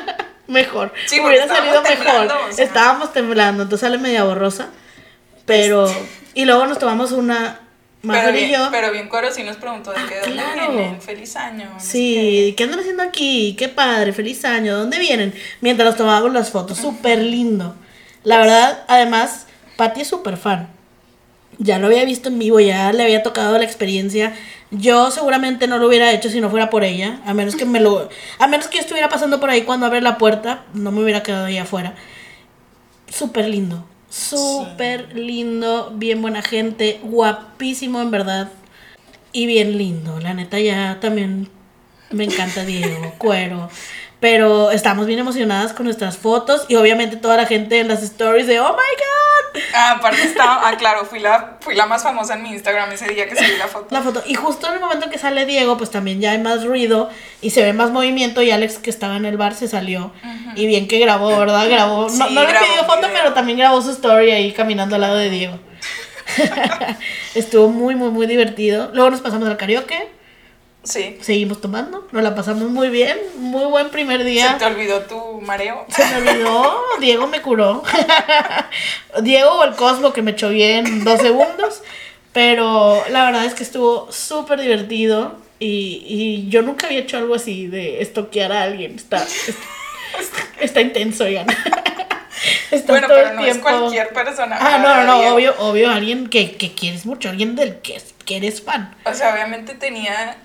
mejor. 0.48 0.94
Sí, 1.08 1.20
Hubiera 1.20 1.46
salido 1.46 1.82
mejor. 1.82 1.98
temblando, 1.98 2.36
o 2.50 2.54
sea. 2.54 2.64
Estábamos 2.64 3.12
temblando, 3.12 3.64
entonces 3.64 3.86
sale 3.86 3.98
media 3.98 4.24
borrosa. 4.24 4.70
Pero. 5.46 5.94
Y 6.34 6.46
luego 6.46 6.68
nos 6.68 6.80
tomamos 6.80 7.12
una. 7.12 7.60
Pero 8.02 8.30
y 8.30 8.34
bien, 8.34 8.52
yo. 8.52 8.70
pero 8.72 8.94
bien 8.94 9.10
Coro 9.10 9.30
sí 9.34 9.44
nos 9.44 9.58
preguntó 9.58 9.92
de 9.92 10.06
que 10.06 10.22
dónde 10.22 10.32
claro. 10.42 10.72
vienen, 10.72 11.02
feliz 11.02 11.36
año. 11.36 11.70
Sí, 11.80 12.54
¿qué 12.56 12.64
andan 12.64 12.80
haciendo 12.80 13.04
aquí? 13.04 13.58
Qué 13.60 13.68
padre, 13.68 14.14
feliz 14.14 14.46
año. 14.46 14.78
¿Dónde 14.78 15.00
vienen? 15.00 15.34
Mientras 15.60 15.98
tomábamos 15.98 16.32
las 16.32 16.50
fotos, 16.50 16.78
súper 16.78 17.20
lindo. 17.20 17.76
La 18.24 18.38
verdad, 18.38 18.86
además, 18.88 19.47
Patti 19.78 20.02
es 20.02 20.08
súper 20.08 20.38
fan. 20.38 20.68
Ya 21.60 21.80
lo 21.80 21.88
había 21.88 22.04
visto 22.06 22.30
en 22.30 22.38
vivo, 22.38 22.60
ya 22.60 22.92
le 22.92 23.04
había 23.04 23.24
tocado 23.24 23.58
la 23.58 23.64
experiencia. 23.64 24.36
Yo 24.70 25.10
seguramente 25.12 25.68
no 25.68 25.78
lo 25.78 25.88
hubiera 25.88 26.12
hecho 26.12 26.30
si 26.30 26.42
no 26.42 26.50
fuera 26.50 26.70
por 26.70 26.84
ella, 26.84 27.22
a 27.26 27.34
menos 27.34 27.56
que 27.56 27.66
me 27.66 27.80
lo 27.80 28.10
a 28.38 28.48
menos 28.48 28.68
que 28.68 28.76
yo 28.78 28.82
estuviera 28.82 29.08
pasando 29.08 29.40
por 29.40 29.50
ahí 29.50 29.62
cuando 29.62 29.86
abre 29.86 30.02
la 30.02 30.18
puerta, 30.18 30.66
no 30.74 30.92
me 30.92 31.02
hubiera 31.02 31.24
quedado 31.24 31.46
ahí 31.46 31.58
afuera. 31.58 31.96
Súper 33.10 33.48
lindo. 33.48 33.86
Súper 34.10 35.16
lindo, 35.16 35.92
bien 35.96 36.22
buena 36.22 36.42
gente, 36.42 37.00
guapísimo 37.04 38.02
en 38.02 38.12
verdad. 38.12 38.50
Y 39.32 39.46
bien 39.46 39.78
lindo, 39.78 40.20
la 40.20 40.34
neta 40.34 40.60
ya 40.60 41.00
también 41.00 41.50
me 42.10 42.24
encanta 42.24 42.66
Diego, 42.66 43.14
cuero. 43.18 43.70
Pero 44.20 44.72
estamos 44.72 45.06
bien 45.06 45.20
emocionadas 45.20 45.74
con 45.74 45.86
nuestras 45.86 46.18
fotos 46.18 46.66
y 46.68 46.76
obviamente 46.76 47.18
toda 47.18 47.38
la 47.38 47.46
gente 47.46 47.80
en 47.80 47.88
las 47.88 48.02
stories 48.02 48.48
de 48.48 48.60
Oh 48.60 48.72
my 48.72 48.74
god, 48.74 49.62
Ah, 49.74 49.92
aparte 49.98 50.24
estaba, 50.24 50.68
ah, 50.68 50.76
claro, 50.78 51.06
fui 51.06 51.20
la, 51.20 51.58
fui 51.62 51.76
la 51.76 51.86
más 51.86 52.04
famosa 52.04 52.36
en 52.36 52.44
mi 52.44 52.50
Instagram 52.50 52.92
ese 52.92 53.08
día 53.08 53.28
que 53.28 53.36
subí 53.36 53.58
la 53.58 53.68
foto. 53.68 53.88
La 53.92 54.02
foto. 54.02 54.24
Y 54.26 54.36
justo 54.36 54.68
en 54.68 54.76
el 54.76 54.80
momento 54.80 55.06
en 55.06 55.12
que 55.12 55.18
sale 55.18 55.46
Diego, 55.46 55.78
pues 55.78 55.92
también 55.92 56.22
ya 56.22 56.32
hay 56.32 56.40
más 56.40 56.64
ruido 56.64 57.10
y 57.42 57.52
se 57.52 57.64
ve 57.64 57.74
más 57.74 57.92
movimiento. 57.92 58.42
Y 58.42 58.52
Alex, 58.52 58.78
que 58.78 58.90
estaba 58.90 59.18
en 59.18 59.26
el 59.26 59.38
bar, 59.38 59.56
se 59.56 59.68
salió. 59.68 60.12
Y 60.56 60.68
bien 60.68 60.88
que 60.88 61.00
grabó, 61.00 61.38
¿verdad? 61.38 61.70
Grabó. 61.70 62.04
No, 62.04 62.10
Sí, 62.10 62.34
no 62.34 62.42
le 62.42 62.48
grabó 62.48 62.66
pidió 62.66 62.82
un 62.82 62.88
foto, 62.88 63.08
pero 63.14 63.34
también 63.34 63.58
grabó 63.58 63.82
su 63.82 63.92
story 63.92 64.32
ahí 64.32 64.52
caminando 64.52 64.96
al 64.96 65.02
lado 65.02 65.16
de 65.16 65.30
Diego. 65.30 65.60
Estuvo 67.36 67.70
muy, 67.70 67.96
muy, 67.96 68.10
muy 68.10 68.28
divertido. 68.28 68.92
Luego 68.94 69.10
nos 69.12 69.22
pasamos 69.22 69.48
al 69.48 69.58
karaoke. 69.58 70.10
Sí. 70.88 71.18
Seguimos 71.22 71.60
tomando. 71.60 72.08
Nos 72.12 72.24
la 72.24 72.34
pasamos 72.34 72.70
muy 72.70 72.88
bien. 72.90 73.18
Muy 73.36 73.66
buen 73.66 73.90
primer 73.90 74.20
¿Se 74.20 74.26
día. 74.26 74.58
te 74.58 74.66
olvidó 74.66 75.02
tu 75.02 75.42
mareo? 75.42 75.86
Se 75.90 76.06
me 76.06 76.18
olvidó, 76.32 76.82
Diego 77.02 77.28
me 77.28 77.42
curó. 77.42 77.84
Diego 79.22 79.52
o 79.52 79.64
el 79.66 79.76
Cosmo 79.76 80.14
que 80.14 80.22
me 80.22 80.32
echó 80.32 80.50
bien 80.50 80.88
en 80.88 81.04
dos 81.04 81.20
segundos. 81.22 81.82
Pero 82.32 83.04
la 83.10 83.26
verdad 83.26 83.46
es 83.46 83.54
que 83.54 83.64
estuvo 83.64 84.10
súper 84.12 84.62
divertido. 84.62 85.36
Y, 85.60 86.04
y 86.08 86.50
yo 86.50 86.62
nunca 86.62 86.88
había 86.88 87.00
hecho 87.00 87.18
algo 87.18 87.36
así 87.36 87.68
de 87.68 88.02
estoquear 88.02 88.52
a 88.54 88.64
alguien. 88.64 88.96
Está, 88.96 89.18
está, 89.24 90.44
está 90.62 90.82
intenso, 90.82 91.26
oigan. 91.26 91.48
Está 92.70 92.92
Bueno, 92.94 93.08
todo 93.08 93.18
pero 93.18 93.30
el 93.30 93.36
no 93.36 93.46
es 93.46 93.58
cualquier 93.58 94.10
persona. 94.10 94.58
Ah, 94.60 94.78
no, 94.78 94.96
no, 94.96 95.04
no, 95.06 95.34
obvio, 95.34 95.56
obvio, 95.58 95.90
alguien 95.90 96.28
que, 96.28 96.52
que 96.56 96.74
quieres 96.74 97.06
mucho, 97.06 97.30
alguien 97.30 97.56
del 97.56 97.80
que, 97.80 98.00
que 98.26 98.38
eres 98.38 98.62
fan. 98.62 98.96
O 99.06 99.14
sea, 99.14 99.34
obviamente 99.34 99.74
tenía 99.74 100.38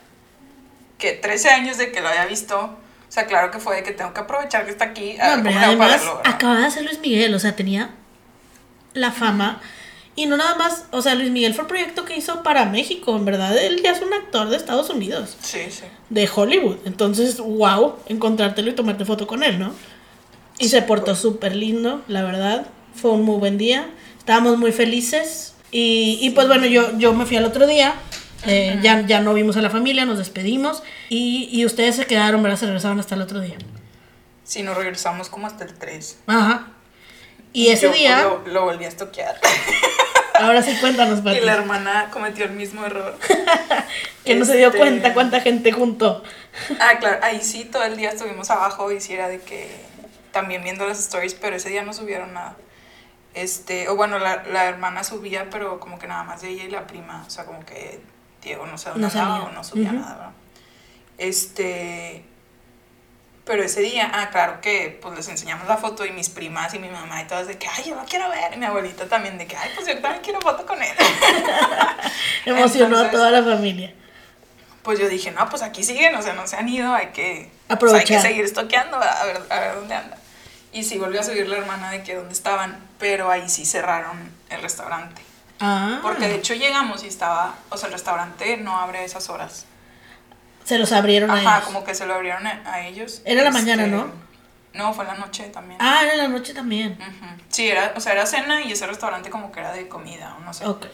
que 1.02 1.12
13 1.14 1.50
años 1.50 1.78
de 1.78 1.90
que 1.90 2.00
lo 2.00 2.08
había 2.08 2.26
visto. 2.26 2.56
O 2.58 3.12
sea, 3.12 3.26
claro 3.26 3.50
que 3.50 3.58
fue 3.58 3.76
de 3.76 3.82
que 3.82 3.90
tengo 3.90 4.14
que 4.14 4.20
aprovechar 4.20 4.64
que 4.64 4.70
está 4.70 4.84
aquí. 4.86 5.18
A 5.20 5.30
No, 5.30 5.34
hombre, 5.34 5.54
además, 5.54 6.00
acababa 6.24 6.60
de 6.60 6.70
ser 6.70 6.84
Luis 6.84 7.00
Miguel, 7.00 7.34
o 7.34 7.38
sea, 7.38 7.54
tenía 7.56 7.90
la 8.94 9.10
fama. 9.10 9.60
Y 10.14 10.26
no 10.26 10.36
nada 10.36 10.54
más, 10.54 10.84
o 10.92 11.02
sea, 11.02 11.14
Luis 11.14 11.30
Miguel 11.30 11.54
fue 11.54 11.62
el 11.62 11.68
proyecto 11.68 12.04
que 12.04 12.16
hizo 12.16 12.42
para 12.42 12.66
México, 12.66 13.16
en 13.16 13.24
verdad, 13.24 13.56
él 13.58 13.80
ya 13.82 13.90
es 13.92 14.00
un 14.02 14.12
actor 14.12 14.48
de 14.48 14.56
Estados 14.56 14.90
Unidos, 14.90 15.36
Sí, 15.42 15.60
sí. 15.70 15.84
de 16.10 16.30
Hollywood. 16.32 16.76
Entonces, 16.84 17.38
wow, 17.38 17.96
encontrártelo 18.06 18.70
y 18.70 18.74
tomarte 18.74 19.04
foto 19.04 19.26
con 19.26 19.42
él, 19.42 19.58
¿no? 19.58 19.72
Y 20.58 20.68
se 20.68 20.82
portó 20.82 21.16
súper 21.16 21.56
lindo, 21.56 22.02
la 22.08 22.22
verdad. 22.22 22.66
Fue 22.94 23.10
un 23.10 23.22
muy 23.24 23.38
buen 23.38 23.58
día. 23.58 23.88
Estábamos 24.18 24.58
muy 24.58 24.70
felices. 24.70 25.54
Y, 25.70 26.18
y 26.20 26.30
pues 26.30 26.46
bueno, 26.46 26.66
yo, 26.66 26.96
yo 26.98 27.14
me 27.14 27.24
fui 27.26 27.36
al 27.38 27.46
otro 27.46 27.66
día. 27.66 27.94
Eh, 28.46 28.78
ya, 28.82 29.00
ya 29.06 29.20
no 29.20 29.34
vimos 29.34 29.56
a 29.56 29.62
la 29.62 29.70
familia, 29.70 30.04
nos 30.04 30.18
despedimos. 30.18 30.82
Y, 31.08 31.48
y 31.52 31.64
ustedes 31.66 31.96
se 31.96 32.06
quedaron, 32.06 32.42
¿verdad? 32.42 32.58
Se 32.58 32.66
regresaron 32.66 32.98
hasta 33.00 33.14
el 33.14 33.22
otro 33.22 33.40
día. 33.40 33.56
Sí, 34.44 34.62
nos 34.62 34.76
regresamos 34.76 35.28
como 35.28 35.46
hasta 35.46 35.64
el 35.64 35.74
3. 35.74 36.18
Ajá. 36.26 36.66
Y 37.52 37.68
ese 37.68 37.86
Yo, 37.86 37.92
día, 37.92 38.22
Lo, 38.22 38.42
lo 38.46 38.64
volví 38.64 38.84
a 38.84 38.88
estoquear. 38.88 39.38
ahora 40.34 40.62
sí 40.62 40.76
cuéntanos, 40.80 41.20
y 41.20 41.22
Pati, 41.22 41.40
la 41.40 41.54
hermana 41.54 42.08
cometió 42.10 42.44
el 42.44 42.52
mismo 42.52 42.84
error. 42.84 43.16
que 44.24 44.34
no 44.34 44.44
se 44.44 44.56
dio 44.56 44.68
Este- 44.68 44.78
cuenta 44.78 45.14
cuánta 45.14 45.40
gente 45.40 45.70
juntó. 45.72 46.22
Ah, 46.80 46.98
claro, 46.98 47.18
ahí 47.22 47.40
sí, 47.42 47.64
todo 47.64 47.84
el 47.84 47.96
día 47.96 48.10
estuvimos 48.10 48.50
abajo 48.50 48.90
y 48.92 49.00
sí 49.00 49.12
era 49.14 49.28
de 49.28 49.40
que 49.40 49.68
también 50.32 50.62
viendo 50.64 50.86
las 50.86 50.98
stories, 50.98 51.34
pero 51.34 51.56
ese 51.56 51.68
día 51.68 51.82
no 51.82 51.92
subieron 51.92 52.32
nada. 52.34 52.56
Este, 53.34 53.88
o 53.88 53.96
bueno, 53.96 54.18
la, 54.18 54.44
la 54.50 54.64
hermana 54.66 55.04
subía, 55.04 55.48
pero 55.50 55.78
como 55.80 55.98
que 55.98 56.06
nada 56.06 56.24
más 56.24 56.42
de 56.42 56.48
ella 56.50 56.64
y 56.64 56.70
la 56.70 56.86
prima, 56.86 57.24
o 57.26 57.30
sea, 57.30 57.44
como 57.44 57.64
que 57.64 58.00
Diego 58.42 58.66
no 58.66 58.76
sé 58.76 58.90
dónde 58.90 59.08
No 59.08 59.44
o 59.44 59.52
no 59.52 59.64
subía 59.64 59.90
Ujú. 59.90 60.00
nada, 60.00 60.14
¿verdad? 60.14 60.32
Este, 61.18 62.24
pero 63.44 63.62
ese 63.62 63.80
día, 63.80 64.10
ah, 64.14 64.30
claro 64.30 64.60
que 64.60 64.98
pues 65.02 65.16
les 65.16 65.28
enseñamos 65.28 65.66
la 65.66 65.76
foto 65.76 66.04
y 66.04 66.10
mis 66.12 66.28
primas 66.28 66.74
y 66.74 66.78
mi 66.78 66.88
mamá 66.88 67.22
y 67.22 67.26
todas 67.26 67.48
de 67.48 67.58
que, 67.58 67.66
ay, 67.68 67.84
yo 67.88 67.94
lo 67.96 68.04
quiero 68.04 68.28
ver, 68.28 68.54
y 68.54 68.56
mi 68.56 68.66
abuelita 68.66 69.06
también 69.06 69.36
de 69.36 69.46
que, 69.46 69.56
ay, 69.56 69.70
pues 69.74 69.86
yo 69.86 69.98
también 70.00 70.22
quiero 70.22 70.40
foto 70.40 70.64
con 70.64 70.80
él. 70.80 70.96
Emocionó 72.46 72.98
a 72.98 73.10
toda 73.10 73.30
la 73.30 73.42
familia. 73.42 73.92
Pues 74.82 74.98
yo 74.98 75.08
dije, 75.08 75.30
no, 75.30 75.48
pues 75.48 75.62
aquí 75.62 75.82
siguen, 75.82 76.14
o 76.14 76.22
sea, 76.22 76.34
no 76.34 76.46
se 76.46 76.56
han 76.56 76.68
ido, 76.68 76.92
hay 76.92 77.08
que 77.08 77.50
pues, 77.78 77.92
hay 77.92 78.04
que 78.04 78.20
seguir 78.20 78.44
estoqueando 78.44 78.96
a 78.96 79.24
ver, 79.24 79.42
a 79.48 79.60
ver 79.60 79.74
dónde 79.76 79.94
anda. 79.94 80.18
Y 80.72 80.84
sí 80.84 80.98
volvió 80.98 81.20
a 81.20 81.22
subir 81.22 81.48
la 81.48 81.58
hermana 81.58 81.90
de 81.90 82.02
que 82.02 82.14
dónde 82.14 82.32
estaban, 82.32 82.78
pero 82.98 83.30
ahí 83.30 83.48
sí 83.48 83.64
cerraron 83.64 84.18
el 84.50 84.62
restaurante. 84.62 85.20
Ah, 85.64 86.00
Porque 86.02 86.26
de 86.26 86.34
hecho 86.34 86.54
llegamos 86.54 87.04
y 87.04 87.06
estaba, 87.06 87.54
o 87.70 87.76
sea, 87.76 87.86
el 87.86 87.92
restaurante 87.92 88.56
no 88.56 88.76
abre 88.78 88.98
a 88.98 89.04
esas 89.04 89.30
horas. 89.30 89.66
se 90.64 90.76
los 90.76 90.90
abrieron 90.90 91.30
a 91.30 91.34
Ajá, 91.34 91.56
ellos. 91.58 91.64
como 91.66 91.84
que 91.84 91.94
se 91.94 92.04
lo 92.04 92.14
abrieron 92.14 92.44
a, 92.46 92.80
ellos. 92.88 93.22
Era 93.24 93.44
la 93.44 93.52
mañana, 93.52 93.86
¿no? 93.86 94.10
No, 94.74 94.92
fue 94.92 95.04
en 95.04 95.12
la 95.12 95.16
noche 95.18 95.44
también. 95.50 95.78
Ah, 95.80 96.00
era 96.02 96.12
en 96.14 96.18
la 96.18 96.28
noche 96.28 96.52
también. 96.52 96.98
Sí, 97.48 97.68
era, 97.68 97.92
o 97.96 98.00
sea, 98.00 98.12
era 98.12 98.26
cena 98.26 98.62
y 98.62 98.72
ese 98.72 98.86
restaurante 98.88 99.30
como 99.30 99.52
que 99.52 99.60
era 99.60 99.72
de 99.72 99.86
comida, 99.86 100.34
o 100.40 100.40
no 100.44 100.52
sé. 100.52 100.66
Ok. 100.66 100.86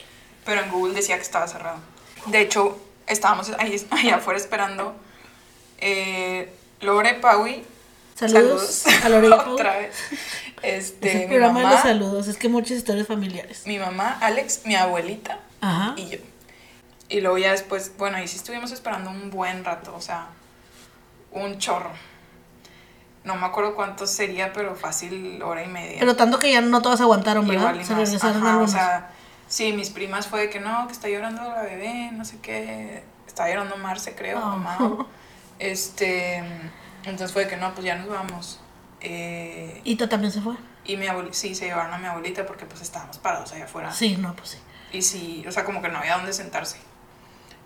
Pero 0.44 0.60
en 0.60 0.70
Google 0.70 0.94
decía 0.94 1.16
que 1.16 1.22
estaba 1.22 1.48
cerrado. 1.48 1.78
De 2.26 2.40
hecho, 2.42 2.78
estábamos 3.06 3.50
ahí, 3.58 3.86
ahí 3.90 4.10
afuera 4.10 4.38
esperando. 4.38 4.94
Eh, 5.78 6.52
Lore, 6.80 7.14
Paui. 7.14 7.64
Saludos 8.16 8.84
a 9.04 9.08
Lore 9.08 9.28
y 9.28 9.30
Pau. 9.38 9.52
Otra 9.54 9.78
vez. 9.78 9.96
Es 10.62 10.86
Este, 10.86 11.12
el 11.12 11.18
mi 11.20 11.26
programa 11.26 11.58
de 11.60 11.64
mamá, 11.64 11.74
los 11.74 11.82
saludos, 11.82 12.28
es 12.28 12.36
que 12.36 12.48
muchas 12.48 12.72
historias 12.78 13.06
familiares. 13.06 13.62
mi 13.66 13.78
mamá, 13.78 14.18
Alex, 14.20 14.62
mi 14.64 14.74
abuelita 14.74 15.38
Ajá. 15.60 15.94
y 15.96 16.08
yo. 16.08 16.18
Y 17.08 17.20
luego 17.20 17.38
ya 17.38 17.52
después, 17.52 17.92
bueno, 17.96 18.18
ahí 18.18 18.28
sí 18.28 18.36
estuvimos 18.36 18.70
esperando 18.72 19.10
un 19.10 19.30
buen 19.30 19.64
rato, 19.64 19.94
o 19.96 20.00
sea, 20.00 20.26
un 21.32 21.58
chorro. 21.58 21.90
No 23.24 23.34
me 23.36 23.46
acuerdo 23.46 23.74
cuánto 23.74 24.06
sería, 24.06 24.52
pero 24.52 24.74
fácil 24.76 25.42
hora 25.42 25.62
y 25.64 25.68
media. 25.68 25.96
Pero 26.00 26.16
tanto 26.16 26.38
que 26.38 26.52
ya 26.52 26.60
no 26.60 26.80
todas 26.82 27.00
aguantaron, 27.00 27.46
¿verdad? 27.46 27.62
Igual 27.74 27.80
y 27.80 27.84
Se 27.84 27.94
más. 27.94 28.02
regresaron 28.04 28.46
Ajá, 28.46 28.58
o 28.58 28.68
sea, 28.68 29.10
sí, 29.48 29.72
mis 29.72 29.90
primas 29.90 30.26
fue 30.26 30.40
de 30.42 30.50
que 30.50 30.60
no, 30.60 30.86
que 30.86 30.92
está 30.92 31.08
llorando 31.08 31.42
la 31.42 31.62
bebé, 31.62 32.10
no 32.12 32.24
sé 32.24 32.38
qué. 32.40 33.02
Está 33.26 33.48
llorando 33.48 33.76
Marce, 33.76 34.14
creo, 34.14 34.38
Oh. 34.38 34.46
mamá. 34.56 35.06
Este, 35.58 36.36
entonces 37.04 37.32
fue 37.32 37.44
de 37.44 37.50
que 37.50 37.56
no, 37.56 37.72
pues 37.74 37.84
ya 37.84 37.96
nos 37.96 38.08
vamos. 38.08 38.60
Eh, 39.00 39.80
¿Ita 39.84 40.08
también 40.08 40.32
se 40.32 40.40
fue? 40.40 40.54
y 40.88 40.96
mi 40.96 41.06
abuelita, 41.06 41.36
sí, 41.36 41.54
se 41.54 41.66
llevaron 41.66 41.92
a 41.92 41.98
mi 41.98 42.06
abuelita 42.06 42.46
porque 42.46 42.64
pues 42.64 42.80
estábamos 42.80 43.18
parados 43.18 43.52
allá 43.52 43.66
afuera. 43.66 43.92
Sí, 43.92 44.16
no, 44.16 44.34
pues 44.34 44.50
sí. 44.50 44.58
Y 44.90 45.02
sí, 45.02 45.44
o 45.46 45.52
sea, 45.52 45.64
como 45.64 45.82
que 45.82 45.88
no 45.90 45.98
había 45.98 46.16
dónde 46.16 46.32
sentarse. 46.32 46.78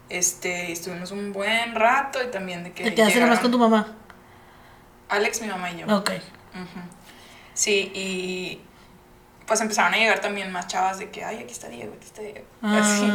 Este, 0.09 0.69
y 0.69 0.73
estuvimos 0.73 1.13
un 1.13 1.33
buen 1.33 1.75
rato 1.77 2.19
y 2.23 2.31
también 2.33 2.65
de 2.65 2.73
que 2.73 2.83
¿Te 2.83 2.95
quedaste 2.95 3.21
nomás 3.21 3.39
con 3.39 3.53
tu 3.53 3.59
mamá? 3.59 3.95
Alex, 5.09 5.41
mi 5.41 5.47
mamá 5.47 5.71
y 5.71 5.79
yo. 5.79 5.97
Ok. 5.97 6.11
Sí, 7.55 7.93
y 7.95 8.61
pues 9.47 9.61
empezaron 9.61 9.95
a 9.95 9.99
llegar 9.99 10.21
también 10.21 10.51
más 10.51 10.67
chavas 10.67 10.99
de 10.99 11.11
que, 11.11 11.25
ay, 11.25 11.39
aquí 11.39 11.53
está 11.53 11.69
Diego, 11.69 11.95
aquí 11.95 12.07
está 12.07 12.23
Diego. 12.23 12.45
Ah. 12.61 12.81
Así, 12.81 13.13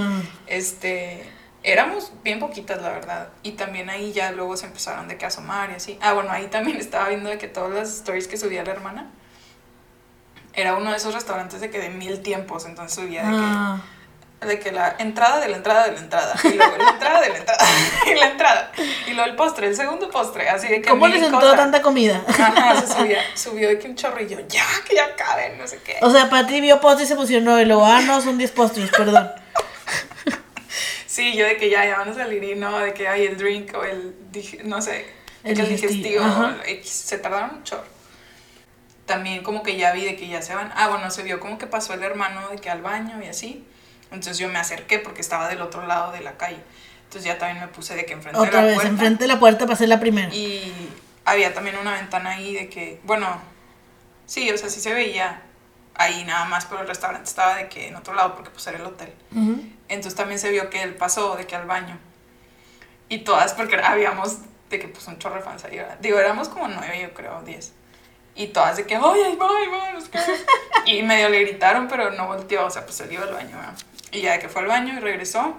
este, 0.47 1.29
éramos 1.63 2.11
bien 2.23 2.39
poquitas, 2.39 2.81
la 2.81 2.89
verdad. 2.89 3.29
Y 3.43 3.51
también 3.51 3.89
ahí 3.89 4.13
ya 4.13 4.31
luego 4.31 4.57
se 4.57 4.65
empezaron 4.65 5.07
de 5.07 5.17
que 5.17 5.25
asomar 5.25 5.69
y 5.71 5.75
así. 5.75 5.97
Ah, 6.01 6.13
bueno, 6.13 6.31
ahí 6.31 6.47
también 6.47 6.77
estaba 6.81 7.09
viendo 7.09 7.29
de 7.29 7.37
que 7.37 7.47
todas 7.47 7.71
las 7.71 7.89
stories 7.89 8.27
que 8.27 8.37
subía 8.37 8.63
la 8.63 8.71
hermana, 8.71 9.11
era 10.53 10.75
uno 10.75 10.89
de 10.89 10.97
esos 10.97 11.13
restaurantes 11.13 11.61
de 11.61 11.69
que 11.69 11.79
de 11.79 11.89
mil 11.89 12.21
tiempos, 12.21 12.65
entonces 12.65 12.95
subía 12.95 13.23
de 13.23 13.29
que 13.29 13.37
Ah, 13.37 13.81
de 14.45 14.59
que 14.59 14.71
la 14.71 14.95
entrada 14.99 15.39
de 15.39 15.49
la 15.49 15.57
entrada 15.57 15.85
de 15.85 15.93
la 15.93 15.99
entrada, 15.99 16.35
y 16.43 16.53
luego 16.53 16.77
la 16.77 16.89
entrada 16.91 17.21
de 17.21 17.29
la 17.29 17.37
entrada, 17.37 17.65
y 18.05 18.13
la 18.13 18.27
entrada, 18.27 18.71
y 19.07 19.13
luego 19.13 19.29
el 19.31 19.35
postre, 19.35 19.67
el 19.67 19.75
segundo 19.75 20.09
postre, 20.11 20.47
así 20.47 20.67
de 20.67 20.81
que 20.81 20.89
¿Cómo 20.89 21.07
les 21.07 21.23
entró 21.23 21.55
tanta 21.55 21.81
comida? 21.81 22.23
Ajá, 22.27 22.79
se 22.79 22.87
subía, 22.93 23.19
subió 23.33 23.67
de 23.67 23.79
que 23.79 23.87
un 23.87 23.95
chorrillo, 23.95 24.39
ya, 24.47 24.65
que 24.87 24.95
ya 24.95 25.15
caben, 25.15 25.57
no 25.57 25.67
sé 25.67 25.79
qué. 25.83 25.97
O 26.01 26.11
sea, 26.11 26.29
Pati 26.29 26.61
vio 26.61 26.79
postre 26.79 27.05
y 27.05 27.07
se 27.07 27.13
emocionó 27.13 27.59
y 27.59 27.65
luego, 27.65 27.85
ah, 27.85 28.01
no, 28.01 28.21
son 28.21 28.37
10 28.37 28.51
postres, 28.51 28.91
perdón. 28.91 29.31
Sí, 31.17 31.35
yo 31.35 31.47
de 31.47 31.57
que 31.57 31.71
ya, 31.71 31.83
ya 31.83 31.97
van 31.97 32.09
a 32.09 32.13
salir 32.13 32.43
y 32.43 32.53
no, 32.53 32.77
de 32.77 32.93
que 32.93 33.07
hay 33.07 33.25
el 33.25 33.39
drink 33.39 33.73
o 33.75 33.83
el, 33.83 34.13
no 34.65 34.83
sé, 34.83 35.03
El 35.43 35.59
el 35.59 35.69
digestivo, 35.69 36.23
digestivo, 36.23 36.83
se 36.83 37.17
tardaron 37.17 37.55
mucho. 37.55 37.83
También 39.07 39.41
como 39.41 39.63
que 39.63 39.77
ya 39.77 39.93
vi 39.93 40.05
de 40.05 40.15
que 40.15 40.27
ya 40.27 40.43
se 40.43 40.53
van, 40.53 40.71
ah, 40.75 40.89
bueno, 40.89 41.09
se 41.09 41.23
vio 41.23 41.39
como 41.39 41.57
que 41.57 41.65
pasó 41.65 41.95
el 41.95 42.03
hermano 42.03 42.49
de 42.49 42.57
que 42.57 42.69
al 42.69 42.83
baño 42.83 43.19
y 43.19 43.25
así, 43.25 43.65
entonces 44.11 44.37
yo 44.37 44.47
me 44.47 44.59
acerqué 44.59 44.99
porque 44.99 45.21
estaba 45.21 45.49
del 45.49 45.59
otro 45.63 45.87
lado 45.87 46.11
de 46.11 46.21
la 46.21 46.37
calle, 46.37 46.59
entonces 47.05 47.23
ya 47.23 47.39
también 47.39 47.61
me 47.65 47.67
puse 47.67 47.95
de 47.95 48.05
que 48.05 48.13
enfrente 48.13 48.39
Otra 48.39 48.51
de 48.51 48.61
la 48.61 48.67
vez, 48.67 48.75
puerta. 48.75 48.91
enfrente 48.91 49.23
de 49.23 49.27
la 49.27 49.39
puerta 49.39 49.65
para 49.65 49.75
ser 49.75 49.89
la 49.89 49.99
primera. 49.99 50.31
Y 50.31 50.71
había 51.25 51.51
también 51.51 51.77
una 51.77 51.93
ventana 51.93 52.33
ahí 52.33 52.53
de 52.53 52.69
que, 52.69 52.99
bueno, 53.05 53.41
sí, 54.27 54.51
o 54.51 54.57
sea, 54.59 54.69
sí 54.69 54.79
se 54.79 54.93
veía 54.93 55.41
ahí 55.95 56.23
nada 56.25 56.45
más, 56.45 56.65
pero 56.67 56.81
el 56.81 56.87
restaurante 56.87 57.27
estaba 57.27 57.55
de 57.55 57.69
que 57.69 57.87
en 57.87 57.95
otro 57.95 58.13
lado 58.13 58.35
porque 58.35 58.51
pues 58.51 58.67
era 58.67 58.77
el 58.77 58.85
hotel. 58.85 59.11
Ujú. 59.31 59.76
Entonces 59.89 60.15
también 60.15 60.39
se 60.39 60.49
vio 60.51 60.69
que 60.69 60.81
él 60.83 60.95
pasó 60.95 61.35
de 61.35 61.45
que 61.47 61.55
al 61.55 61.65
baño. 61.65 61.97
Y 63.09 63.19
todas, 63.19 63.53
porque 63.53 63.77
habíamos 63.77 64.37
de 64.69 64.79
que 64.79 64.87
pues 64.89 65.07
un 65.07 65.17
chorro 65.17 65.35
de 65.35 65.41
fans 65.41 65.63
ahí. 65.63 65.79
Digo, 66.01 66.19
éramos 66.19 66.49
como 66.49 66.67
nueve, 66.67 66.99
yo 67.01 67.13
creo, 67.13 67.41
diez. 67.43 67.73
Y 68.35 68.47
todas 68.47 68.77
de 68.77 68.85
que, 68.85 68.95
qué. 70.09 70.19
Y 70.85 71.01
medio 71.03 71.29
le 71.29 71.39
gritaron, 71.41 71.87
pero 71.87 72.11
no 72.11 72.27
volteó, 72.27 72.65
o 72.65 72.69
sea, 72.69 72.85
pues 72.85 72.99
él 73.01 73.11
iba 73.13 73.23
al 73.23 73.33
baño, 73.33 73.55
¿verdad? 73.57 73.75
Y 74.11 74.21
ya 74.21 74.33
de 74.33 74.39
que 74.39 74.49
fue 74.49 74.61
al 74.61 74.67
baño 74.67 74.93
y 74.95 74.99
regresó. 74.99 75.55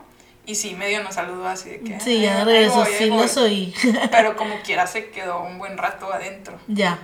Y 0.47 0.55
sí, 0.55 0.75
medio 0.75 1.03
nos 1.03 1.15
saludó 1.17 1.47
así 1.47 1.69
de 1.71 1.81
que. 1.81 2.01
Sí, 2.01 2.25
"Ah, 2.27 2.39
ya 2.39 2.45
regresó, 2.45 2.85
sí 2.87 3.11
voy". 3.11 3.27
lo 3.35 3.43
oí. 3.43 3.75
Pero 4.11 4.37
como 4.37 4.61
quiera 4.63 4.87
se 4.87 5.11
quedó 5.11 5.43
un 5.43 5.59
buen 5.59 5.77
rato 5.77 6.13
adentro. 6.13 6.59
ya. 6.69 6.99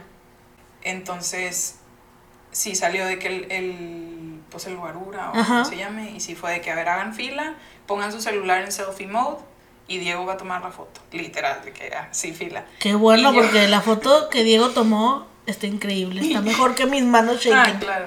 Entonces, 0.82 1.76
sí 2.52 2.74
salió 2.74 3.06
de 3.06 3.18
que 3.18 3.26
el, 3.28 3.46
el, 3.52 4.13
pues 4.54 4.66
el 4.68 4.76
guarura 4.76 5.32
o 5.32 5.36
Ajá. 5.36 5.44
como 5.54 5.64
se 5.64 5.76
llame. 5.76 6.12
Y 6.12 6.20
sí 6.20 6.36
fue 6.36 6.52
de 6.52 6.60
que, 6.60 6.70
a 6.70 6.76
ver, 6.76 6.88
hagan 6.88 7.12
fila, 7.12 7.54
pongan 7.86 8.12
su 8.12 8.20
celular 8.20 8.62
en 8.62 8.70
selfie 8.70 9.08
mode 9.08 9.38
y 9.88 9.98
Diego 9.98 10.24
va 10.24 10.34
a 10.34 10.36
tomar 10.36 10.62
la 10.62 10.70
foto. 10.70 11.00
Literal, 11.10 11.64
de 11.64 11.72
que 11.72 11.92
así 11.94 12.32
fila. 12.32 12.64
Qué 12.78 12.94
bueno, 12.94 13.32
Y 13.32 13.34
yo- 13.34 13.42
porque 13.42 13.66
la 13.66 13.80
foto 13.88 14.28
que 14.28 14.44
Diego 14.44 14.70
tomó 14.70 15.26
está 15.46 15.66
increíble. 15.66 16.20
Está 16.24 16.40
mejor 16.52 16.76
que 16.76 16.86
mis 16.86 17.02
manos 17.02 17.38
Ah, 17.52 17.64
shaking. 17.64 17.80
claro. 17.80 18.06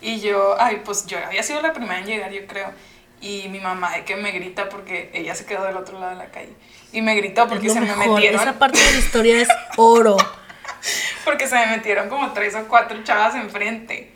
Y 0.00 0.20
yo, 0.20 0.56
ay, 0.58 0.80
pues 0.82 1.06
yo 1.06 1.18
había 1.24 1.42
sido 1.42 1.60
la 1.60 1.74
primera 1.74 1.98
en 1.98 2.06
llegar, 2.06 2.32
yo 2.32 2.46
creo. 2.46 2.72
Y 3.20 3.48
mi 3.50 3.60
mamá 3.60 3.92
de 3.92 4.04
que 4.04 4.16
me 4.16 4.32
grita 4.32 4.68
porque 4.70 5.10
ella 5.12 5.34
se 5.34 5.44
quedó 5.44 5.62
del 5.64 5.76
otro 5.76 6.00
lado 6.00 6.10
de 6.12 6.16
la 6.16 6.30
calle. 6.30 6.54
Y 6.90 7.02
me 7.02 7.14
gritó 7.14 7.46
porque 7.46 7.68
se 7.68 7.76
lo 7.80 7.82
me 7.86 7.94
mejor. 7.94 8.14
metieron. 8.16 8.40
Esa 8.40 8.58
parte 8.58 8.80
de 8.80 8.92
la 8.94 8.98
historia 8.98 9.40
es 9.42 9.48
oro. 9.76 10.16
Porque 11.24 11.46
se 11.46 11.54
me 11.54 11.66
metieron 11.76 12.08
como 12.08 12.32
tres 12.32 12.54
o 12.56 12.66
cuatro 12.66 13.02
chavas 13.04 13.34
enfrente. 13.36 14.12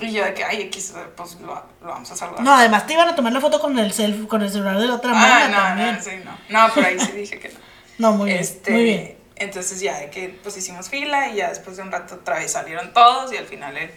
Y 0.00 0.12
yo 0.12 0.24
de 0.24 0.34
que, 0.34 0.44
ay, 0.44 0.62
X, 0.62 0.92
pues 1.16 1.34
lo, 1.40 1.54
lo 1.80 1.88
vamos 1.88 2.10
a 2.10 2.16
saludar. 2.16 2.42
No, 2.42 2.54
además 2.54 2.86
te 2.86 2.92
iban 2.92 3.08
a 3.08 3.14
tomar 3.14 3.32
la 3.32 3.40
foto 3.40 3.58
con 3.60 3.78
el 3.78 3.92
selfie, 3.92 4.26
con 4.28 4.42
el 4.42 4.50
celular 4.50 4.78
de 4.78 4.86
la 4.86 4.94
otra 4.96 5.12
ah, 5.12 5.14
mano 5.14 5.48
no, 5.48 5.56
también. 5.56 5.94
no, 5.96 6.02
sí, 6.02 6.10
no. 6.24 6.38
No, 6.66 6.74
por 6.74 6.84
ahí 6.84 6.98
sí 7.00 7.12
dije 7.12 7.38
que 7.38 7.48
no. 7.48 7.58
No, 7.98 8.12
muy 8.12 8.30
bien. 8.30 8.42
este, 8.42 8.70
Muy 8.72 8.84
bien. 8.84 9.16
Entonces 9.36 9.80
ya 9.80 9.98
de 9.98 10.10
que 10.10 10.38
pues 10.42 10.54
hicimos 10.58 10.90
fila 10.90 11.30
y 11.30 11.36
ya 11.36 11.48
después 11.48 11.76
de 11.78 11.82
un 11.82 11.90
rato 11.92 12.16
otra 12.16 12.38
vez 12.38 12.52
salieron 12.52 12.92
todos 12.92 13.32
y 13.32 13.36
al 13.38 13.46
final 13.46 13.74
él. 13.76 13.90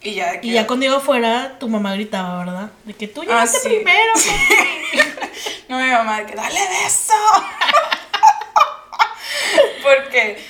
Y 0.00 0.14
ya 0.14 0.32
de 0.32 0.40
que. 0.40 0.46
Y 0.46 0.52
ya 0.52 0.66
con 0.66 0.80
Diego 0.80 0.98
fuera, 1.00 1.58
tu 1.58 1.68
mamá 1.68 1.92
gritaba, 1.94 2.38
¿verdad? 2.38 2.70
De 2.84 2.94
que 2.94 3.08
tú 3.08 3.20
Ah, 3.22 3.24
llegaste 3.24 3.58
sí. 3.60 3.68
primero. 3.68 4.12
No, 5.68 5.78
mi 5.78 5.90
mamá 5.90 6.18
de 6.20 6.26
que 6.26 6.34
dale 6.34 6.60
beso. 6.68 7.14
Porque, 9.82 10.42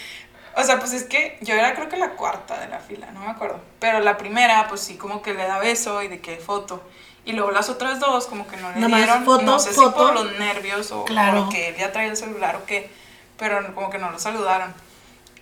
o 0.56 0.62
sea, 0.64 0.78
pues 0.78 0.92
es 0.92 1.04
que 1.04 1.38
yo 1.40 1.54
era 1.54 1.74
creo 1.74 1.88
que 1.88 1.96
la 1.96 2.10
cuarta 2.10 2.58
de 2.60 2.68
la 2.68 2.78
fila, 2.78 3.10
no 3.12 3.20
me 3.20 3.30
acuerdo. 3.30 3.60
Pero 3.78 4.00
la 4.00 4.16
primera, 4.18 4.66
pues 4.68 4.80
sí, 4.80 4.96
como 4.96 5.22
que 5.22 5.34
le 5.34 5.44
da 5.46 5.58
beso 5.58 6.02
y 6.02 6.08
de 6.08 6.20
que 6.20 6.36
foto. 6.36 6.82
Y 7.24 7.32
luego 7.32 7.52
las 7.52 7.68
otras 7.68 8.00
dos, 8.00 8.26
como 8.26 8.46
que 8.48 8.56
no 8.56 8.70
le 8.72 8.80
Nada 8.80 8.96
dieron. 8.96 9.24
foto, 9.24 9.42
no 9.42 9.58
sé 9.58 9.70
si 9.70 9.76
foto. 9.76 9.96
por 9.96 10.14
los 10.14 10.38
nervios 10.38 10.90
o 10.90 11.04
Claro. 11.04 11.44
porque 11.44 11.68
él 11.68 11.76
ya 11.76 11.92
traía 11.92 12.10
el 12.10 12.16
celular 12.16 12.56
o 12.56 12.64
qué. 12.66 12.90
Pero 13.38 13.74
como 13.74 13.90
que 13.90 13.98
no 13.98 14.10
lo 14.10 14.18
saludaron. 14.18 14.74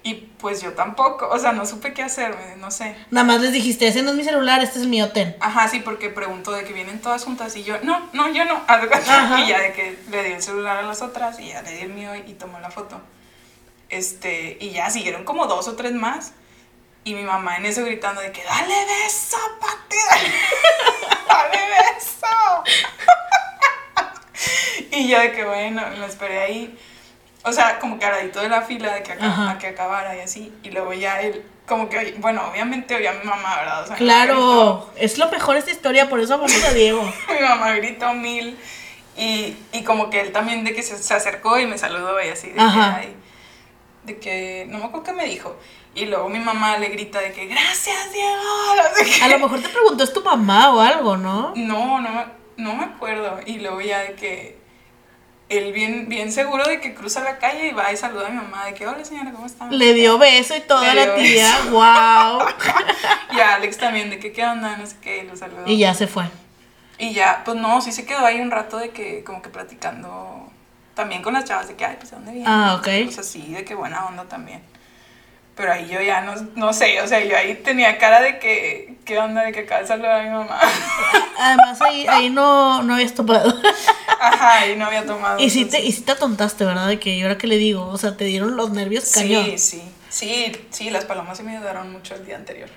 Y 0.03 0.15
pues 0.15 0.63
yo 0.63 0.73
tampoco, 0.73 1.29
o 1.29 1.39
sea, 1.39 1.53
no 1.53 1.67
supe 1.67 1.93
qué 1.93 2.03
hacerme, 2.03 2.57
no 2.57 2.71
sé. 2.71 2.97
Nada 3.11 3.27
más 3.27 3.41
les 3.43 3.53
dijiste, 3.53 3.87
ese 3.87 4.03
no 4.03 4.11
es 4.13 4.17
mi 4.17 4.25
celular, 4.25 4.63
este 4.63 4.79
es 4.79 4.87
mi 4.87 5.03
hotel. 5.03 5.37
Ajá, 5.41 5.69
sí, 5.69 5.81
porque 5.81 6.09
preguntó 6.09 6.53
de 6.53 6.65
que 6.65 6.73
vienen 6.73 7.03
todas 7.03 7.23
juntas 7.25 7.55
y 7.57 7.65
yo, 7.65 7.77
no, 7.83 8.09
no, 8.15 8.29
yo 8.33 8.47
no. 8.47 8.63
Y 9.45 9.49
ya 9.49 9.59
de 9.61 9.73
que 9.75 9.99
le 10.11 10.25
di 10.25 10.33
el 10.33 10.43
celular 10.43 10.79
a 10.79 10.83
las 10.83 11.03
otras 11.03 11.39
y 11.39 11.49
ya 11.49 11.61
le 11.61 11.73
di 11.73 11.81
el 11.83 11.91
mío 11.91 12.15
y, 12.15 12.21
y 12.31 12.35
tomó 12.35 12.59
la 12.61 12.71
foto. 12.71 12.99
Este, 13.91 14.57
y 14.61 14.71
ya 14.71 14.89
siguieron 14.89 15.25
como 15.25 15.47
dos 15.47 15.69
o 15.69 15.77
tres 15.77 15.93
más. 15.93 16.33
Y 17.03 17.15
mi 17.15 17.23
mamá 17.23 17.57
en 17.57 17.67
eso 17.67 17.85
gritando 17.85 18.21
de 18.21 18.31
que, 18.31 18.45
dale 18.45 18.75
beso, 18.85 19.39
Pati, 19.59 19.97
dale 21.29 21.59
beso. 21.71 22.65
y 24.93 25.09
yo 25.09 25.19
de 25.19 25.33
que, 25.33 25.45
bueno, 25.45 25.83
lo 25.97 26.07
esperé 26.07 26.41
ahí. 26.41 26.79
O 27.43 27.53
sea, 27.53 27.79
como 27.79 27.99
que 27.99 28.05
aradito 28.05 28.41
de 28.41 28.51
la 28.51 28.63
fila 28.63 28.95
de 28.95 29.03
que, 29.03 29.13
a 29.13 29.57
que 29.59 29.69
acabara 29.69 30.15
y 30.15 30.21
así. 30.21 30.53
Y 30.63 30.71
luego 30.71 30.93
ya 30.93 31.23
él, 31.23 31.43
como 31.67 31.89
que, 31.89 32.17
bueno, 32.19 32.47
obviamente 32.51 32.95
oía 32.95 33.13
a 33.13 33.15
mi 33.15 33.25
mamá, 33.25 33.57
¿verdad? 33.57 33.83
O 33.83 33.87
sea. 33.87 33.97
Claro, 33.97 34.91
es 34.97 35.17
lo 35.17 35.31
mejor 35.31 35.57
esta 35.57 35.71
historia, 35.71 36.11
por 36.11 36.21
eso 36.21 36.37
vamos 36.37 36.53
a 36.65 36.73
Diego. 36.75 37.03
mi 37.29 37.41
mamá 37.41 37.73
gritó 37.77 38.13
mil 38.13 38.59
y, 39.17 39.57
y 39.73 39.85
como 39.85 40.11
que 40.11 40.21
él 40.21 40.33
también 40.33 40.65
de 40.65 40.75
que 40.75 40.83
se, 40.83 41.03
se 41.03 41.15
acercó 41.15 41.59
y 41.59 41.67
me 41.67 41.79
saludó 41.79 42.23
y 42.23 42.29
así 42.29 42.51
de 42.51 42.61
Ajá. 42.61 43.01
que, 43.01 43.07
ay, 43.07 43.17
de 44.05 44.19
que 44.19 44.67
no 44.69 44.79
me 44.79 44.85
acuerdo 44.85 45.05
qué 45.05 45.13
me 45.13 45.27
dijo 45.27 45.57
y 45.95 46.07
luego 46.07 46.29
mi 46.29 46.39
mamá 46.39 46.79
le 46.79 46.89
grita 46.89 47.21
de 47.21 47.33
que 47.33 47.47
gracias 47.47 48.13
Diego 48.13 48.75
no 48.77 49.05
sé. 49.05 49.23
A 49.23 49.29
lo 49.29 49.39
mejor 49.39 49.61
te 49.61 49.69
preguntó, 49.69 50.05
¿es 50.05 50.13
tu 50.13 50.23
mamá 50.23 50.75
o 50.75 50.81
algo, 50.81 51.17
no? 51.17 51.53
no 51.57 52.01
no 52.01 52.11
me, 52.11 52.25
no 52.57 52.75
me 52.75 52.85
acuerdo 52.85 53.41
y 53.45 53.59
luego 53.59 53.81
ya 53.81 54.01
de 54.01 54.15
que 54.15 54.59
él 55.49 55.73
bien 55.73 56.09
bien 56.09 56.33
seguro 56.33 56.65
de 56.65 56.81
que 56.81 56.95
cruza 56.95 57.25
la 57.25 57.39
calle 57.39 57.69
y 57.69 57.73
va 57.73 57.93
y 57.93 57.97
saluda 57.97 58.29
a 58.29 58.31
mi 58.31 58.37
mamá 58.37 58.67
de 58.67 58.75
que 58.75 58.87
hola 58.87 59.05
señora 59.05 59.33
cómo 59.33 59.47
está 59.47 59.67
Le 59.71 59.95
dio 59.95 60.17
beso 60.17 60.57
y 60.57 60.61
toda 60.61 60.95
la 60.95 61.17
tía, 61.17 61.57
beso. 61.59 61.71
wow. 61.71 62.47
y 63.37 63.41
a 63.41 63.55
Alex 63.57 63.79
también 63.79 64.11
de 64.11 64.19
que 64.19 64.33
qué 64.33 64.45
onda 64.45 64.77
no 64.77 64.87
sé 64.87 64.97
qué 65.03 65.25
y 65.25 65.27
lo 65.27 65.37
saludó 65.37 65.67
Y 65.67 65.79
ya 65.79 65.95
se 65.95 66.07
fue. 66.07 66.25
Y 67.01 67.15
ya, 67.15 67.41
pues 67.47 67.57
no, 67.57 67.81
sí 67.81 67.93
se 67.93 68.05
quedó 68.05 68.27
ahí 68.27 68.43
un 68.43 68.51
rato 68.51 68.77
de 68.77 68.91
que, 68.91 69.25
como 69.25 69.41
que 69.41 69.49
platicando 69.49 70.40
también 70.95 71.23
con 71.23 71.35
las 71.35 71.45
chavas 71.45 71.69
de 71.69 71.75
que, 71.77 71.85
ay, 71.85 71.97
pues, 71.99 72.11
¿de 72.11 72.17
dónde 72.17 72.33
vienes? 72.33 72.49
Ah, 72.51 72.77
ok. 72.79 72.89
O 73.09 73.13
sea, 73.13 73.23
sí, 73.25 73.53
de 73.53 73.65
que 73.65 73.75
buena 73.75 74.07
onda 74.07 74.25
también. 74.25 74.63
Pero 75.57 75.73
ahí 75.73 75.89
yo 75.89 76.01
ya 76.01 76.23
no, 76.23 76.35
no 76.55 76.73
sé, 76.73 77.03
o 77.03 77.07
sea, 77.07 77.23
yo 77.23 77.37
ahí 77.37 77.55
tenía 77.63 77.99
cara 77.99 78.21
de 78.23 78.39
que, 78.39 78.97
¿qué 79.05 79.19
onda? 79.19 79.43
De 79.43 79.53
que 79.53 79.61
acaba 79.61 79.83
de 79.83 79.87
saludar 79.89 80.21
a 80.21 80.23
mi 80.23 80.31
mamá. 80.31 80.59
Además 81.39 81.81
ahí, 81.83 82.07
ahí 82.09 82.31
no, 82.31 82.83
no 82.83 82.95
habías 82.95 83.13
topado. 83.15 83.53
Ajá, 84.21 84.67
y 84.67 84.77
no 84.77 84.87
había 84.87 85.05
tomado. 85.05 85.39
Y 85.39 85.51
sí, 85.51 85.61
te, 85.67 85.79
entonces- 85.79 85.85
y 85.89 85.93
sí 85.93 86.03
te 86.03 86.13
atontaste, 86.13 86.65
¿verdad? 86.65 86.89
De 86.89 86.99
que, 86.99 87.11
¿y 87.15 87.23
ahora 87.23 87.37
qué 87.37 87.47
le 87.47 87.57
digo? 87.59 87.87
O 87.89 87.99
sea, 87.99 88.17
te 88.17 88.25
dieron 88.25 88.57
los 88.57 88.71
nervios 88.71 89.11
cañón. 89.13 89.45
Sí, 89.45 89.59
sí, 89.59 89.83
sí, 90.09 90.53
sí, 90.71 90.91
las 90.91 91.05
palomas 91.05 91.37
sí 91.37 91.43
me 91.43 91.57
ayudaron 91.57 91.93
mucho 91.93 92.15
el 92.15 92.25
día 92.25 92.37
anterior. 92.37 92.69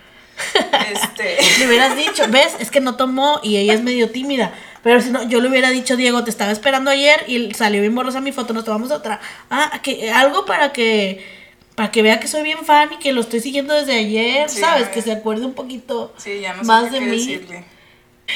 Este, 0.91 1.37
Le 1.59 1.67
hubieras 1.67 1.95
dicho, 1.95 2.23
¿ves? 2.29 2.55
Es 2.59 2.71
que 2.71 2.79
no 2.79 2.95
tomó 2.95 3.39
y 3.43 3.57
ella 3.57 3.73
es 3.73 3.81
medio 3.83 4.09
tímida. 4.11 4.53
Pero 4.81 5.01
si 5.01 5.11
no, 5.11 5.23
yo 5.27 5.39
le 5.41 5.49
hubiera 5.49 5.69
dicho, 5.69 5.95
Diego, 5.95 6.23
te 6.23 6.29
estaba 6.29 6.51
esperando 6.51 6.91
ayer 6.91 7.23
y 7.27 7.53
salió 7.53 7.81
bien 7.81 7.95
borrosa 7.95 8.19
mi 8.21 8.31
foto, 8.31 8.53
nos 8.53 8.65
tomamos 8.65 8.91
otra. 8.91 9.19
Ah, 9.49 9.79
que 9.81 10.11
algo 10.11 10.45
para 10.45 10.73
que 10.73 11.43
para 11.75 11.89
que 11.89 12.03
vea 12.03 12.19
que 12.19 12.27
soy 12.27 12.43
bien 12.43 12.65
fan 12.65 12.93
y 12.93 12.97
que 12.99 13.13
lo 13.13 13.21
estoy 13.21 13.39
siguiendo 13.39 13.73
desde 13.73 13.93
ayer, 13.97 14.47
Sí, 14.49 14.59
¿sabes? 14.59 14.89
Que 14.89 15.01
se 15.01 15.11
acuerde 15.11 15.45
un 15.45 15.53
poquito 15.53 16.13
sí, 16.17 16.39
ya 16.39 16.53
no 16.53 16.63
más 16.63 16.91
de 16.91 17.01
mí. 17.01 17.17
decirle. 17.17 17.63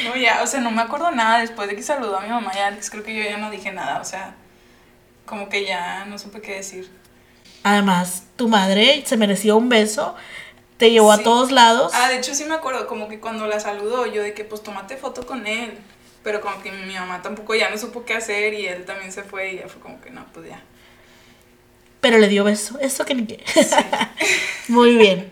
No, 0.03 0.15
ya, 0.15 0.41
o 0.41 0.47
sea, 0.47 0.59
no 0.59 0.71
me 0.71 0.81
acuerdo 0.81 1.11
nada 1.11 1.39
después 1.39 1.67
de 1.69 1.75
que 1.75 1.83
saludó 1.83 2.17
a 2.17 2.21
mi 2.21 2.29
mamá 2.29 2.51
y 2.55 2.59
Alex, 2.59 2.89
creo 2.89 3.03
que 3.03 3.15
yo 3.15 3.23
ya 3.23 3.37
no 3.37 3.51
dije 3.51 3.71
nada, 3.71 4.01
o 4.01 4.05
sea, 4.05 4.35
como 5.25 5.49
que 5.49 5.65
ya 5.65 6.05
no 6.05 6.17
supe 6.17 6.41
qué 6.41 6.55
decir. 6.55 6.89
Además, 7.63 8.23
tu 8.35 8.47
madre 8.47 9.03
se 9.05 9.17
mereció 9.17 9.55
un 9.57 9.69
beso, 9.69 10.15
te 10.77 10.91
llevó 10.91 11.11
a 11.11 11.19
todos 11.19 11.51
lados. 11.51 11.91
Ah, 11.95 12.09
de 12.09 12.17
hecho 12.17 12.33
sí 12.33 12.45
me 12.45 12.55
acuerdo, 12.55 12.87
como 12.87 13.07
que 13.07 13.19
cuando 13.19 13.47
la 13.47 13.59
saludó, 13.59 14.05
yo 14.05 14.21
de 14.21 14.33
que 14.33 14.43
pues 14.43 14.63
tómate 14.63 14.97
foto 14.97 15.25
con 15.25 15.47
él. 15.47 15.77
Pero 16.23 16.41
como 16.41 16.61
que 16.61 16.71
mi 16.71 16.93
mamá 16.93 17.21
tampoco 17.21 17.55
ya 17.55 17.69
no 17.69 17.77
supo 17.77 18.03
qué 18.03 18.13
hacer 18.13 18.53
y 18.53 18.67
él 18.67 18.85
también 18.85 19.11
se 19.11 19.23
fue 19.23 19.53
y 19.53 19.57
ya 19.57 19.67
fue 19.67 19.81
como 19.81 20.01
que 20.01 20.09
no, 20.09 20.25
pues 20.33 20.49
ya. 20.49 20.61
Pero 22.01 22.17
le 22.17 22.27
dio 22.27 22.43
beso, 22.43 22.77
eso 22.79 23.05
que 23.05 23.15
ni 23.15 23.25
qué. 23.25 23.43
Muy 24.67 24.97
bien. 24.97 25.31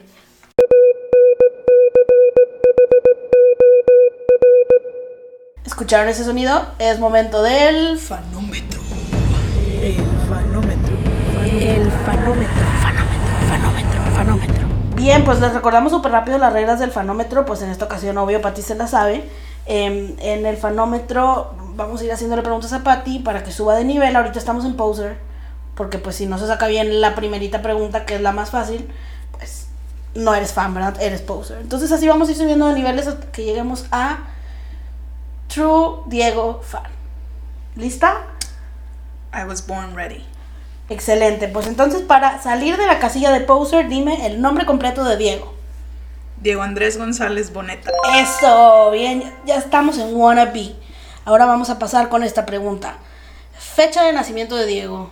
¿Escucharon 5.66 6.08
ese 6.08 6.24
sonido? 6.24 6.66
Es 6.80 7.00
momento 7.00 7.44
del 7.44 8.00
Fanómetro. 8.00 8.80
El 9.82 9.96
fanómetro. 10.30 10.96
El 11.44 11.92
fanómetro. 11.92 12.64
Fanómetro, 12.82 13.44
fanómetro, 13.50 14.02
fanómetro. 14.16 14.55
Bien, 14.96 15.26
pues 15.26 15.42
les 15.42 15.54
recordamos 15.54 15.92
súper 15.92 16.14
rápido 16.14 16.38
las 16.38 16.54
reglas 16.54 16.80
del 16.80 16.90
fanómetro. 16.90 17.46
Pues 17.46 17.62
en 17.62 17.70
esta 17.70 17.86
ocasión, 17.86 18.18
obvio, 18.18 18.42
Pati 18.42 18.62
se 18.62 18.76
la 18.76 18.88
sabe. 18.88 19.30
Em, 19.66 20.16
en 20.20 20.46
el 20.46 20.56
fanómetro 20.56 21.54
vamos 21.76 22.00
a 22.00 22.06
ir 22.06 22.14
haciéndole 22.14 22.44
preguntas 22.44 22.72
a 22.72 22.84
Pati 22.84 23.20
para 23.20 23.44
que 23.44 23.52
suba 23.52 23.76
de 23.76 23.84
nivel. 23.84 24.16
Ahorita 24.16 24.40
estamos 24.40 24.64
en 24.64 24.76
poser. 24.78 25.18
Porque 25.76 25.98
pues 25.98 26.16
si 26.16 26.26
no 26.26 26.38
se 26.38 26.48
saca 26.48 26.68
bien 26.68 27.02
la 27.02 27.14
primerita 27.14 27.62
pregunta, 27.62 28.06
que 28.06 28.16
es 28.16 28.22
la 28.22 28.32
más 28.32 28.52
fácil, 28.52 28.90
pues 29.38 29.68
no 30.14 30.34
eres 30.34 30.54
fan, 30.54 30.74
¿verdad? 30.74 30.96
Eres 31.02 31.22
poser. 31.22 31.60
Entonces 31.60 31.92
así 31.92 32.08
vamos 32.08 32.30
a 32.30 32.32
ir 32.32 32.38
subiendo 32.38 32.68
de 32.68 32.76
niveles 32.76 33.08
hasta 33.08 33.30
que 33.34 33.44
lleguemos 33.44 33.86
a 33.92 34.20
True 35.50 36.04
Diego 36.06 36.62
Fan. 36.64 36.90
¿Lista? 37.76 38.24
I 39.34 39.44
was 39.44 39.68
born 39.68 39.94
ready. 39.94 40.24
Excelente, 40.90 41.48
pues 41.48 41.68
entonces 41.68 42.02
para 42.02 42.42
salir 42.42 42.78
de 42.78 42.86
la 42.86 43.00
casilla 43.00 43.32
de 43.32 43.42
poser, 43.42 43.88
dime 43.88 44.28
el 44.28 44.42
nombre 44.42 44.66
completo 44.66 45.04
de 45.04 45.18
Diego. 45.18 45.54
Diego 46.42 46.62
Andrés 46.62 46.98
González 46.98 47.52
Boneta. 47.52 47.92
Eso, 48.18 48.92
bien, 48.92 49.34
ya 49.46 49.56
estamos 49.56 49.98
en 49.98 50.16
Wannabe. 50.16 50.76
Ahora 51.24 51.46
vamos 51.46 51.72
a 51.72 51.80
pasar 51.80 52.10
con 52.10 52.24
esta 52.24 52.46
pregunta. 52.46 52.98
Fecha 53.58 54.04
de 54.04 54.14
nacimiento 54.14 54.56
de 54.56 54.68
Diego. 54.68 55.10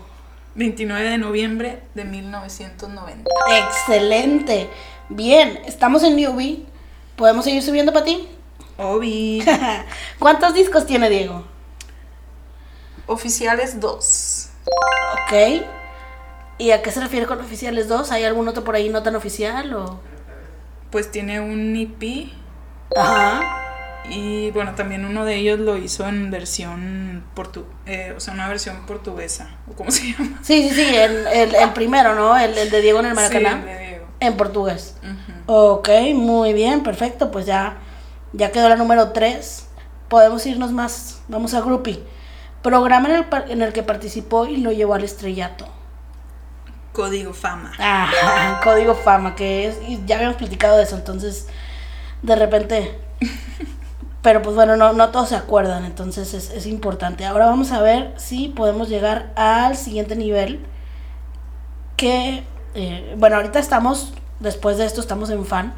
29 0.56 1.10
de 1.10 1.18
noviembre 1.18 1.82
de 1.96 2.06
1990. 2.06 3.30
Excelente. 3.50 4.70
Bien, 5.10 5.60
estamos 5.66 6.04
en 6.04 6.16
Newbie. 6.16 6.66
¿Podemos 7.16 7.46
seguir 7.46 7.64
subiendo 7.64 7.92
para 7.92 8.06
ti? 8.06 8.28
Obi. 8.78 9.44
¿Cuántos 10.20 10.54
discos 10.54 10.86
tiene 10.86 11.10
Diego? 11.10 11.46
Oficiales 13.08 13.80
2. 13.80 14.33
Ok. 14.66 15.64
¿Y 16.57 16.72
a 16.72 16.82
qué 16.82 16.91
se 16.91 16.99
refiere 17.01 17.26
con 17.26 17.39
oficiales 17.39 17.88
2? 17.88 18.11
¿Hay 18.11 18.24
algún 18.24 18.47
otro 18.47 18.64
por 18.64 18.76
ahí 18.76 18.89
no 18.89 19.03
tan 19.03 19.16
oficial 19.16 19.74
o...? 19.74 19.99
Pues 20.91 21.09
tiene 21.11 21.39
un 21.39 21.76
EP 21.76 22.30
Ajá. 22.95 23.41
y 24.07 24.51
bueno, 24.51 24.76
también 24.76 25.05
uno 25.05 25.26
de 25.26 25.36
ellos 25.38 25.59
lo 25.59 25.76
hizo 25.78 26.07
en 26.07 26.30
versión 26.30 27.24
portu 27.34 27.66
eh, 27.88 28.14
o 28.16 28.20
sea, 28.20 28.36
una 28.36 28.47
versión 28.47 28.86
portuguesa, 28.86 29.49
o 29.68 29.74
cómo 29.74 29.89
se 29.89 30.11
llama. 30.11 30.39
Sí, 30.43 30.70
sí, 30.70 30.76
sí, 30.76 30.95
el, 30.95 31.26
el- 31.28 31.55
el 31.55 31.70
primero, 31.74 32.14
¿no? 32.14 32.38
El, 32.38 32.55
el 32.55 32.70
de 32.70 32.82
Diego 32.82 32.99
en 32.99 33.07
el 33.07 33.16
Maracaná. 33.16 33.61
Sí, 33.64 33.68
de 33.70 33.78
Diego. 33.80 34.05
En 34.20 34.38
portugués. 34.38 34.97
Ujú. 35.01 35.34
Ok, 35.74 35.89
muy 36.14 36.53
bien, 36.53 36.84
perfecto. 36.84 37.32
Pues 37.32 37.47
ya 37.47 37.78
Ya 38.32 38.51
quedó 38.51 38.70
la 38.70 38.76
número 38.76 39.11
3. 39.14 39.68
Podemos 40.09 40.45
irnos 40.45 40.72
más. 40.72 41.22
Vamos 41.28 41.53
a 41.55 41.61
Groupie. 41.61 42.03
Programa 42.64 43.09
en 43.09 43.16
el, 43.16 43.26
par- 43.26 43.45
en 43.51 43.61
el 43.61 43.74
que 43.74 43.84
participó 43.84 44.45
y 44.47 44.57
lo 44.57 44.72
llevó 44.72 44.95
al 44.95 45.03
estrellato. 45.03 45.68
Código 46.93 47.34
Fama. 47.34 47.72
Ah, 47.80 48.59
código 48.64 48.93
fama, 48.95 49.36
que 49.36 49.68
es. 49.68 49.78
y 49.88 50.01
ya 50.05 50.16
habíamos 50.16 50.38
platicado 50.38 50.78
de 50.78 50.84
eso, 50.84 50.95
entonces. 50.95 51.47
De 52.22 52.36
repente. 52.36 52.97
Pero 54.22 54.41
pues 54.41 54.55
bueno, 54.55 54.78
no, 54.78 54.93
no 54.93 55.09
todos 55.09 55.30
se 55.30 55.36
acuerdan, 55.36 55.84
entonces 55.84 56.34
es, 56.34 56.49
es 56.51 56.66
importante. 56.66 57.26
Ahora 57.26 57.47
vamos 57.47 57.72
a 57.74 57.82
ver 57.82 58.14
si 58.16 58.47
podemos 58.47 58.88
llegar 58.89 59.34
al 59.36 59.76
siguiente 59.76 60.16
nivel. 60.16 60.66
Que. 61.97 62.43
eh, 62.76 63.16
bueno, 63.18 63.36
ahorita 63.38 63.59
estamos. 63.59 64.14
Después 64.39 64.78
de 64.78 64.86
esto 64.86 65.01
estamos 65.01 65.30
en 65.30 65.45
fan. 65.45 65.74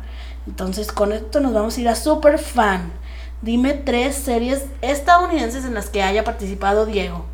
Entonces 0.48 0.92
con 0.92 1.12
esto 1.12 1.40
nos 1.40 1.54
vamos 1.54 1.78
a 1.78 1.82
ir 1.82 1.90
a 1.90 1.96
super 1.96 2.38
fan. 2.40 2.92
Dime 3.42 3.74
tres 3.74 4.16
series 4.16 4.66
estadounidenses 4.82 5.66
en 5.66 5.74
las 5.74 5.90
que 5.90 6.02
haya 6.02 6.24
participado 6.24 6.86
Diego. 6.86 7.26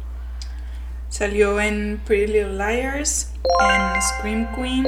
Salió 1.09 1.59
en 1.59 2.01
Pretty 2.05 2.31
Little 2.33 2.53
Liars, 2.53 3.31
en 3.59 4.01
Scream 4.01 4.47
Queens, 4.55 4.87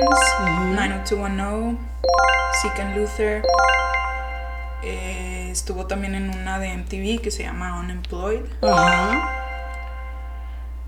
90210, 0.75 1.77
Seek 2.61 2.79
and 2.79 2.97
Luther. 2.97 3.43
Eh, 4.83 5.49
estuvo 5.51 5.85
también 5.85 6.15
en 6.15 6.29
una 6.29 6.59
de 6.59 6.75
MTV 6.77 7.21
que 7.21 7.31
se 7.31 7.43
llama 7.43 7.79
Unemployed. 7.79 8.41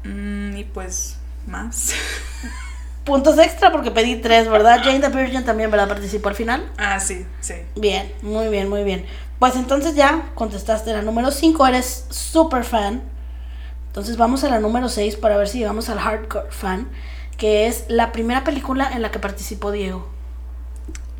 Mm, 0.03 0.57
y 0.57 0.63
pues 0.65 1.17
más. 1.47 1.93
Puntos 3.05 3.37
extra 3.37 3.71
porque 3.71 3.91
pedí 3.91 4.15
tres, 4.15 4.49
¿verdad? 4.49 4.81
Jane 4.83 4.99
the 4.99 5.09
Virgin 5.09 5.45
también, 5.45 5.69
¿verdad? 5.69 5.87
Participó 5.87 6.29
al 6.29 6.35
final. 6.35 6.71
ah, 6.77 6.99
sí, 6.99 7.25
sí. 7.39 7.53
Bien, 7.75 8.11
muy 8.23 8.47
bien, 8.49 8.67
muy 8.67 8.83
bien. 8.83 9.05
Pues 9.39 9.55
entonces 9.55 9.95
ya 9.95 10.31
contestaste 10.35 10.93
la 10.93 11.01
número 11.01 11.31
5, 11.31 11.67
eres 11.67 12.05
super 12.09 12.63
fan. 12.63 13.01
Entonces 13.87 14.17
vamos 14.17 14.43
a 14.43 14.49
la 14.49 14.59
número 14.59 14.89
6 14.89 15.15
para 15.17 15.37
ver 15.37 15.47
si 15.47 15.59
llegamos 15.59 15.89
al 15.89 15.99
hardcore 15.99 16.51
fan, 16.51 16.89
que 17.37 17.67
es 17.67 17.85
la 17.87 18.11
primera 18.11 18.43
película 18.43 18.89
en 18.93 19.01
la 19.01 19.11
que 19.11 19.19
participó 19.19 19.71
Diego. 19.71 20.09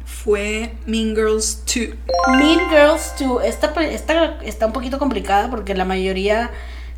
Fue 0.06 0.76
Mean 0.86 1.16
Girls 1.16 1.64
2. 1.66 2.38
Mean 2.38 2.70
Girls 2.70 3.14
2. 3.20 3.44
Esta, 3.44 3.68
esta 3.84 4.26
está 4.44 4.66
un 4.68 4.74
poquito 4.74 5.00
complicada 5.00 5.50
porque 5.50 5.74
la 5.76 5.86
mayoría 5.86 6.52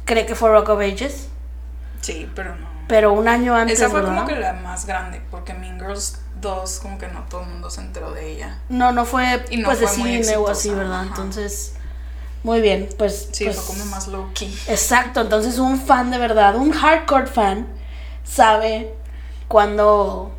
cree 0.05 0.25
que 0.25 0.35
fue 0.35 0.49
Rock 0.49 0.69
of 0.69 0.79
Ages, 0.81 1.27
Sí, 2.01 2.29
pero 2.35 2.55
no. 2.55 2.67
pero 2.87 3.11
un 3.13 3.27
año 3.27 3.55
antes, 3.55 3.79
Esa 3.79 3.89
fue 3.89 4.01
¿verdad? 4.01 4.15
como 4.15 4.27
que 4.27 4.35
la 4.35 4.53
más 4.53 4.85
grande, 4.85 5.21
porque 5.31 5.53
Mean 5.53 5.79
Girls 5.79 6.19
2 6.41 6.79
como 6.79 6.97
que 6.97 7.07
no 7.07 7.23
todo 7.29 7.43
el 7.43 7.49
mundo 7.49 7.69
se 7.69 7.81
enteró 7.81 8.11
de 8.11 8.31
ella. 8.31 8.59
No, 8.69 8.91
no 8.91 9.05
fue 9.05 9.45
Y 9.49 9.57
no 9.57 9.65
pues 9.65 9.79
de 9.79 9.87
fue 9.87 9.97
muy 9.97 10.23
cine 10.23 10.37
o 10.37 10.47
así, 10.47 10.69
¿verdad? 10.69 11.01
ajá. 11.01 11.07
Entonces, 11.07 11.73
muy 12.43 12.61
bien, 12.61 12.89
pues... 12.97 13.29
Sí, 13.31 13.45
pues, 13.45 13.57
fue 13.57 13.75
como 13.75 13.85
más 13.85 14.07
low 14.07 14.29
key. 14.33 14.55
Exacto, 14.67 15.21
entonces 15.21 15.59
un 15.59 15.79
fan 15.79 16.11
de 16.11 16.17
verdad, 16.17 16.55
un 16.55 16.71
hardcore 16.71 17.27
fan, 17.27 17.67
sabe 18.23 18.93
cuando, 19.47 20.31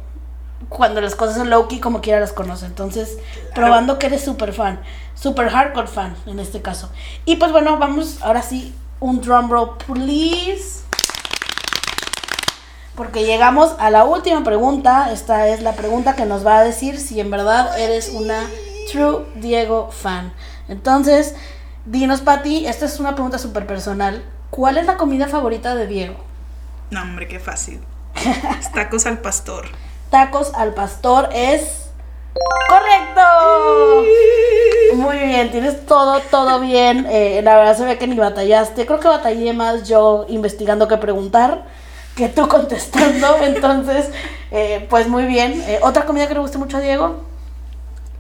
cuando 0.69 1.01
las 1.01 1.15
cosas 1.15 1.37
son 1.37 1.51
low 1.51 1.69
key 1.69 1.81
como 1.81 2.01
quiera 2.01 2.21
las 2.21 2.33
conoce. 2.33 2.67
Entonces, 2.67 3.19
probando 3.55 3.99
que 3.99 4.07
eres 4.07 4.25
super 4.25 4.53
fan, 4.53 4.81
super 5.15 5.51
hardcore 5.51 5.89
fan 5.89 6.17
en 6.27 6.39
este 6.39 6.63
caso. 6.63 6.91
Y 7.25 7.37
pues 7.37 7.53
bueno, 7.53 7.79
vamos 7.79 8.19
ahora 8.23 8.43
sí, 8.43 8.75
un 9.01 9.21
drum 9.21 9.51
roll, 9.51 9.77
please. 9.87 10.88
Porque 12.99 13.25
llegamos 13.25 13.77
a 13.79 13.91
la 13.91 14.05
última 14.05 14.43
pregunta. 14.43 15.13
Esta 15.13 15.47
es 15.47 15.63
la 15.63 15.75
pregunta 15.75 16.17
que 16.17 16.27
nos 16.27 16.45
va 16.45 16.59
a 16.59 16.65
decir 16.65 16.99
si 16.99 17.21
en 17.21 17.31
verdad 17.31 17.79
eres 17.79 18.09
una 18.09 18.51
true 18.91 19.25
Diego 19.37 19.93
fan. 19.93 20.33
Entonces, 20.67 21.37
dinos, 21.87 22.23
Pati, 22.23 22.67
esta 22.67 22.87
es 22.87 22.99
una 22.99 23.15
pregunta 23.15 23.39
súper 23.39 23.69
personal. 23.69 24.25
¿Cuál 24.51 24.79
es 24.79 24.87
la 24.87 24.97
comida 24.97 25.29
favorita 25.29 25.77
de 25.77 25.87
Diego? 25.87 26.17
No, 26.91 27.03
hombre, 27.03 27.29
qué 27.29 27.39
fácil. 27.39 27.81
Es 28.59 28.73
Tacos 28.73 29.07
al 29.07 29.19
pastor. 29.19 29.69
Tacos 30.11 30.53
al 30.55 30.75
pastor 30.75 31.29
es. 31.33 31.91
¡Correcto! 32.69 34.07
Muy 34.97 35.19
bien, 35.19 35.53
tienes 35.53 35.87
todo, 35.87 36.19
todo 36.33 36.59
bien. 36.59 37.07
Eh, 37.09 37.43
la 37.45 37.59
verdad 37.59 37.77
se 37.77 37.85
ve 37.85 37.97
que 37.97 38.09
ni 38.09 38.17
batallaste. 38.17 38.87
Creo 38.87 38.99
que 38.99 39.07
batallé 39.07 39.53
más 39.53 39.89
yo 39.89 40.27
investigando 40.29 40.89
que 40.89 40.97
preguntar 40.97 41.78
que 42.19 42.29
tú 42.29 42.49
contestando. 42.49 43.39
Entonces, 43.43 44.11
eh, 44.51 44.87
pues 44.91 45.09
muy 45.09 45.25
bien. 45.25 45.63
Eh, 45.67 45.79
¿Otra 45.83 46.05
comida 46.05 46.27
que 46.27 46.35
le 46.35 46.41
guste 46.41 46.59
mucho 46.59 46.77
a 46.77 46.81
Diego? 46.81 47.25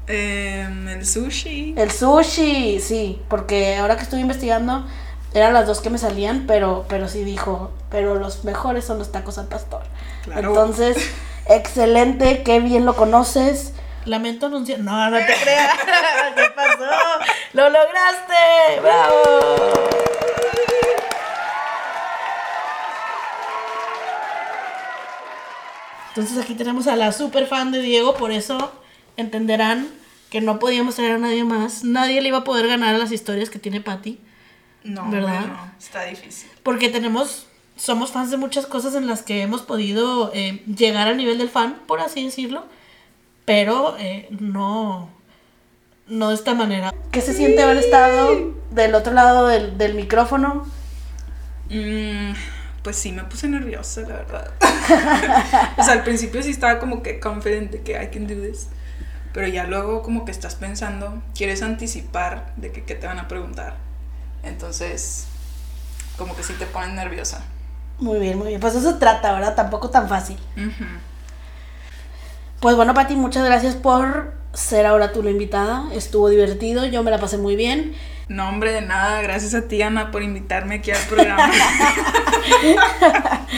Em, 0.06 0.88
el 0.88 1.04
sushi. 1.04 1.74
El 1.76 1.90
sushi, 1.90 2.80
sí, 2.80 3.20
porque 3.28 3.76
ahora 3.76 3.96
que 3.96 4.04
estuve 4.04 4.20
investigando 4.20 4.86
eran 5.34 5.52
las 5.52 5.66
dos 5.66 5.80
que 5.80 5.90
me 5.90 5.98
salían, 5.98 6.46
pero, 6.46 6.86
pero 6.88 7.08
sí 7.08 7.24
dijo, 7.24 7.72
pero 7.90 8.14
los 8.14 8.44
mejores 8.44 8.86
son 8.86 8.98
los 8.98 9.12
tacos 9.12 9.36
al 9.36 9.48
pastor. 9.48 9.82
Claro. 10.22 10.48
Entonces, 10.48 10.96
excelente, 11.46 12.42
qué 12.44 12.60
bien 12.60 12.86
lo 12.86 12.94
conoces. 12.96 13.74
Lamento 14.04 14.46
anunciar. 14.46 14.78
No, 14.78 15.10
no 15.10 15.18
te 15.18 15.34
creas. 15.42 15.76
¿Qué 16.36 16.44
pasó? 16.54 16.90
¡Lo 17.52 17.68
lograste! 17.68 18.80
¡Bravo! 18.80 19.88
Entonces 26.18 26.42
aquí 26.42 26.54
tenemos 26.56 26.88
a 26.88 26.96
la 26.96 27.12
super 27.12 27.46
fan 27.46 27.70
de 27.70 27.80
Diego, 27.80 28.16
por 28.16 28.32
eso 28.32 28.72
entenderán 29.16 29.86
que 30.30 30.40
no 30.40 30.58
podíamos 30.58 30.96
traer 30.96 31.12
a 31.12 31.18
nadie 31.18 31.44
más. 31.44 31.84
Nadie 31.84 32.20
le 32.20 32.26
iba 32.26 32.38
a 32.38 32.44
poder 32.44 32.66
ganar 32.66 32.96
a 32.96 32.98
las 32.98 33.12
historias 33.12 33.50
que 33.50 33.60
tiene 33.60 33.80
Patty. 33.80 34.18
No, 34.82 35.08
¿Verdad? 35.12 35.46
no, 35.46 35.72
está 35.78 36.02
difícil. 36.06 36.50
Porque 36.64 36.88
tenemos, 36.88 37.46
somos 37.76 38.10
fans 38.10 38.32
de 38.32 38.36
muchas 38.36 38.66
cosas 38.66 38.96
en 38.96 39.06
las 39.06 39.22
que 39.22 39.42
hemos 39.42 39.62
podido 39.62 40.32
eh, 40.34 40.64
llegar 40.66 41.06
al 41.06 41.16
nivel 41.16 41.38
del 41.38 41.50
fan, 41.50 41.78
por 41.86 42.00
así 42.00 42.24
decirlo, 42.24 42.64
pero 43.44 43.96
eh, 44.00 44.26
no, 44.40 45.10
no 46.08 46.30
de 46.30 46.34
esta 46.34 46.52
manera. 46.52 46.92
¿Qué 47.12 47.20
se 47.20 47.32
siente 47.32 47.62
haber 47.62 47.76
estado 47.76 48.56
del 48.72 48.96
otro 48.96 49.12
lado 49.12 49.46
del, 49.46 49.78
del 49.78 49.94
micrófono? 49.94 50.66
Mm, 51.70 52.32
pues 52.88 52.96
sí, 52.96 53.12
me 53.12 53.22
puse 53.24 53.46
nerviosa, 53.48 54.00
la 54.00 54.14
verdad. 54.14 54.50
o 55.76 55.82
sea, 55.82 55.92
al 55.92 56.04
principio 56.04 56.42
sí 56.42 56.48
estaba 56.48 56.78
como 56.78 57.02
que 57.02 57.20
confident 57.20 57.70
de 57.70 57.82
que 57.82 58.02
I 58.02 58.06
can 58.06 58.26
do 58.26 58.34
this. 58.34 58.68
Pero 59.34 59.46
ya 59.46 59.64
luego 59.64 60.00
como 60.00 60.24
que 60.24 60.30
estás 60.30 60.54
pensando, 60.54 61.22
quieres 61.34 61.60
anticipar 61.60 62.54
de 62.56 62.72
que 62.72 62.84
qué 62.84 62.94
te 62.94 63.06
van 63.06 63.18
a 63.18 63.28
preguntar. 63.28 63.76
Entonces, 64.42 65.26
como 66.16 66.34
que 66.34 66.42
sí 66.42 66.54
te 66.54 66.64
pones 66.64 66.94
nerviosa. 66.94 67.44
Muy 67.98 68.20
bien, 68.20 68.38
muy 68.38 68.48
bien. 68.48 68.60
Pues 68.62 68.74
eso 68.74 68.92
se 68.92 68.96
trata, 68.96 69.34
¿verdad? 69.34 69.54
Tampoco 69.54 69.90
tan 69.90 70.08
fácil. 70.08 70.38
Pues 72.60 72.74
bueno, 72.74 72.94
Pati, 72.94 73.16
muchas 73.16 73.44
gracias 73.44 73.74
por 73.74 74.32
ser 74.54 74.86
ahora 74.86 75.12
tú 75.12 75.22
la 75.22 75.28
invitada. 75.28 75.84
Estuvo 75.92 76.30
divertido, 76.30 76.86
yo 76.86 77.02
me 77.02 77.10
la 77.10 77.18
pasé 77.18 77.36
muy 77.36 77.54
bien. 77.54 77.92
No, 78.28 78.48
hombre, 78.48 78.72
de 78.72 78.82
nada. 78.82 79.22
Gracias 79.22 79.54
a 79.54 79.68
ti, 79.68 79.80
Ana, 79.80 80.10
por 80.10 80.22
invitarme 80.22 80.76
aquí 80.76 80.90
al 80.90 81.02
programa. 81.08 81.50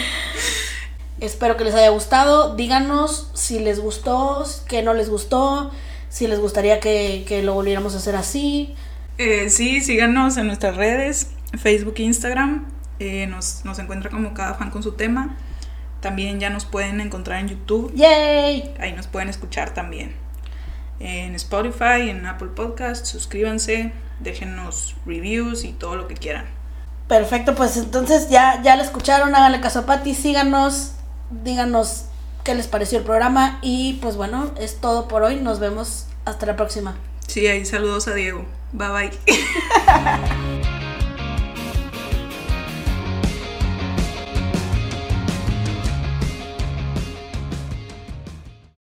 Espero 1.21 1.57
que 1.57 1.64
les 1.64 1.75
haya 1.75 1.91
gustado. 1.91 2.55
Díganos 2.57 3.31
si 3.35 3.59
les 3.59 3.81
gustó, 3.81 4.45
qué 4.68 4.83
no 4.83 4.95
les 4.95 5.11
gustó, 5.11 5.71
si 6.09 6.27
les 6.27 6.39
gustaría 6.39 6.81
que, 6.81 7.25
que 7.27 7.43
lo 7.43 7.55
volviéramos 7.55 7.95
a 7.95 7.99
hacer 7.99 8.16
así. 8.16 8.75
Eh, 9.18 9.51
sí, 9.51 9.81
síganos 9.83 10.39
en 10.39 10.47
nuestras 10.47 10.77
redes, 10.77 11.33
Facebook 11.59 11.95
e 11.99 12.03
Instagram. 12.05 12.66
Eh, 13.01 13.27
nos, 13.27 13.64
nos 13.64 13.79
encuentra 13.79 14.11
como 14.11 14.33
cada 14.33 14.55
fan 14.55 14.71
con 14.71 14.83
su 14.83 14.93
tema. 14.93 15.37
También 16.01 16.41
ya 16.41 16.49
nos 16.49 16.64
pueden 16.64 17.01
encontrar 17.01 17.41
en 17.41 17.49
YouTube. 17.49 17.93
¡Yay! 17.95 18.75
Ahí 18.79 18.93
nos 18.93 19.07
pueden 19.07 19.29
escuchar 19.29 19.75
también. 19.75 20.14
En 21.01 21.35
Spotify, 21.35 22.09
en 22.09 22.25
Apple 22.27 22.51
Podcast. 22.55 23.07
Suscríbanse, 23.07 23.93
déjenos 24.21 24.95
reviews 25.07 25.65
y 25.65 25.73
todo 25.73 25.97
lo 25.97 26.07
que 26.07 26.15
quieran. 26.15 26.47
Perfecto, 27.09 27.57
pues 27.57 27.77
entonces 27.77 28.31
ya, 28.31 28.63
ya 28.63 28.77
la 28.77 28.85
escucharon, 28.85 29.35
háganle 29.35 29.61
caso 29.61 29.81
a 29.81 29.87
Pati, 29.87 30.15
síganos, 30.15 30.93
díganos 31.43 32.05
qué 32.45 32.55
les 32.55 32.69
pareció 32.69 32.99
el 32.99 33.05
programa 33.05 33.59
y 33.63 33.95
pues 33.95 34.17
bueno, 34.17 34.53
es 34.57 34.81
todo 34.81 35.09
por 35.09 35.25
hoy, 35.25 35.37
nos 35.37 35.59
vemos 35.59 36.07
hasta 36.25 36.47
la 36.47 36.55
próxima. 36.55 36.95
Sí, 37.27 37.47
ahí 37.49 37.65
saludos 37.65 38.07
a 38.07 38.15
Diego. 38.15 38.47
Bye 38.73 38.89
bye. 38.89 40.71